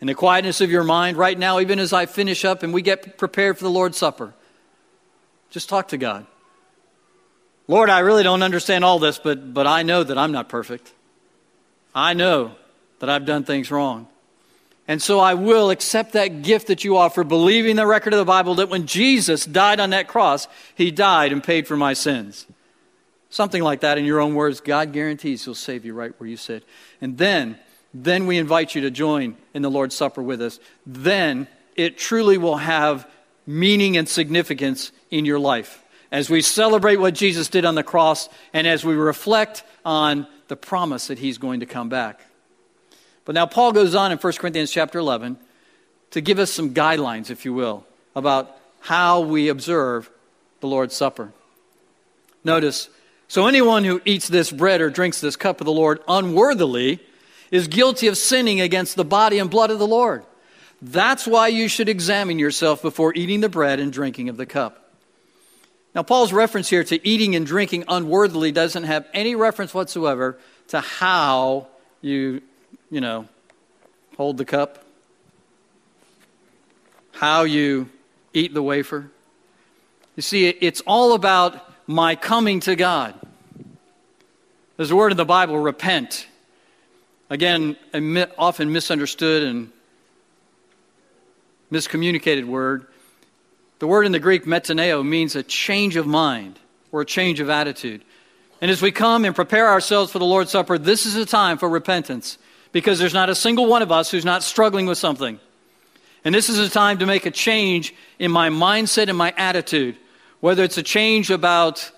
In 0.00 0.06
the 0.06 0.14
quietness 0.14 0.60
of 0.60 0.70
your 0.70 0.84
mind, 0.84 1.16
right 1.16 1.36
now, 1.36 1.58
even 1.58 1.80
as 1.80 1.92
I 1.92 2.06
finish 2.06 2.44
up 2.44 2.62
and 2.62 2.72
we 2.72 2.80
get 2.80 3.18
prepared 3.18 3.58
for 3.58 3.64
the 3.64 3.70
Lord's 3.70 3.98
Supper, 3.98 4.34
just 5.50 5.68
talk 5.68 5.88
to 5.88 5.98
God. 5.98 6.26
Lord, 7.66 7.90
I 7.90 7.98
really 7.98 8.22
don't 8.22 8.44
understand 8.44 8.84
all 8.84 9.00
this, 9.00 9.18
but, 9.18 9.52
but 9.52 9.66
I 9.66 9.82
know 9.82 10.04
that 10.04 10.16
I'm 10.16 10.30
not 10.30 10.48
perfect. 10.48 10.92
I 11.92 12.14
know 12.14 12.52
that 13.00 13.10
I've 13.10 13.26
done 13.26 13.42
things 13.42 13.72
wrong. 13.72 14.06
And 14.86 15.02
so 15.02 15.18
I 15.18 15.34
will 15.34 15.70
accept 15.70 16.12
that 16.12 16.42
gift 16.42 16.68
that 16.68 16.84
you 16.84 16.96
offer, 16.96 17.24
believing 17.24 17.74
the 17.74 17.84
record 17.84 18.12
of 18.12 18.20
the 18.20 18.24
Bible 18.24 18.54
that 18.54 18.68
when 18.68 18.86
Jesus 18.86 19.44
died 19.44 19.80
on 19.80 19.90
that 19.90 20.06
cross, 20.06 20.46
he 20.76 20.92
died 20.92 21.32
and 21.32 21.42
paid 21.42 21.66
for 21.66 21.76
my 21.76 21.94
sins. 21.94 22.46
Something 23.30 23.62
like 23.62 23.80
that 23.80 23.96
in 23.96 24.04
your 24.04 24.20
own 24.20 24.34
words. 24.34 24.60
God 24.60 24.92
guarantees 24.92 25.44
he'll 25.44 25.54
save 25.54 25.84
you 25.84 25.94
right 25.94 26.12
where 26.18 26.28
you 26.28 26.36
sit. 26.36 26.64
And 27.00 27.16
then, 27.16 27.58
then 27.94 28.26
we 28.26 28.38
invite 28.38 28.74
you 28.74 28.82
to 28.82 28.90
join 28.90 29.36
in 29.54 29.62
the 29.62 29.70
Lord's 29.70 29.94
Supper 29.94 30.22
with 30.22 30.42
us. 30.42 30.58
Then 30.84 31.46
it 31.76 31.96
truly 31.96 32.38
will 32.38 32.56
have 32.56 33.08
meaning 33.46 33.96
and 33.96 34.08
significance 34.08 34.90
in 35.10 35.24
your 35.24 35.38
life. 35.38 35.82
As 36.12 36.28
we 36.28 36.42
celebrate 36.42 36.96
what 36.96 37.14
Jesus 37.14 37.48
did 37.48 37.64
on 37.64 37.76
the 37.76 37.84
cross 37.84 38.28
and 38.52 38.66
as 38.66 38.84
we 38.84 38.94
reflect 38.94 39.62
on 39.84 40.26
the 40.48 40.56
promise 40.56 41.06
that 41.06 41.20
he's 41.20 41.38
going 41.38 41.60
to 41.60 41.66
come 41.66 41.88
back. 41.88 42.20
But 43.24 43.36
now 43.36 43.46
Paul 43.46 43.70
goes 43.70 43.94
on 43.94 44.10
in 44.10 44.18
1 44.18 44.32
Corinthians 44.34 44.72
chapter 44.72 44.98
11 44.98 45.38
to 46.10 46.20
give 46.20 46.40
us 46.40 46.50
some 46.50 46.74
guidelines, 46.74 47.30
if 47.30 47.44
you 47.44 47.54
will, 47.54 47.86
about 48.16 48.56
how 48.80 49.20
we 49.20 49.48
observe 49.48 50.10
the 50.60 50.66
Lord's 50.66 50.96
Supper. 50.96 51.32
Notice, 52.42 52.88
so 53.30 53.46
anyone 53.46 53.84
who 53.84 54.02
eats 54.04 54.26
this 54.26 54.50
bread 54.50 54.80
or 54.80 54.90
drinks 54.90 55.20
this 55.20 55.36
cup 55.36 55.60
of 55.60 55.64
the 55.64 55.72
Lord 55.72 56.00
unworthily 56.08 56.98
is 57.52 57.68
guilty 57.68 58.08
of 58.08 58.18
sinning 58.18 58.60
against 58.60 58.96
the 58.96 59.04
body 59.04 59.38
and 59.38 59.48
blood 59.48 59.70
of 59.70 59.78
the 59.78 59.86
Lord. 59.86 60.24
That's 60.82 61.28
why 61.28 61.46
you 61.46 61.68
should 61.68 61.88
examine 61.88 62.40
yourself 62.40 62.82
before 62.82 63.14
eating 63.14 63.40
the 63.40 63.48
bread 63.48 63.78
and 63.78 63.92
drinking 63.92 64.30
of 64.30 64.36
the 64.36 64.46
cup. 64.46 64.92
Now, 65.94 66.02
Paul's 66.02 66.32
reference 66.32 66.68
here 66.68 66.82
to 66.82 67.06
eating 67.06 67.36
and 67.36 67.46
drinking 67.46 67.84
unworthily 67.86 68.50
doesn't 68.50 68.82
have 68.82 69.06
any 69.14 69.36
reference 69.36 69.72
whatsoever 69.72 70.36
to 70.68 70.80
how 70.80 71.68
you 72.00 72.42
you 72.90 73.00
know, 73.00 73.28
hold 74.16 74.36
the 74.36 74.44
cup, 74.44 74.84
how 77.12 77.44
you 77.44 77.88
eat 78.34 78.52
the 78.52 78.62
wafer. 78.62 79.08
You 80.16 80.22
see, 80.22 80.48
it's 80.48 80.80
all 80.82 81.14
about 81.14 81.69
my 81.90 82.14
coming 82.14 82.60
to 82.60 82.76
God. 82.76 83.14
There's 84.76 84.92
a 84.92 84.96
word 84.96 85.10
in 85.10 85.16
the 85.16 85.24
Bible, 85.24 85.58
repent. 85.58 86.28
Again, 87.28 87.76
a 87.92 88.28
often 88.38 88.72
misunderstood 88.72 89.42
and 89.42 89.72
miscommunicated 91.72 92.44
word. 92.44 92.86
The 93.80 93.88
word 93.88 94.06
in 94.06 94.12
the 94.12 94.20
Greek, 94.20 94.44
metanoeo, 94.44 95.04
means 95.04 95.34
a 95.34 95.42
change 95.42 95.96
of 95.96 96.06
mind 96.06 96.60
or 96.92 97.00
a 97.00 97.04
change 97.04 97.40
of 97.40 97.50
attitude. 97.50 98.04
And 98.60 98.70
as 98.70 98.80
we 98.80 98.92
come 98.92 99.24
and 99.24 99.34
prepare 99.34 99.68
ourselves 99.68 100.12
for 100.12 100.20
the 100.20 100.24
Lord's 100.24 100.52
Supper, 100.52 100.78
this 100.78 101.06
is 101.06 101.16
a 101.16 101.26
time 101.26 101.58
for 101.58 101.68
repentance 101.68 102.38
because 102.70 103.00
there's 103.00 103.14
not 103.14 103.30
a 103.30 103.34
single 103.34 103.66
one 103.66 103.82
of 103.82 103.90
us 103.90 104.12
who's 104.12 104.24
not 104.24 104.44
struggling 104.44 104.86
with 104.86 104.98
something. 104.98 105.40
And 106.24 106.32
this 106.32 106.48
is 106.50 106.60
a 106.60 106.68
time 106.68 106.98
to 106.98 107.06
make 107.06 107.26
a 107.26 107.32
change 107.32 107.94
in 108.20 108.30
my 108.30 108.48
mindset 108.48 109.08
and 109.08 109.18
my 109.18 109.34
attitude, 109.36 109.96
whether 110.40 110.64
it's 110.64 110.78
a 110.78 110.82
change 110.82 111.30
about 111.30 111.90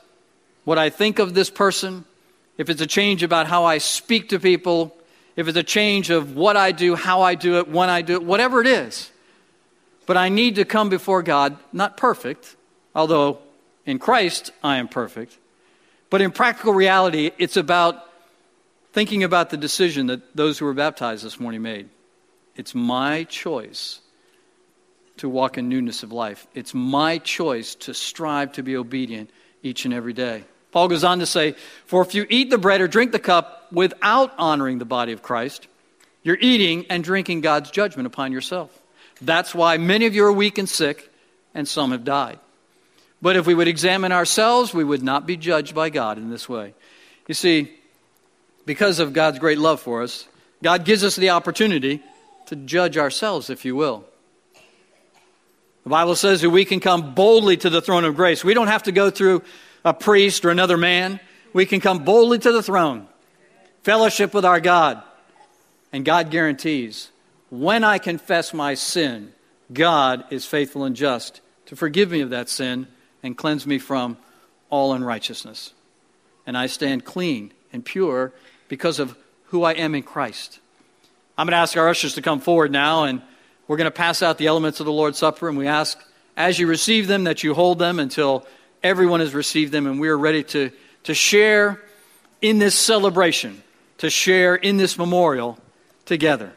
what 0.64 0.78
I 0.78 0.90
think 0.90 1.18
of 1.18 1.34
this 1.34 1.50
person, 1.50 2.04
if 2.58 2.68
it's 2.68 2.80
a 2.80 2.86
change 2.86 3.22
about 3.22 3.46
how 3.46 3.64
I 3.64 3.78
speak 3.78 4.28
to 4.30 4.38
people, 4.38 4.94
if 5.36 5.48
it's 5.48 5.56
a 5.56 5.62
change 5.62 6.10
of 6.10 6.36
what 6.36 6.56
I 6.56 6.72
do, 6.72 6.94
how 6.94 7.22
I 7.22 7.34
do 7.34 7.58
it, 7.58 7.68
when 7.68 7.88
I 7.88 8.02
do 8.02 8.14
it, 8.14 8.22
whatever 8.22 8.60
it 8.60 8.66
is. 8.66 9.10
But 10.06 10.16
I 10.16 10.28
need 10.28 10.56
to 10.56 10.64
come 10.64 10.88
before 10.88 11.22
God, 11.22 11.56
not 11.72 11.96
perfect, 11.96 12.56
although 12.94 13.38
in 13.86 13.98
Christ 13.98 14.52
I 14.62 14.76
am 14.76 14.88
perfect, 14.88 15.38
but 16.10 16.20
in 16.20 16.30
practical 16.30 16.74
reality, 16.74 17.30
it's 17.38 17.56
about 17.56 18.08
thinking 18.92 19.24
about 19.24 19.50
the 19.50 19.56
decision 19.56 20.08
that 20.08 20.36
those 20.36 20.58
who 20.58 20.66
were 20.66 20.74
baptized 20.74 21.24
this 21.24 21.40
morning 21.40 21.62
made. 21.62 21.88
It's 22.54 22.74
my 22.74 23.24
choice 23.24 24.01
to 25.18 25.28
walk 25.28 25.58
in 25.58 25.68
newness 25.68 26.02
of 26.02 26.12
life. 26.12 26.46
It's 26.54 26.74
my 26.74 27.18
choice 27.18 27.74
to 27.76 27.94
strive 27.94 28.52
to 28.52 28.62
be 28.62 28.76
obedient 28.76 29.30
each 29.62 29.84
and 29.84 29.94
every 29.94 30.12
day. 30.12 30.44
Paul 30.70 30.88
goes 30.88 31.04
on 31.04 31.18
to 31.18 31.26
say, 31.26 31.54
For 31.86 32.02
if 32.02 32.14
you 32.14 32.26
eat 32.28 32.50
the 32.50 32.58
bread 32.58 32.80
or 32.80 32.88
drink 32.88 33.12
the 33.12 33.18
cup 33.18 33.68
without 33.70 34.32
honoring 34.38 34.78
the 34.78 34.84
body 34.84 35.12
of 35.12 35.22
Christ, 35.22 35.68
you're 36.22 36.38
eating 36.40 36.86
and 36.88 37.04
drinking 37.04 37.42
God's 37.42 37.70
judgment 37.70 38.06
upon 38.06 38.32
yourself. 38.32 38.76
That's 39.20 39.54
why 39.54 39.76
many 39.76 40.06
of 40.06 40.14
you 40.14 40.24
are 40.24 40.32
weak 40.32 40.58
and 40.58 40.68
sick, 40.68 41.10
and 41.54 41.68
some 41.68 41.92
have 41.92 42.04
died. 42.04 42.38
But 43.20 43.36
if 43.36 43.46
we 43.46 43.54
would 43.54 43.68
examine 43.68 44.10
ourselves, 44.10 44.74
we 44.74 44.82
would 44.82 45.02
not 45.02 45.26
be 45.26 45.36
judged 45.36 45.74
by 45.74 45.90
God 45.90 46.18
in 46.18 46.30
this 46.30 46.48
way. 46.48 46.74
You 47.28 47.34
see, 47.34 47.72
because 48.66 48.98
of 48.98 49.12
God's 49.12 49.38
great 49.38 49.58
love 49.58 49.80
for 49.80 50.02
us, 50.02 50.26
God 50.62 50.84
gives 50.84 51.04
us 51.04 51.16
the 51.16 51.30
opportunity 51.30 52.02
to 52.46 52.56
judge 52.56 52.96
ourselves, 52.96 53.50
if 53.50 53.64
you 53.64 53.76
will. 53.76 54.04
The 55.84 55.90
Bible 55.90 56.14
says 56.14 56.42
that 56.42 56.50
we 56.50 56.64
can 56.64 56.80
come 56.80 57.14
boldly 57.14 57.56
to 57.58 57.70
the 57.70 57.82
throne 57.82 58.04
of 58.04 58.14
grace. 58.14 58.44
We 58.44 58.54
don't 58.54 58.68
have 58.68 58.84
to 58.84 58.92
go 58.92 59.10
through 59.10 59.42
a 59.84 59.92
priest 59.92 60.44
or 60.44 60.50
another 60.50 60.76
man. 60.76 61.18
We 61.52 61.66
can 61.66 61.80
come 61.80 62.04
boldly 62.04 62.38
to 62.38 62.52
the 62.52 62.62
throne, 62.62 63.08
fellowship 63.82 64.32
with 64.32 64.44
our 64.44 64.60
God. 64.60 65.02
And 65.92 66.04
God 66.04 66.30
guarantees 66.30 67.10
when 67.50 67.84
I 67.84 67.98
confess 67.98 68.54
my 68.54 68.72
sin, 68.72 69.34
God 69.70 70.24
is 70.30 70.46
faithful 70.46 70.84
and 70.84 70.96
just 70.96 71.42
to 71.66 71.76
forgive 71.76 72.10
me 72.10 72.22
of 72.22 72.30
that 72.30 72.48
sin 72.48 72.86
and 73.22 73.36
cleanse 73.36 73.66
me 73.66 73.78
from 73.78 74.16
all 74.70 74.94
unrighteousness. 74.94 75.74
And 76.46 76.56
I 76.56 76.66
stand 76.66 77.04
clean 77.04 77.52
and 77.70 77.84
pure 77.84 78.32
because 78.68 78.98
of 78.98 79.16
who 79.48 79.64
I 79.64 79.72
am 79.72 79.94
in 79.94 80.02
Christ. 80.02 80.60
I'm 81.36 81.46
going 81.46 81.52
to 81.52 81.58
ask 81.58 81.76
our 81.76 81.90
ushers 81.90 82.14
to 82.14 82.22
come 82.22 82.40
forward 82.40 82.72
now, 82.72 83.04
and 83.04 83.20
we're 83.68 83.76
going 83.76 83.86
to 83.86 83.90
pass 83.90 84.22
out 84.22 84.38
the 84.38 84.46
elements 84.46 84.80
of 84.80 84.86
the 84.86 84.92
Lord's 84.92 85.18
Supper, 85.18 85.48
and 85.48 85.56
we 85.56 85.66
ask 85.66 85.98
as 86.36 86.58
you 86.58 86.66
receive 86.66 87.06
them 87.06 87.24
that 87.24 87.42
you 87.42 87.54
hold 87.54 87.78
them 87.78 87.98
until 87.98 88.46
everyone 88.82 89.20
has 89.20 89.34
received 89.34 89.72
them, 89.72 89.86
and 89.86 90.00
we 90.00 90.08
are 90.08 90.18
ready 90.18 90.42
to, 90.42 90.70
to 91.04 91.14
share 91.14 91.80
in 92.40 92.58
this 92.58 92.74
celebration, 92.74 93.62
to 93.98 94.10
share 94.10 94.54
in 94.54 94.76
this 94.76 94.98
memorial 94.98 95.58
together. 96.04 96.52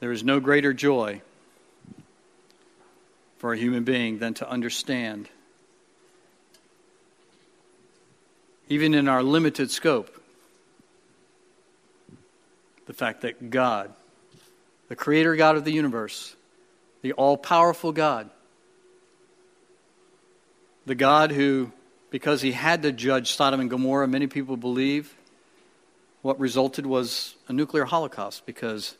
There 0.00 0.12
is 0.12 0.24
no 0.24 0.40
greater 0.40 0.72
joy 0.72 1.20
for 3.36 3.52
a 3.52 3.56
human 3.56 3.84
being 3.84 4.18
than 4.18 4.34
to 4.34 4.48
understand, 4.48 5.28
even 8.68 8.94
in 8.94 9.08
our 9.08 9.22
limited 9.22 9.70
scope, 9.70 10.10
the 12.86 12.94
fact 12.94 13.20
that 13.22 13.50
God, 13.50 13.92
the 14.88 14.96
creator 14.96 15.36
God 15.36 15.56
of 15.56 15.64
the 15.64 15.72
universe, 15.72 16.34
the 17.02 17.12
all 17.12 17.36
powerful 17.36 17.92
God, 17.92 18.30
the 20.86 20.94
God 20.94 21.30
who, 21.30 21.72
because 22.10 22.40
he 22.40 22.52
had 22.52 22.82
to 22.82 22.92
judge 22.92 23.32
Sodom 23.32 23.60
and 23.60 23.68
Gomorrah, 23.68 24.08
many 24.08 24.26
people 24.26 24.56
believe 24.56 25.14
what 26.22 26.40
resulted 26.40 26.86
was 26.86 27.34
a 27.48 27.52
nuclear 27.52 27.84
holocaust 27.84 28.44
because 28.46 28.96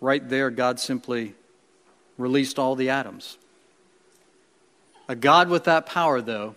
right 0.00 0.26
there, 0.28 0.50
God 0.50 0.80
simply 0.80 1.34
released 2.18 2.58
all 2.58 2.74
the 2.74 2.90
atoms. 2.90 3.36
A 5.08 5.16
God 5.16 5.48
with 5.48 5.64
that 5.64 5.86
power, 5.86 6.20
though, 6.20 6.54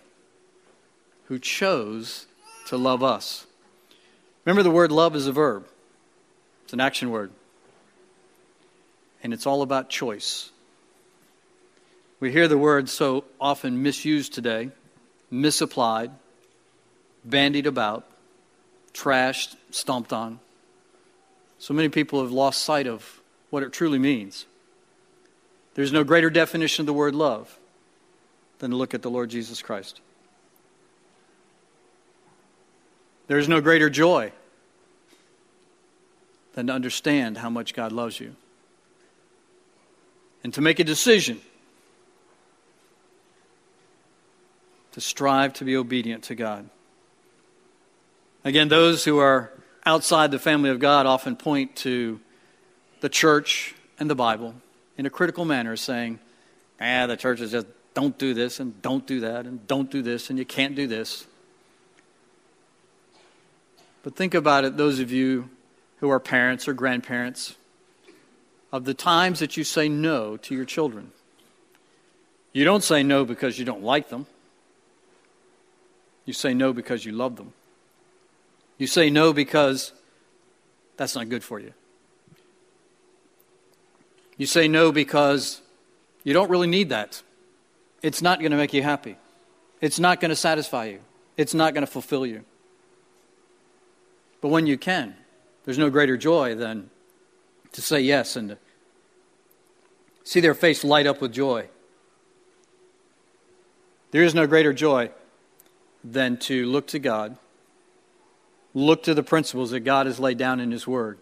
who 1.26 1.38
chose 1.38 2.26
to 2.66 2.76
love 2.76 3.02
us. 3.02 3.46
Remember, 4.44 4.62
the 4.62 4.70
word 4.70 4.92
love 4.92 5.16
is 5.16 5.26
a 5.26 5.32
verb, 5.32 5.66
it's 6.64 6.72
an 6.72 6.80
action 6.80 7.10
word. 7.10 7.30
And 9.22 9.32
it's 9.32 9.46
all 9.46 9.62
about 9.62 9.88
choice. 9.88 10.50
We 12.20 12.30
hear 12.30 12.46
the 12.46 12.58
word 12.58 12.90
so 12.90 13.24
often 13.40 13.82
misused 13.82 14.34
today, 14.34 14.70
misapplied, 15.30 16.10
bandied 17.24 17.66
about, 17.66 18.06
trashed, 18.92 19.56
stomped 19.70 20.12
on. 20.12 20.40
So 21.58 21.72
many 21.72 21.88
people 21.88 22.20
have 22.22 22.32
lost 22.32 22.62
sight 22.62 22.86
of 22.86 23.22
what 23.54 23.62
it 23.62 23.72
truly 23.72 24.00
means. 24.00 24.46
There's 25.74 25.92
no 25.92 26.02
greater 26.02 26.28
definition 26.28 26.82
of 26.82 26.86
the 26.86 26.92
word 26.92 27.14
love 27.14 27.56
than 28.58 28.72
to 28.72 28.76
look 28.76 28.94
at 28.94 29.02
the 29.02 29.10
Lord 29.10 29.30
Jesus 29.30 29.62
Christ. 29.62 30.00
There 33.28 33.38
is 33.38 33.48
no 33.48 33.60
greater 33.60 33.88
joy 33.88 34.32
than 36.54 36.66
to 36.66 36.72
understand 36.72 37.38
how 37.38 37.48
much 37.48 37.74
God 37.74 37.92
loves 37.92 38.18
you 38.18 38.34
and 40.42 40.52
to 40.54 40.60
make 40.60 40.80
a 40.80 40.84
decision 40.84 41.40
to 44.90 45.00
strive 45.00 45.52
to 45.54 45.64
be 45.64 45.76
obedient 45.76 46.24
to 46.24 46.34
God. 46.34 46.68
Again, 48.42 48.66
those 48.66 49.04
who 49.04 49.18
are 49.18 49.52
outside 49.86 50.32
the 50.32 50.40
family 50.40 50.70
of 50.70 50.80
God 50.80 51.06
often 51.06 51.36
point 51.36 51.76
to 51.76 52.18
the 53.04 53.10
church 53.10 53.74
and 53.98 54.08
the 54.08 54.14
Bible 54.14 54.54
in 54.96 55.04
a 55.04 55.10
critical 55.10 55.44
manner, 55.44 55.76
saying, 55.76 56.18
ah, 56.80 57.06
the 57.06 57.18
church 57.18 57.38
is 57.38 57.50
just 57.50 57.66
don't 57.92 58.16
do 58.16 58.32
this 58.32 58.60
and 58.60 58.80
don't 58.80 59.06
do 59.06 59.20
that 59.20 59.44
and 59.44 59.66
don't 59.66 59.90
do 59.90 60.00
this 60.00 60.30
and 60.30 60.38
you 60.38 60.46
can't 60.46 60.74
do 60.74 60.86
this. 60.86 61.26
But 64.02 64.16
think 64.16 64.32
about 64.32 64.64
it, 64.64 64.78
those 64.78 65.00
of 65.00 65.12
you 65.12 65.50
who 65.98 66.08
are 66.08 66.18
parents 66.18 66.66
or 66.66 66.72
grandparents, 66.72 67.56
of 68.72 68.86
the 68.86 68.94
times 68.94 69.38
that 69.40 69.54
you 69.58 69.64
say 69.64 69.86
no 69.86 70.38
to 70.38 70.54
your 70.54 70.64
children. 70.64 71.12
You 72.54 72.64
don't 72.64 72.82
say 72.82 73.02
no 73.02 73.26
because 73.26 73.58
you 73.58 73.66
don't 73.66 73.82
like 73.82 74.08
them. 74.08 74.26
You 76.24 76.32
say 76.32 76.54
no 76.54 76.72
because 76.72 77.04
you 77.04 77.12
love 77.12 77.36
them. 77.36 77.52
You 78.78 78.86
say 78.86 79.10
no 79.10 79.34
because 79.34 79.92
that's 80.96 81.14
not 81.14 81.28
good 81.28 81.44
for 81.44 81.60
you. 81.60 81.74
You 84.36 84.46
say 84.46 84.68
no 84.68 84.92
because 84.92 85.60
you 86.24 86.32
don't 86.32 86.50
really 86.50 86.66
need 86.66 86.88
that. 86.88 87.22
It's 88.02 88.20
not 88.20 88.40
going 88.40 88.50
to 88.50 88.56
make 88.56 88.72
you 88.72 88.82
happy. 88.82 89.16
It's 89.80 89.98
not 89.98 90.20
going 90.20 90.30
to 90.30 90.36
satisfy 90.36 90.86
you. 90.86 91.00
It's 91.36 91.54
not 91.54 91.74
going 91.74 91.86
to 91.86 91.90
fulfill 91.90 92.26
you. 92.26 92.44
But 94.40 94.48
when 94.48 94.66
you 94.66 94.76
can, 94.76 95.14
there's 95.64 95.78
no 95.78 95.90
greater 95.90 96.16
joy 96.16 96.54
than 96.54 96.90
to 97.72 97.82
say 97.82 98.00
yes 98.00 98.36
and 98.36 98.50
to 98.50 98.58
see 100.22 100.40
their 100.40 100.54
face 100.54 100.84
light 100.84 101.06
up 101.06 101.20
with 101.20 101.32
joy. 101.32 101.68
There 104.10 104.22
is 104.22 104.34
no 104.34 104.46
greater 104.46 104.72
joy 104.72 105.10
than 106.04 106.36
to 106.36 106.66
look 106.66 106.86
to 106.88 106.98
God, 106.98 107.36
look 108.74 109.02
to 109.04 109.14
the 109.14 109.22
principles 109.22 109.70
that 109.70 109.80
God 109.80 110.06
has 110.06 110.20
laid 110.20 110.38
down 110.38 110.60
in 110.60 110.70
His 110.70 110.86
Word, 110.86 111.18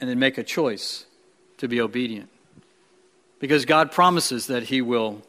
and 0.00 0.08
then 0.08 0.18
make 0.18 0.38
a 0.38 0.44
choice 0.44 1.04
to 1.58 1.68
be 1.68 1.80
obedient. 1.80 2.28
Because 3.38 3.64
God 3.64 3.92
promises 3.92 4.46
that 4.46 4.64
He 4.64 4.82
will 4.82 5.22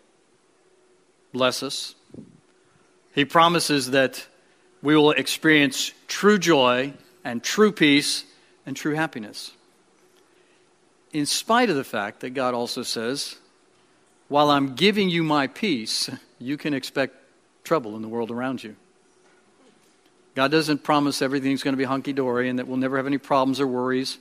bless 1.34 1.64
us, 1.64 1.96
He 3.14 3.26
promises 3.26 3.92
that 3.92 4.26
we 4.82 4.96
will 4.96 5.12
experience 5.12 5.92
true 6.08 6.38
joy 6.38 6.94
and 7.24 7.44
true 7.44 7.72
peace 7.72 8.24
and 8.66 8.76
true 8.76 8.94
happiness. 8.94 9.52
In 11.14 11.26
spite 11.26 11.70
of 11.70 11.76
the 11.76 11.84
fact 11.84 12.20
that 12.20 12.32
God 12.32 12.54
also 12.54 12.84
says, 12.84 13.38
while 14.28 14.50
I'm 14.52 14.76
giving 14.76 15.10
you 15.10 15.24
my 15.24 15.48
peace, 15.48 16.10
you 16.38 16.58
can 16.58 16.74
expect 16.74 17.16
trouble 17.64 17.96
in 17.96 18.02
the 18.02 18.08
world 18.08 18.30
around 18.30 18.64
you. 18.64 18.76
God 20.36 20.52
doesn't 20.52 20.84
promise 20.84 21.22
everything's 21.22 21.64
going 21.64 21.74
to 21.74 21.78
be 21.78 21.84
hunky 21.84 22.14
dory 22.14 22.50
and 22.50 22.60
that 22.60 22.68
we'll 22.68 22.78
never 22.78 22.98
have 22.98 23.08
any 23.08 23.18
problems 23.18 23.60
or 23.60 23.68
worries. 23.68 24.20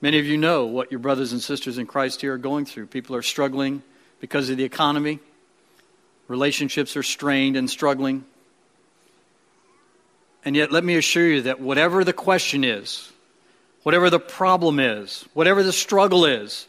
Many 0.00 0.18
of 0.18 0.26
you 0.26 0.36
know 0.36 0.66
what 0.66 0.92
your 0.92 1.00
brothers 1.00 1.32
and 1.32 1.42
sisters 1.42 1.78
in 1.78 1.86
Christ 1.86 2.20
here 2.20 2.34
are 2.34 2.38
going 2.38 2.64
through. 2.64 2.86
People 2.86 3.16
are 3.16 3.22
struggling 3.22 3.82
because 4.20 4.48
of 4.50 4.56
the 4.56 4.64
economy, 4.64 5.20
relationships 6.26 6.96
are 6.96 7.02
strained 7.02 7.56
and 7.56 7.68
struggling. 7.68 8.24
And 10.44 10.56
yet, 10.56 10.72
let 10.72 10.84
me 10.84 10.96
assure 10.96 11.26
you 11.26 11.42
that 11.42 11.60
whatever 11.60 12.04
the 12.04 12.12
question 12.12 12.64
is, 12.64 13.12
whatever 13.82 14.08
the 14.10 14.20
problem 14.20 14.78
is, 14.78 15.24
whatever 15.34 15.62
the 15.62 15.72
struggle 15.72 16.24
is, 16.24 16.66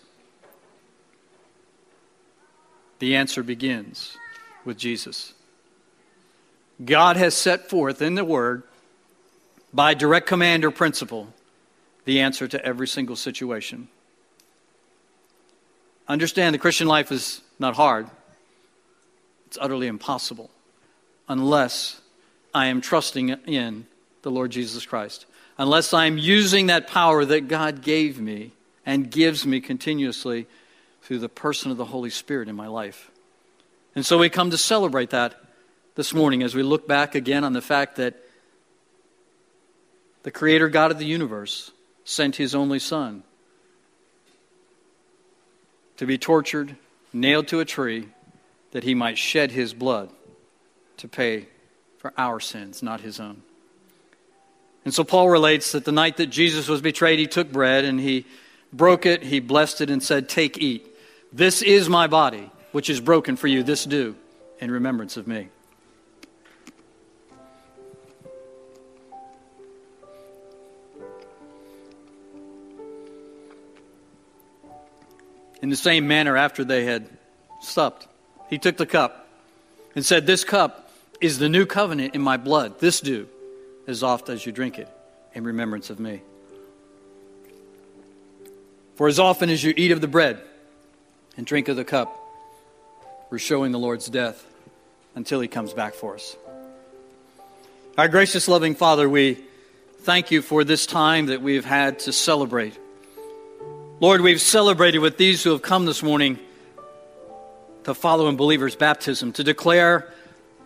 the 2.99 3.15
answer 3.15 3.43
begins 3.43 4.17
with 4.65 4.77
Jesus. 4.77 5.33
God 6.83 7.15
has 7.17 7.33
set 7.33 7.69
forth 7.69 8.01
in 8.01 8.15
the 8.15 8.25
Word, 8.25 8.63
by 9.73 9.93
direct 9.93 10.27
command 10.27 10.65
or 10.65 10.71
principle, 10.71 11.31
the 12.09 12.21
answer 12.21 12.47
to 12.47 12.65
every 12.65 12.87
single 12.87 13.15
situation. 13.15 13.87
Understand 16.07 16.55
the 16.55 16.57
Christian 16.59 16.87
life 16.87 17.11
is 17.11 17.41
not 17.59 17.75
hard, 17.75 18.09
it's 19.45 19.59
utterly 19.61 19.85
impossible 19.85 20.49
unless 21.27 22.01
I 22.51 22.65
am 22.65 22.81
trusting 22.81 23.29
in 23.45 23.85
the 24.23 24.31
Lord 24.31 24.49
Jesus 24.49 24.87
Christ. 24.87 25.27
Unless 25.59 25.93
I'm 25.93 26.17
using 26.17 26.65
that 26.65 26.87
power 26.87 27.25
that 27.25 27.47
God 27.47 27.83
gave 27.83 28.19
me 28.19 28.53
and 28.87 29.11
gives 29.11 29.45
me 29.45 29.61
continuously 29.61 30.47
through 31.03 31.19
the 31.19 31.29
person 31.29 31.69
of 31.69 31.77
the 31.77 31.85
Holy 31.85 32.09
Spirit 32.09 32.49
in 32.49 32.55
my 32.55 32.65
life. 32.65 33.11
And 33.93 34.03
so 34.03 34.17
we 34.17 34.29
come 34.29 34.49
to 34.49 34.57
celebrate 34.57 35.11
that 35.11 35.39
this 35.93 36.11
morning 36.11 36.41
as 36.41 36.55
we 36.55 36.63
look 36.63 36.87
back 36.87 37.13
again 37.13 37.43
on 37.43 37.53
the 37.53 37.61
fact 37.61 37.97
that 37.97 38.15
the 40.23 40.31
Creator 40.31 40.69
God 40.69 40.89
of 40.89 40.97
the 40.97 41.05
universe 41.05 41.69
sent 42.09 42.35
His 42.37 42.55
only 42.55 42.79
Son 42.79 43.23
to 45.97 46.05
be 46.05 46.17
tortured, 46.17 46.75
nailed 47.11 47.47
to 47.49 47.59
a 47.59 47.65
tree, 47.65 48.07
that 48.71 48.83
He 48.83 48.95
might 48.95 49.17
shed 49.17 49.51
His 49.51 49.73
blood 49.73 50.09
to 50.97 51.07
pay 51.07 51.47
for 51.99 52.13
our 52.17 52.39
sins, 52.39 52.81
not 52.81 53.01
his 53.01 53.19
own. 53.19 53.41
And 54.85 54.93
so 54.93 55.03
Paul 55.03 55.29
relates 55.29 55.73
that 55.73 55.85
the 55.85 55.91
night 55.91 56.17
that 56.17 56.27
Jesus 56.27 56.67
was 56.67 56.81
betrayed, 56.81 57.19
he 57.19 57.27
took 57.27 57.51
bread 57.51 57.83
and 57.83 57.99
he 57.99 58.25
broke 58.71 59.05
it, 59.05 59.23
he 59.23 59.39
blessed 59.39 59.81
it, 59.81 59.89
and 59.89 60.01
said, 60.01 60.29
Take, 60.29 60.57
eat. 60.57 60.87
This 61.33 61.61
is 61.61 61.89
my 61.89 62.07
body, 62.07 62.49
which 62.71 62.89
is 62.89 63.01
broken 63.01 63.35
for 63.35 63.47
you. 63.47 63.61
This 63.61 63.85
do 63.85 64.15
in 64.59 64.71
remembrance 64.71 65.17
of 65.17 65.27
me. 65.27 65.49
In 75.61 75.69
the 75.69 75.75
same 75.75 76.07
manner, 76.07 76.37
after 76.37 76.63
they 76.63 76.85
had 76.85 77.09
supped, 77.61 78.07
he 78.49 78.57
took 78.57 78.77
the 78.77 78.85
cup 78.85 79.27
and 79.95 80.05
said, 80.05 80.25
This 80.25 80.43
cup 80.43 80.91
is 81.19 81.39
the 81.39 81.49
new 81.49 81.65
covenant 81.65 82.15
in 82.15 82.21
my 82.21 82.37
blood. 82.37 82.79
This 82.79 83.01
do 83.01 83.27
as 83.87 84.03
oft 84.03 84.29
as 84.29 84.45
you 84.45 84.51
drink 84.51 84.79
it 84.79 84.87
in 85.33 85.43
remembrance 85.43 85.89
of 85.89 85.99
me. 85.99 86.21
For 88.95 89.07
as 89.07 89.19
often 89.19 89.49
as 89.49 89.63
you 89.63 89.73
eat 89.75 89.91
of 89.91 90.01
the 90.01 90.07
bread 90.07 90.41
and 91.37 91.45
drink 91.45 91.67
of 91.67 91.75
the 91.75 91.85
cup, 91.85 92.15
we're 93.29 93.39
showing 93.39 93.71
the 93.71 93.79
Lord's 93.79 94.07
death 94.07 94.45
until 95.15 95.39
he 95.39 95.47
comes 95.47 95.73
back 95.73 95.93
for 95.93 96.15
us. 96.15 96.35
Our 97.97 98.07
gracious, 98.07 98.47
loving 98.47 98.75
Father, 98.75 99.09
we 99.09 99.37
thank 99.99 100.31
you 100.31 100.41
for 100.41 100.63
this 100.63 100.85
time 100.85 101.27
that 101.27 101.41
we've 101.41 101.65
had 101.65 101.99
to 101.99 102.13
celebrate. 102.13 102.77
Lord, 104.01 104.21
we've 104.21 104.39
celebrated 104.39 104.99
with 104.99 105.17
these 105.17 105.43
who 105.43 105.49
have 105.51 105.61
come 105.61 105.85
this 105.85 106.01
morning 106.01 106.39
to 107.83 107.93
follow 107.93 108.29
in 108.29 108.37
believers' 108.37 108.77
baptism, 108.77 109.33
to 109.33 109.43
declare 109.43 110.13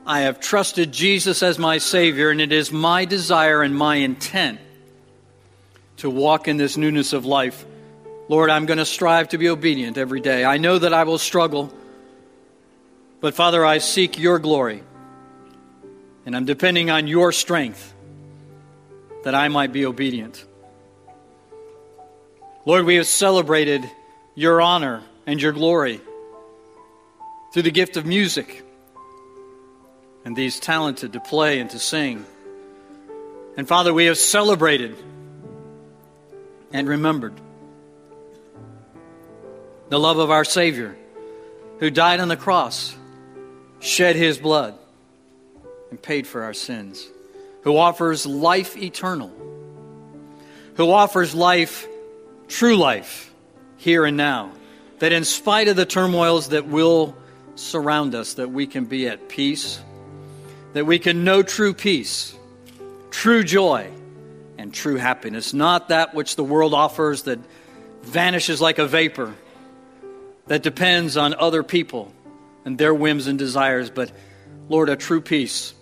I 0.05 0.21
have 0.21 0.39
trusted 0.39 0.91
Jesus 0.91 1.41
as 1.41 1.57
my 1.57 1.79
Savior, 1.79 2.29
and 2.29 2.39
it 2.39 2.51
is 2.51 2.71
my 2.71 3.05
desire 3.05 3.63
and 3.63 3.75
my 3.75 3.95
intent 3.95 4.59
to 5.97 6.11
walk 6.11 6.47
in 6.47 6.57
this 6.57 6.77
newness 6.77 7.11
of 7.11 7.25
life. 7.25 7.65
Lord, 8.29 8.51
I'm 8.51 8.67
going 8.67 8.77
to 8.77 8.86
strive 8.86 9.29
to 9.29 9.39
be 9.39 9.49
obedient 9.49 9.97
every 9.97 10.21
day. 10.21 10.45
I 10.45 10.57
know 10.57 10.77
that 10.77 10.93
I 10.93 11.03
will 11.03 11.17
struggle, 11.17 11.73
but 13.19 13.34
Father, 13.34 13.65
I 13.65 13.79
seek 13.79 14.19
your 14.19 14.38
glory, 14.38 14.84
and 16.27 16.36
I'm 16.36 16.45
depending 16.45 16.91
on 16.91 17.07
your 17.07 17.31
strength 17.31 17.95
that 19.23 19.34
I 19.34 19.47
might 19.47 19.73
be 19.73 19.88
obedient. 19.88 20.45
Lord, 22.66 22.86
we 22.86 22.95
have 22.95 23.07
celebrated 23.07 23.89
your 24.36 24.61
honor 24.61 25.03
and 25.26 25.41
your 25.41 25.51
glory 25.51 25.99
through 27.53 27.64
the 27.64 27.72
gift 27.72 27.97
of 27.97 28.05
music 28.05 28.64
and 30.26 30.36
these 30.36 30.59
talented 30.59 31.14
to 31.14 31.20
play 31.20 31.59
and 31.59 31.70
to 31.72 31.80
sing. 31.80 32.26
And 33.57 33.68
Father, 33.68 33.93
we 33.93 34.05
have 34.05 34.18
celebrated 34.18 34.95
and 36.72 36.88
remembered 36.88 37.34
the 39.89 39.99
love 39.99 40.18
of 40.18 40.32
our 40.32 40.45
Savior 40.45 40.95
who 41.80 41.89
died 41.89 42.20
on 42.20 42.30
the 42.30 42.38
cross, 42.38 42.95
shed 43.82 44.16
his 44.16 44.38
blood, 44.38 44.74
and 45.89 46.01
paid 46.01 46.26
for 46.26 46.43
our 46.43 46.53
sins, 46.53 47.05
who 47.64 47.78
offers 47.78 48.26
life 48.26 48.78
eternal, 48.78 49.32
who 50.76 50.89
offers 50.89 51.36
life, 51.36 51.86
true 52.54 52.76
life, 52.78 53.34
here 53.78 54.06
and 54.06 54.18
now, 54.18 54.51
that 54.99 55.12
in 55.12 55.26
spite 55.26 55.68
of 55.68 55.76
the 55.76 55.86
turmoils 55.86 56.49
that 56.49 56.68
will 56.68 57.16
surround 57.56 58.16
us, 58.16 58.36
that 58.36 58.49
we 58.49 58.66
can 58.66 58.86
be 58.86 59.08
at 59.08 59.30
peace 59.30 59.80
that 60.74 60.86
we 60.86 60.99
can 60.99 61.24
know 61.24 61.41
true 61.43 61.74
peace, 61.74 62.36
true 63.12 63.43
joy, 63.43 63.89
and 64.58 64.74
true 64.74 64.95
happiness, 64.95 65.54
not 65.54 65.89
that 65.89 66.14
which 66.14 66.36
the 66.36 66.43
world 66.43 66.74
offers 66.74 67.24
that 67.24 67.39
vanishes 68.01 68.60
like 68.60 68.80
a 68.80 68.88
vapor, 68.88 69.34
that 70.47 70.62
depends 70.62 71.16
on 71.16 71.34
other 71.36 71.64
people 71.64 72.12
and 72.66 72.78
their 72.78 72.93
whims 72.93 73.28
and 73.28 73.39
desires, 73.39 73.89
but 73.89 74.12
Lord, 74.68 74.89
a 74.89 74.95
true 74.95 75.22
peace 75.22 75.74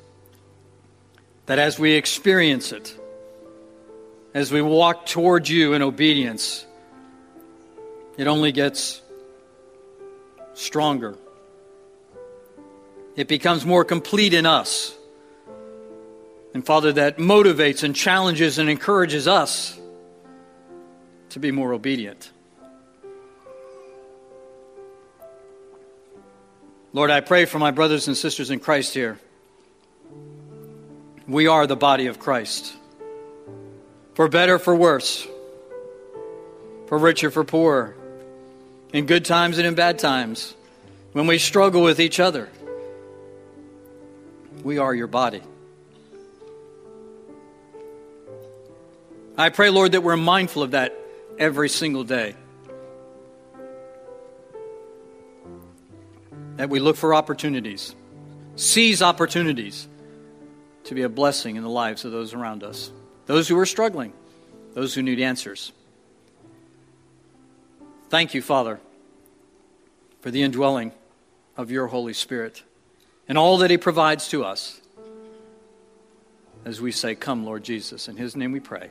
that 1.46 1.58
as 1.58 1.80
we 1.80 1.94
experience 1.94 2.72
it, 2.72 2.96
as 4.34 4.52
we 4.52 4.62
walk 4.62 5.06
toward 5.06 5.48
you 5.48 5.74
in 5.74 5.82
obedience, 5.82 6.66
it 8.18 8.28
only 8.28 8.52
gets 8.52 9.02
stronger. 10.54 11.18
It 13.16 13.28
becomes 13.28 13.66
more 13.66 13.84
complete 13.84 14.34
in 14.34 14.46
us. 14.46 14.96
And 16.54 16.66
Father, 16.66 16.94
that 16.94 17.18
motivates 17.18 17.84
and 17.84 17.96
challenges 17.96 18.58
and 18.58 18.70
encourages 18.70 19.28
us 19.28 19.78
to 21.30 21.40
be 21.40 21.52
more 21.52 21.74
obedient. 21.74 22.30
Lord, 26.94 27.10
I 27.10 27.22
pray 27.22 27.46
for 27.46 27.58
my 27.58 27.72
brothers 27.72 28.08
and 28.08 28.18
sisters 28.18 28.50
in 28.50 28.60
Christ 28.60 28.94
here. 28.94 29.18
We 31.26 31.48
are 31.48 31.66
the 31.66 31.78
body 31.78 32.08
of 32.08 32.20
Christ. 32.20 32.76
For 34.14 34.28
better, 34.28 34.60
for 34.60 34.76
worse, 34.76 35.26
for 36.88 36.98
richer, 36.98 37.32
for 37.32 37.44
poorer, 37.44 37.96
in 38.92 39.06
good 39.06 39.24
times 39.24 39.58
and 39.58 39.66
in 39.66 39.74
bad 39.74 40.00
times, 40.00 40.54
when 41.14 41.28
we 41.28 41.38
struggle 41.38 41.82
with 41.82 42.00
each 42.00 42.20
other. 42.20 42.50
We 44.64 44.78
are 44.78 44.94
your 44.94 45.08
body. 45.08 45.42
I 49.38 49.50
pray, 49.50 49.70
Lord, 49.70 49.94
that 49.94 50.04
we're 50.04 50.18
mindful 50.18 50.62
of 50.62 50.72
that 50.72 50.96
every 51.40 51.70
single 51.70 52.04
day. 52.04 52.36
That 56.58 56.70
we 56.70 56.80
look 56.80 56.98
for 56.98 57.16
opportunities, 57.16 57.96
seize 58.56 59.02
opportunities 59.02 59.88
to 60.84 60.96
be 60.96 61.04
a 61.04 61.10
blessing 61.10 61.56
in 61.56 61.64
the 61.64 61.70
lives 61.70 62.06
of 62.06 62.12
those 62.12 62.34
around 62.34 62.64
us, 62.64 62.92
those 63.32 63.48
who 63.48 63.58
are 63.58 63.66
struggling, 63.66 64.12
those 64.74 64.94
who 64.94 65.02
need 65.02 65.22
answers. 65.22 65.72
Thank 68.10 68.34
you, 68.34 68.42
Father, 68.42 68.82
for 70.20 70.32
the 70.32 70.44
indwelling 70.44 70.92
of 71.56 71.72
your 71.72 71.88
Holy 71.88 72.12
Spirit 72.12 72.64
and 73.30 73.38
all 73.38 73.60
that 73.60 73.72
He 73.72 73.78
provides 73.78 74.28
to 74.32 74.44
us 74.44 74.82
as 76.66 76.82
we 76.82 76.92
say, 76.92 77.16
Come, 77.16 77.46
Lord 77.46 77.64
Jesus. 77.64 78.10
In 78.10 78.18
His 78.18 78.36
name 78.36 78.52
we 78.52 78.60
pray. 78.60 78.90